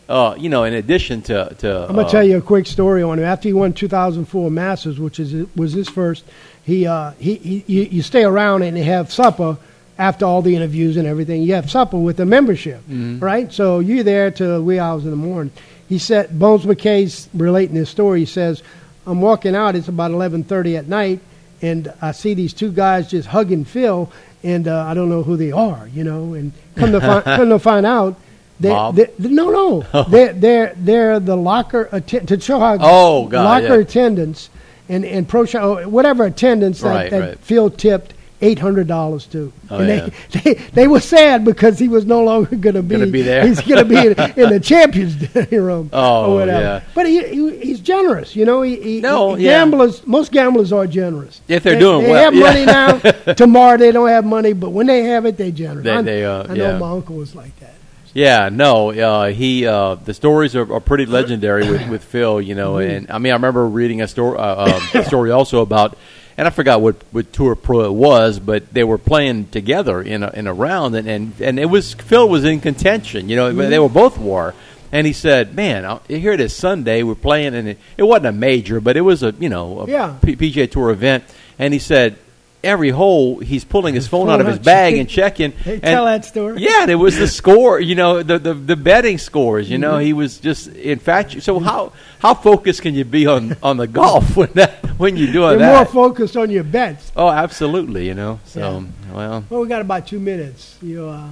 Uh, 0.09 0.33
you 0.39 0.49
know, 0.49 0.63
in 0.63 0.73
addition 0.73 1.21
to, 1.21 1.53
to 1.59 1.81
I'm 1.87 1.95
gonna 1.95 2.07
uh, 2.07 2.09
tell 2.09 2.23
you 2.23 2.37
a 2.37 2.41
quick 2.41 2.65
story 2.65 3.03
on 3.03 3.19
him. 3.19 3.25
After 3.25 3.47
he 3.47 3.53
won 3.53 3.73
2004 3.73 4.49
Masters, 4.49 4.99
which 4.99 5.19
is 5.19 5.47
was 5.55 5.71
his 5.71 5.87
first, 5.87 6.25
he 6.63 6.87
uh, 6.87 7.11
he, 7.19 7.35
he 7.35 7.63
you, 7.67 7.81
you 7.83 8.01
stay 8.01 8.23
around 8.23 8.63
and 8.63 8.75
you 8.75 8.83
have 8.85 9.11
supper 9.11 9.57
after 9.99 10.25
all 10.25 10.41
the 10.41 10.55
interviews 10.55 10.97
and 10.97 11.07
everything. 11.07 11.43
You 11.43 11.53
have 11.53 11.69
supper 11.69 11.97
with 11.99 12.17
the 12.17 12.25
membership, 12.25 12.81
Mhm. 12.89 13.21
right? 13.21 13.53
So 13.53 13.77
you're 13.79 14.03
there 14.03 14.31
till 14.31 14.63
wee 14.63 14.79
hours 14.79 15.03
in 15.03 15.11
the 15.11 15.15
morning. 15.15 15.51
He 15.87 15.99
said 15.99 16.39
Bones 16.39 16.65
Mackay's 16.65 17.29
relating 17.35 17.75
this 17.75 17.91
story. 17.91 18.21
He 18.21 18.25
says, 18.25 18.63
"I'm 19.05 19.21
walking 19.21 19.55
out. 19.55 19.75
It's 19.75 19.89
about 19.89 20.09
11:30 20.09 20.75
at 20.75 20.87
night, 20.87 21.19
and 21.61 21.93
I 22.01 22.13
see 22.13 22.33
these 22.33 22.53
two 22.53 22.71
guys 22.71 23.11
just 23.11 23.27
hugging 23.27 23.63
Phil, 23.63 24.11
and 24.43 24.67
uh, 24.67 24.85
I 24.87 24.95
don't 24.95 25.09
know 25.09 25.21
who 25.21 25.37
they 25.37 25.51
are, 25.51 25.87
you 25.93 26.03
know. 26.03 26.33
And 26.33 26.51
come 26.75 26.93
to 26.93 26.99
find, 27.09 27.23
come 27.23 27.49
to 27.49 27.59
find 27.59 27.85
out." 27.85 28.15
They, 28.59 28.69
Mob? 28.69 28.95
they, 28.95 29.07
no, 29.19 29.49
no, 29.49 30.03
they're 30.09 30.33
they're 30.33 30.73
they're 30.75 31.19
the 31.19 31.37
locker 31.37 31.85
to 32.01 32.39
show 32.39 32.59
how 32.59 32.77
Oh, 32.81 33.27
God, 33.27 33.43
locker 33.63 33.75
yeah. 33.75 33.81
attendance 33.81 34.49
and 34.89 35.05
and 35.05 35.27
pro 35.27 35.45
show 35.45 35.87
whatever 35.87 36.25
attendance 36.25 36.81
that, 36.81 36.89
Right, 36.89 37.09
that 37.11 37.19
right. 37.19 37.39
Phil 37.39 37.69
tipped 37.69 38.13
eight 38.41 38.59
hundred 38.59 38.87
dollars 38.87 39.25
to. 39.27 39.51
Oh, 39.69 39.77
and 39.79 39.87
yeah. 39.89 40.09
they, 40.31 40.39
they 40.53 40.61
they 40.73 40.87
were 40.87 40.99
sad 40.99 41.45
because 41.45 41.77
he 41.79 41.87
was 41.87 42.05
no 42.05 42.23
longer 42.23 42.55
going 42.55 42.75
to 42.75 42.81
be 42.83 42.95
Gonna 42.95 43.07
be 43.07 43.21
there. 43.21 43.45
He's 43.47 43.61
going 43.61 43.79
to 43.79 43.85
be 43.85 43.95
in, 43.97 44.07
in 44.43 44.49
the 44.49 44.59
champions 44.61 45.15
room 45.51 45.89
Oh, 45.93 46.31
or 46.31 46.35
whatever. 46.39 46.61
yeah. 46.61 46.81
But 46.95 47.05
he, 47.07 47.21
he 47.27 47.57
he's 47.59 47.79
generous, 47.81 48.35
you 48.35 48.43
know. 48.45 48.61
He, 48.61 48.75
he, 48.81 49.01
No, 49.01 49.35
he- 49.35 49.45
yeah. 49.45 49.51
gamblers 49.59 50.05
most 50.07 50.31
gamblers 50.31 50.71
are 50.73 50.87
generous. 50.87 51.39
If 51.47 51.63
they're 51.63 51.75
They- 51.75 51.79
doing 51.79 52.03
they 52.03 52.09
well, 52.11 52.31
they 52.31 52.39
have 52.41 52.65
yeah. 52.65 52.91
money 52.91 53.13
now. 53.25 53.33
Tomorrow 53.33 53.77
they 53.77 53.91
don't 53.91 54.09
have 54.09 54.25
money, 54.25 54.51
but 54.53 54.71
when 54.71 54.87
they 54.87 55.03
have 55.03 55.25
it, 55.25 55.37
they 55.37 55.51
generous. 55.51 55.83
They- 55.85 55.91
I, 55.91 56.01
they, 56.01 56.25
uh, 56.25 56.43
I 56.43 56.53
know 56.55 56.71
yeah. 56.71 56.77
my 56.77 56.89
uncle 56.91 57.15
was 57.15 57.35
like 57.35 57.57
that. 57.59 57.73
Yeah, 58.13 58.49
no, 58.49 58.91
uh, 58.91 59.27
he. 59.31 59.67
Uh, 59.67 59.95
the 59.95 60.13
stories 60.13 60.55
are, 60.55 60.73
are 60.73 60.79
pretty 60.79 61.05
legendary 61.05 61.69
with, 61.69 61.87
with 61.89 62.03
Phil, 62.03 62.41
you 62.41 62.55
know. 62.55 62.73
Mm-hmm. 62.75 62.91
And 62.91 63.11
I 63.11 63.17
mean, 63.19 63.31
I 63.31 63.35
remember 63.35 63.65
reading 63.67 64.01
a 64.01 64.07
story, 64.07 64.37
uh, 64.37 64.65
um, 64.75 64.81
a 64.95 65.05
story 65.05 65.31
also 65.31 65.61
about, 65.61 65.97
and 66.37 66.47
I 66.47 66.49
forgot 66.49 66.81
what, 66.81 66.95
what 67.11 67.31
tour 67.31 67.55
pro 67.55 67.85
it 67.85 67.93
was, 67.93 68.39
but 68.39 68.73
they 68.73 68.83
were 68.83 68.97
playing 68.97 69.47
together 69.49 70.01
in 70.01 70.23
a, 70.23 70.29
in 70.31 70.47
a 70.47 70.53
round, 70.53 70.95
and, 70.95 71.07
and 71.07 71.33
and 71.41 71.59
it 71.59 71.65
was 71.67 71.93
Phil 71.93 72.27
was 72.27 72.45
in 72.45 72.61
contention, 72.61 73.29
you 73.29 73.35
know. 73.35 73.49
Mm-hmm. 73.51 73.69
They 73.69 73.79
were 73.79 73.89
both 73.89 74.17
war, 74.17 74.55
and 74.91 75.05
he 75.05 75.13
said, 75.13 75.53
"Man, 75.53 75.85
I- 75.85 75.99
here 76.07 76.31
it 76.31 76.39
is 76.39 76.55
Sunday. 76.55 77.03
We're 77.03 77.13
playing, 77.15 77.53
and 77.53 77.67
it, 77.69 77.77
it 77.95 78.03
wasn't 78.03 78.25
a 78.27 78.31
major, 78.31 78.81
but 78.81 78.97
it 78.97 79.01
was 79.01 79.21
a 79.21 79.35
you 79.39 79.49
know 79.49 79.81
a 79.81 79.87
Yeah. 79.87 80.17
P- 80.23 80.35
PGA 80.35 80.69
Tour 80.69 80.89
event." 80.89 81.23
And 81.59 81.73
he 81.73 81.79
said. 81.79 82.17
Every 82.61 82.89
hole, 82.89 83.39
he's 83.39 83.63
pulling 83.63 83.95
his 83.95 84.05
phone 84.07 84.29
out 84.29 84.41
of 84.41 84.47
his 84.47 84.57
out, 84.57 84.65
bag 84.65 84.95
and 84.95 85.07
checking. 85.17 85.53
And- 85.65 85.81
tell 85.81 86.05
that 86.05 86.25
story. 86.25 86.57
yeah, 86.61 86.81
and 86.81 86.91
it 86.91 86.95
was 86.95 87.17
the 87.17 87.27
score, 87.27 87.79
you 87.79 87.95
know, 87.95 88.21
the 88.21 88.37
the, 88.37 88.53
the 88.53 88.75
betting 88.75 89.17
scores. 89.17 89.69
You 89.69 89.77
know, 89.77 89.97
he 89.97 90.11
was 90.11 90.39
just 90.39 90.67
in 90.67 90.99
fact. 90.99 91.41
So 91.41 91.59
how 91.59 91.93
how 92.19 92.33
focused 92.33 92.81
can 92.81 92.95
you 92.95 93.05
be 93.05 93.27
on, 93.27 93.55
on 93.63 93.77
the 93.77 93.87
golf 93.87 94.35
when 94.37 94.51
that 94.53 94.85
when 94.99 95.15
you're 95.15 95.31
doing 95.31 95.59
You're 95.59 95.69
more 95.69 95.85
focused 95.85 96.35
on 96.35 96.49
your 96.49 96.65
bets. 96.65 97.11
oh, 97.15 97.29
absolutely. 97.29 98.07
You 98.07 98.13
know, 98.15 98.39
so 98.45 98.85
well. 99.13 99.45
Well, 99.49 99.61
we 99.61 99.67
got 99.69 99.81
about 99.81 100.07
two 100.07 100.19
minutes. 100.19 100.75
You, 100.81 101.05
uh, 101.05 101.29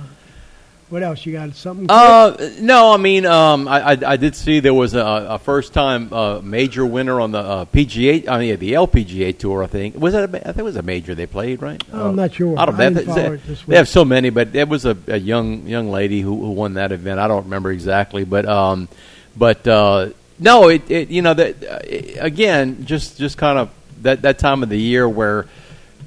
what 0.89 1.03
else? 1.03 1.25
You 1.25 1.33
got 1.33 1.53
something? 1.55 1.87
Uh, 1.89 2.37
no, 2.59 2.93
I 2.93 2.97
mean, 2.97 3.25
um, 3.25 3.67
I, 3.67 3.91
I, 3.91 3.97
I 4.13 4.17
did 4.17 4.35
see 4.35 4.59
there 4.61 4.73
was 4.73 4.93
a, 4.93 4.99
a 5.01 5.39
first 5.39 5.73
time 5.73 6.11
uh, 6.13 6.39
major 6.41 6.85
winner 6.85 7.19
on 7.19 7.31
the 7.31 7.39
uh, 7.39 7.65
PGA, 7.65 8.27
I 8.27 8.39
mean, 8.39 8.57
the 8.57 8.73
LPGA 8.73 9.37
tour. 9.37 9.63
I 9.63 9.67
think 9.67 9.95
was 9.95 10.13
that 10.13 10.29
a, 10.33 10.37
I 10.37 10.51
think 10.51 10.59
it 10.59 10.63
was 10.63 10.75
a 10.77 10.81
major 10.81 11.13
they 11.13 11.25
played, 11.25 11.61
right? 11.61 11.81
I'm 11.91 12.15
not 12.15 12.33
sure. 12.33 12.57
I 12.57 12.65
don't 12.65 12.79
I 12.79 12.89
know. 12.89 13.01
They- 13.01 13.35
they 13.67 13.75
have 13.75 13.87
so 13.89 14.05
many, 14.05 14.29
but 14.29 14.55
it 14.55 14.69
was 14.69 14.85
a, 14.85 14.97
a 15.07 15.17
young 15.17 15.67
young 15.67 15.89
lady 15.89 16.21
who, 16.21 16.39
who 16.39 16.51
won 16.51 16.75
that 16.75 16.91
event. 16.91 17.19
I 17.19 17.27
don't 17.27 17.43
remember 17.43 17.71
exactly, 17.71 18.23
but 18.23 18.45
um, 18.45 18.87
but 19.35 19.67
uh, 19.67 20.09
no, 20.39 20.69
it, 20.69 20.89
it 20.89 21.09
you 21.09 21.21
know 21.21 21.33
that 21.33 21.63
uh, 21.63 21.79
again, 22.23 22.85
just 22.85 23.17
just 23.17 23.37
kind 23.37 23.59
of 23.59 23.69
that 24.03 24.21
that 24.21 24.39
time 24.39 24.63
of 24.63 24.69
the 24.69 24.79
year 24.79 25.07
where 25.09 25.47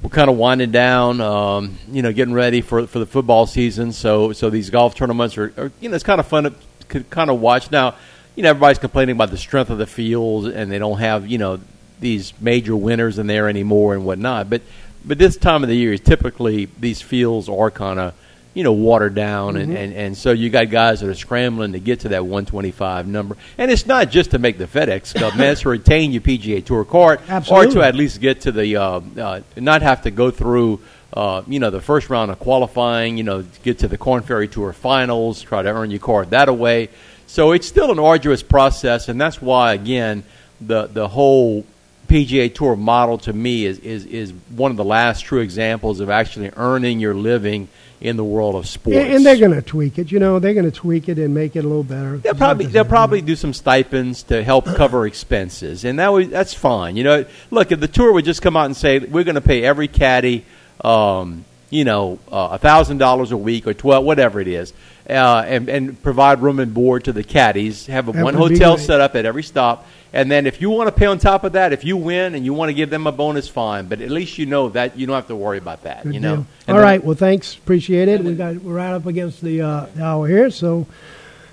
we're 0.01 0.09
kind 0.09 0.29
of 0.29 0.37
winding 0.37 0.71
down, 0.71 1.21
um, 1.21 1.77
you 1.91 2.01
know, 2.01 2.11
getting 2.11 2.33
ready 2.33 2.61
for 2.61 2.87
for 2.87 2.99
the 2.99 3.05
football 3.05 3.45
season. 3.45 3.91
So 3.91 4.33
so 4.33 4.49
these 4.49 4.69
golf 4.69 4.95
tournaments 4.95 5.37
are, 5.37 5.53
are 5.57 5.71
you 5.79 5.89
know, 5.89 5.95
it's 5.95 6.03
kind 6.03 6.19
of 6.19 6.27
fun 6.27 6.55
to 6.89 7.03
kind 7.03 7.29
of 7.29 7.39
watch. 7.39 7.71
Now, 7.71 7.95
you 8.35 8.43
know, 8.43 8.49
everybody's 8.49 8.79
complaining 8.79 9.15
about 9.15 9.29
the 9.29 9.37
strength 9.37 9.69
of 9.69 9.77
the 9.77 9.85
field, 9.85 10.47
and 10.47 10.71
they 10.71 10.79
don't 10.79 10.99
have 10.99 11.27
you 11.27 11.37
know 11.37 11.59
these 11.99 12.33
major 12.41 12.75
winners 12.75 13.19
in 13.19 13.27
there 13.27 13.47
anymore 13.47 13.93
and 13.93 14.05
whatnot. 14.05 14.49
But 14.49 14.61
but 15.05 15.17
this 15.17 15.37
time 15.37 15.63
of 15.63 15.69
the 15.69 15.75
year, 15.75 15.93
is 15.93 16.01
typically 16.01 16.65
these 16.79 17.01
fields 17.01 17.47
are 17.47 17.71
kind 17.71 17.99
of 17.99 18.13
you 18.53 18.63
know 18.63 18.73
watered 18.73 19.15
down, 19.15 19.55
and, 19.55 19.75
and 19.75 19.93
and 19.93 20.17
so 20.17 20.31
you 20.31 20.49
got 20.49 20.69
guys 20.69 20.99
that 20.99 21.09
are 21.09 21.15
scrambling 21.15 21.73
to 21.73 21.79
get 21.79 22.01
to 22.01 22.09
that 22.09 22.23
125 22.23 23.07
number. 23.07 23.37
And 23.57 23.71
it's 23.71 23.85
not 23.85 24.09
just 24.09 24.31
to 24.31 24.39
make 24.39 24.57
the 24.57 24.65
FedEx 24.65 25.15
Cup, 25.15 25.35
man. 25.37 25.53
It's 25.53 25.61
to 25.61 25.69
retain 25.79 26.11
your 26.11 26.21
PGA 26.21 26.63
Tour 26.63 26.83
card, 26.83 27.21
or 27.49 27.65
to 27.65 27.81
at 27.81 27.95
least 27.95 28.19
get 28.19 28.41
to 28.41 28.51
the 28.51 28.75
uh, 28.75 29.01
uh, 29.17 29.41
not 29.55 29.81
have 29.81 30.03
to 30.03 30.11
go 30.11 30.31
through. 30.31 30.81
Uh, 31.13 31.43
you 31.45 31.59
know 31.59 31.69
the 31.69 31.81
first 31.81 32.09
round 32.09 32.31
of 32.31 32.39
qualifying. 32.39 33.17
You 33.17 33.23
know, 33.23 33.43
get 33.63 33.79
to 33.79 33.87
the 33.87 33.97
Korn 33.97 34.23
Ferry 34.23 34.47
Tour 34.47 34.73
finals. 34.73 35.41
Try 35.41 35.61
to 35.61 35.69
earn 35.69 35.91
your 35.91 35.99
card 35.99 36.31
that 36.31 36.49
away. 36.49 36.89
So 37.27 37.53
it's 37.53 37.67
still 37.67 37.91
an 37.91 37.99
arduous 37.99 38.43
process, 38.43 39.07
and 39.07 39.19
that's 39.19 39.41
why 39.41 39.73
again 39.73 40.23
the 40.59 40.87
the 40.87 41.07
whole 41.07 41.65
PGA 42.11 42.53
Tour 42.53 42.75
model 42.75 43.17
to 43.19 43.31
me 43.31 43.65
is, 43.65 43.79
is, 43.79 44.05
is 44.05 44.33
one 44.49 44.69
of 44.69 44.75
the 44.75 44.83
last 44.83 45.21
true 45.21 45.39
examples 45.39 46.01
of 46.01 46.09
actually 46.09 46.51
earning 46.57 46.99
your 46.99 47.13
living 47.13 47.69
in 48.01 48.17
the 48.17 48.23
world 48.23 48.55
of 48.55 48.67
sports. 48.67 48.97
And, 48.97 49.13
and 49.13 49.25
they're 49.25 49.37
going 49.37 49.53
to 49.53 49.61
tweak 49.61 49.99
it. 49.99 50.11
You 50.11 50.19
know, 50.19 50.39
they're 50.39 50.55
going 50.55 50.69
to 50.69 50.71
tweak 50.71 51.07
it 51.07 51.19
and 51.19 51.33
make 51.33 51.55
it 51.55 51.59
a 51.59 51.67
little 51.67 51.83
better. 51.83 52.17
They'll 52.17 52.33
probably 52.33 52.65
they'll 52.65 52.83
probably 52.83 53.21
do 53.21 53.35
some 53.35 53.53
stipends 53.53 54.23
to 54.23 54.43
help 54.43 54.65
cover 54.75 55.05
expenses, 55.05 55.85
and 55.85 55.99
that 55.99 56.11
would, 56.11 56.31
that's 56.31 56.53
fine. 56.53 56.97
You 56.97 57.03
know, 57.03 57.25
look 57.51 57.71
if 57.71 57.79
the 57.79 57.87
tour 57.87 58.11
would 58.11 58.25
just 58.25 58.41
come 58.41 58.57
out 58.57 58.65
and 58.65 58.75
say 58.75 58.99
we're 58.99 59.23
going 59.23 59.35
to 59.35 59.41
pay 59.41 59.63
every 59.63 59.87
caddy, 59.87 60.45
um, 60.83 61.45
you 61.69 61.85
know, 61.85 62.19
uh, 62.31 62.49
a 62.51 62.57
thousand 62.57 62.97
dollars 62.97 63.31
a 63.31 63.37
week 63.37 63.67
or 63.67 63.73
twelve, 63.73 64.03
whatever 64.03 64.41
it 64.41 64.47
is, 64.47 64.73
uh, 65.11 65.43
and, 65.45 65.69
and 65.69 66.01
provide 66.01 66.41
room 66.41 66.59
and 66.59 66.73
board 66.73 67.03
to 67.05 67.13
the 67.13 67.23
caddies, 67.23 67.87
have 67.87 68.07
a, 68.07 68.23
one 68.23 68.33
hotel 68.33 68.77
set 68.77 69.01
up 69.01 69.15
at 69.15 69.25
every 69.25 69.43
stop, 69.43 69.85
and 70.13 70.29
then 70.29 70.45
if 70.45 70.61
you 70.61 70.69
want 70.69 70.87
to 70.87 70.91
pay 70.91 71.05
on 71.05 71.19
top 71.19 71.43
of 71.43 71.53
that, 71.53 71.73
if 71.73 71.83
you 71.83 71.95
win 71.97 72.35
and 72.35 72.43
you 72.43 72.53
want 72.53 72.69
to 72.69 72.73
give 72.73 72.89
them 72.89 73.07
a 73.07 73.11
bonus, 73.11 73.47
fine. 73.47 73.87
But 73.87 74.01
at 74.01 74.09
least 74.09 74.37
you 74.37 74.45
know 74.45 74.69
that 74.69 74.97
you 74.97 75.07
don't 75.07 75.15
have 75.15 75.27
to 75.27 75.35
worry 75.35 75.57
about 75.57 75.83
that. 75.83 76.03
Good 76.03 76.13
you 76.13 76.19
know. 76.19 76.35
All 76.35 76.45
then, 76.65 76.75
right. 76.75 77.03
Well, 77.03 77.15
thanks. 77.15 77.55
Appreciate 77.55 78.07
it. 78.07 78.21
We 78.23 78.35
got 78.35 78.55
we're 78.55 78.73
right 78.73 78.93
up 78.93 79.05
against 79.05 79.41
the, 79.41 79.61
uh, 79.61 79.85
the 79.95 80.03
hour 80.03 80.27
here, 80.27 80.49
so 80.49 80.85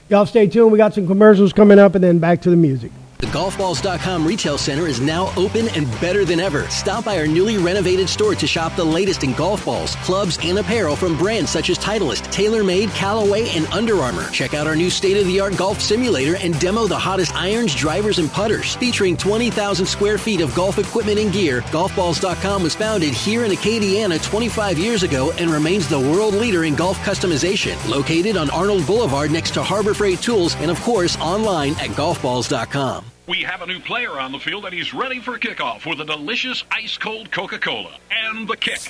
y'all 0.09 0.27
stay 0.27 0.49
tuned. 0.49 0.73
We 0.73 0.79
got 0.79 0.95
some 0.95 1.07
commercials 1.07 1.53
coming 1.53 1.79
up, 1.79 1.95
and 1.95 2.03
then 2.03 2.19
back 2.19 2.43
to 2.43 2.51
the 2.51 2.57
music. 2.57 2.93
The 3.19 3.27
golfballs.com 3.27 4.25
retail 4.25 4.57
center 4.59 4.87
is 4.87 5.01
now 5.01 5.33
open 5.37 5.66
and 5.71 5.91
better 6.01 6.25
than 6.25 6.39
ever. 6.39 6.69
Stop 6.71 7.05
by 7.05 7.19
our 7.19 7.27
newly 7.27 7.59
renovated 7.59 8.09
store 8.09 8.37
to 8.37 8.47
shop 8.47 8.77
the 8.77 8.85
latest 8.85 9.25
in 9.25 9.33
golf 9.33 9.64
balls, 9.64 9.97
clubs, 9.97 10.39
and 10.41 10.57
apparel 10.57 10.95
from 10.95 11.19
brands 11.19 11.51
such 11.51 11.69
as 11.69 11.79
Titleist, 11.79 12.23
TaylorMade, 12.33 12.95
Callaway, 12.95 13.49
and 13.51 13.66
Under 13.66 13.97
Armour. 13.97 14.31
Check 14.31 14.55
out 14.55 14.69
our 14.69 14.77
new 14.77 14.89
state-of-the-art 14.89 15.57
golf 15.57 15.81
simulator 15.81 16.37
and 16.37 16.59
demo 16.61 16.87
the 16.87 16.97
hottest 16.97 17.35
irons, 17.35 17.75
drivers, 17.75 18.21
and 18.21 18.31
putters. 18.31 18.77
Featuring 18.77 19.16
20,000 19.16 19.85
square 19.85 20.16
feet 20.16 20.41
of 20.41 20.55
golf 20.55 20.79
equipment 20.79 21.19
and 21.19 21.33
gear, 21.33 21.62
golfballs.com 21.73 22.62
was 22.62 22.77
founded 22.77 23.12
here 23.12 23.45
in 23.45 23.51
Acadiana 23.51 24.23
25 24.23 24.79
years 24.79 25.03
ago 25.03 25.33
and 25.33 25.51
remains 25.51 25.89
the 25.89 25.99
world 25.99 26.35
leader 26.35 26.62
in 26.62 26.77
golf 26.77 26.97
customization. 26.99 27.77
Located 27.89 28.37
on 28.37 28.49
Arnold 28.51 28.87
Boulevard 28.87 29.33
next 29.33 29.55
to 29.55 29.62
Harbor 29.64 29.93
Freight 29.93 30.21
Tools 30.21 30.55
and 30.57 30.71
of 30.71 30.81
course 30.83 31.19
online 31.19 31.73
at 31.73 31.91
golfballs.com. 31.91 33.08
We 33.29 33.43
have 33.43 33.61
a 33.61 33.66
new 33.66 33.79
player 33.79 34.18
on 34.18 34.33
the 34.33 34.39
field, 34.39 34.64
and 34.64 34.72
he's 34.72 34.95
ready 34.95 35.20
for 35.20 35.39
kickoff 35.39 35.85
with 35.85 36.01
a 36.01 36.05
delicious 36.07 36.64
ice 36.70 36.97
cold 36.97 37.31
Coca 37.31 37.59
Cola 37.59 37.95
and 38.11 38.49
the 38.49 38.57
kick. 38.57 38.81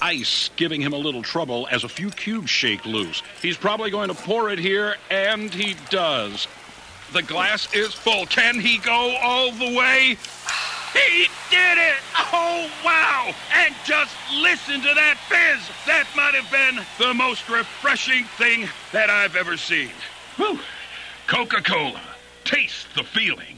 Ice 0.00 0.50
giving 0.54 0.80
him 0.80 0.92
a 0.92 0.96
little 0.96 1.24
trouble 1.24 1.66
as 1.72 1.82
a 1.82 1.88
few 1.88 2.10
cubes 2.10 2.48
shake 2.48 2.86
loose. 2.86 3.24
He's 3.42 3.56
probably 3.56 3.90
going 3.90 4.06
to 4.06 4.14
pour 4.14 4.50
it 4.50 4.60
here, 4.60 4.94
and 5.10 5.52
he 5.52 5.74
does. 5.90 6.46
The 7.12 7.24
glass 7.24 7.74
is 7.74 7.92
full. 7.92 8.26
Can 8.26 8.60
he 8.60 8.78
go 8.78 9.16
all 9.20 9.50
the 9.50 9.76
way? 9.76 10.16
He 10.92 11.26
did 11.50 11.78
it! 11.78 11.96
Oh, 12.32 12.70
wow! 12.84 13.34
And 13.52 13.74
just 13.84 14.14
listen 14.32 14.80
to 14.80 14.94
that 14.94 15.16
fizz! 15.28 15.68
That 15.88 16.06
might 16.14 16.36
have 16.36 16.50
been 16.52 16.84
the 17.04 17.14
most 17.14 17.48
refreshing 17.48 18.26
thing 18.36 18.68
that 18.92 19.10
I've 19.10 19.34
ever 19.34 19.56
seen. 19.56 19.90
Coca 21.26 21.60
Cola. 21.62 22.00
Taste 22.44 22.86
the 22.94 23.02
feeling. 23.02 23.57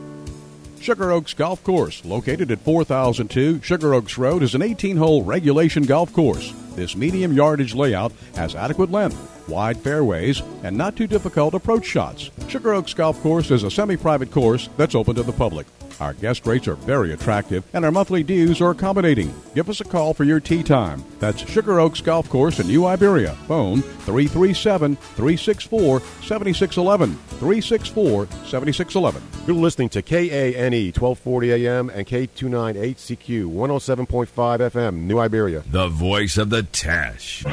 Sugar 0.81 1.11
Oaks 1.11 1.35
Golf 1.35 1.63
Course, 1.63 2.03
located 2.03 2.49
at 2.49 2.59
4002 2.61 3.61
Sugar 3.61 3.93
Oaks 3.93 4.17
Road, 4.17 4.41
is 4.41 4.55
an 4.55 4.63
18 4.63 4.97
hole 4.97 5.23
regulation 5.23 5.83
golf 5.83 6.11
course. 6.11 6.55
This 6.75 6.95
medium 6.95 7.33
yardage 7.33 7.75
layout 7.75 8.11
has 8.33 8.55
adequate 8.55 8.89
length, 8.89 9.47
wide 9.47 9.77
fairways, 9.77 10.41
and 10.63 10.75
not 10.75 10.95
too 10.95 11.05
difficult 11.05 11.53
approach 11.53 11.85
shots. 11.85 12.31
Sugar 12.47 12.73
Oaks 12.73 12.95
Golf 12.95 13.21
Course 13.21 13.51
is 13.51 13.61
a 13.61 13.69
semi 13.69 13.95
private 13.95 14.31
course 14.31 14.69
that's 14.75 14.95
open 14.95 15.13
to 15.17 15.23
the 15.23 15.31
public. 15.31 15.67
Our 16.01 16.13
guest 16.15 16.47
rates 16.47 16.67
are 16.67 16.73
very 16.73 17.13
attractive, 17.13 17.63
and 17.73 17.85
our 17.85 17.91
monthly 17.91 18.23
dues 18.23 18.59
are 18.59 18.71
accommodating. 18.71 19.31
Give 19.53 19.69
us 19.69 19.81
a 19.81 19.83
call 19.83 20.15
for 20.15 20.23
your 20.23 20.39
tee 20.39 20.63
time. 20.63 21.03
That's 21.19 21.47
Sugar 21.47 21.79
Oaks 21.79 22.01
Golf 22.01 22.27
Course 22.27 22.59
in 22.59 22.65
New 22.65 22.87
Iberia. 22.87 23.35
Phone 23.47 23.83
337 23.83 24.95
364 24.95 25.99
7611. 25.99 27.13
364 27.13 28.25
7611. 28.25 29.21
You're 29.45 29.55
listening 29.55 29.89
to 29.89 30.01
KANE 30.01 30.91
1240 30.91 31.51
AM 31.51 31.91
and 31.91 32.07
K298CQ 32.07 33.45
107.5 33.53 34.27
FM, 34.71 35.01
New 35.03 35.19
Iberia. 35.19 35.63
The 35.69 35.87
voice 35.87 36.39
of 36.39 36.49
the 36.49 36.63
Teche. 36.63 37.45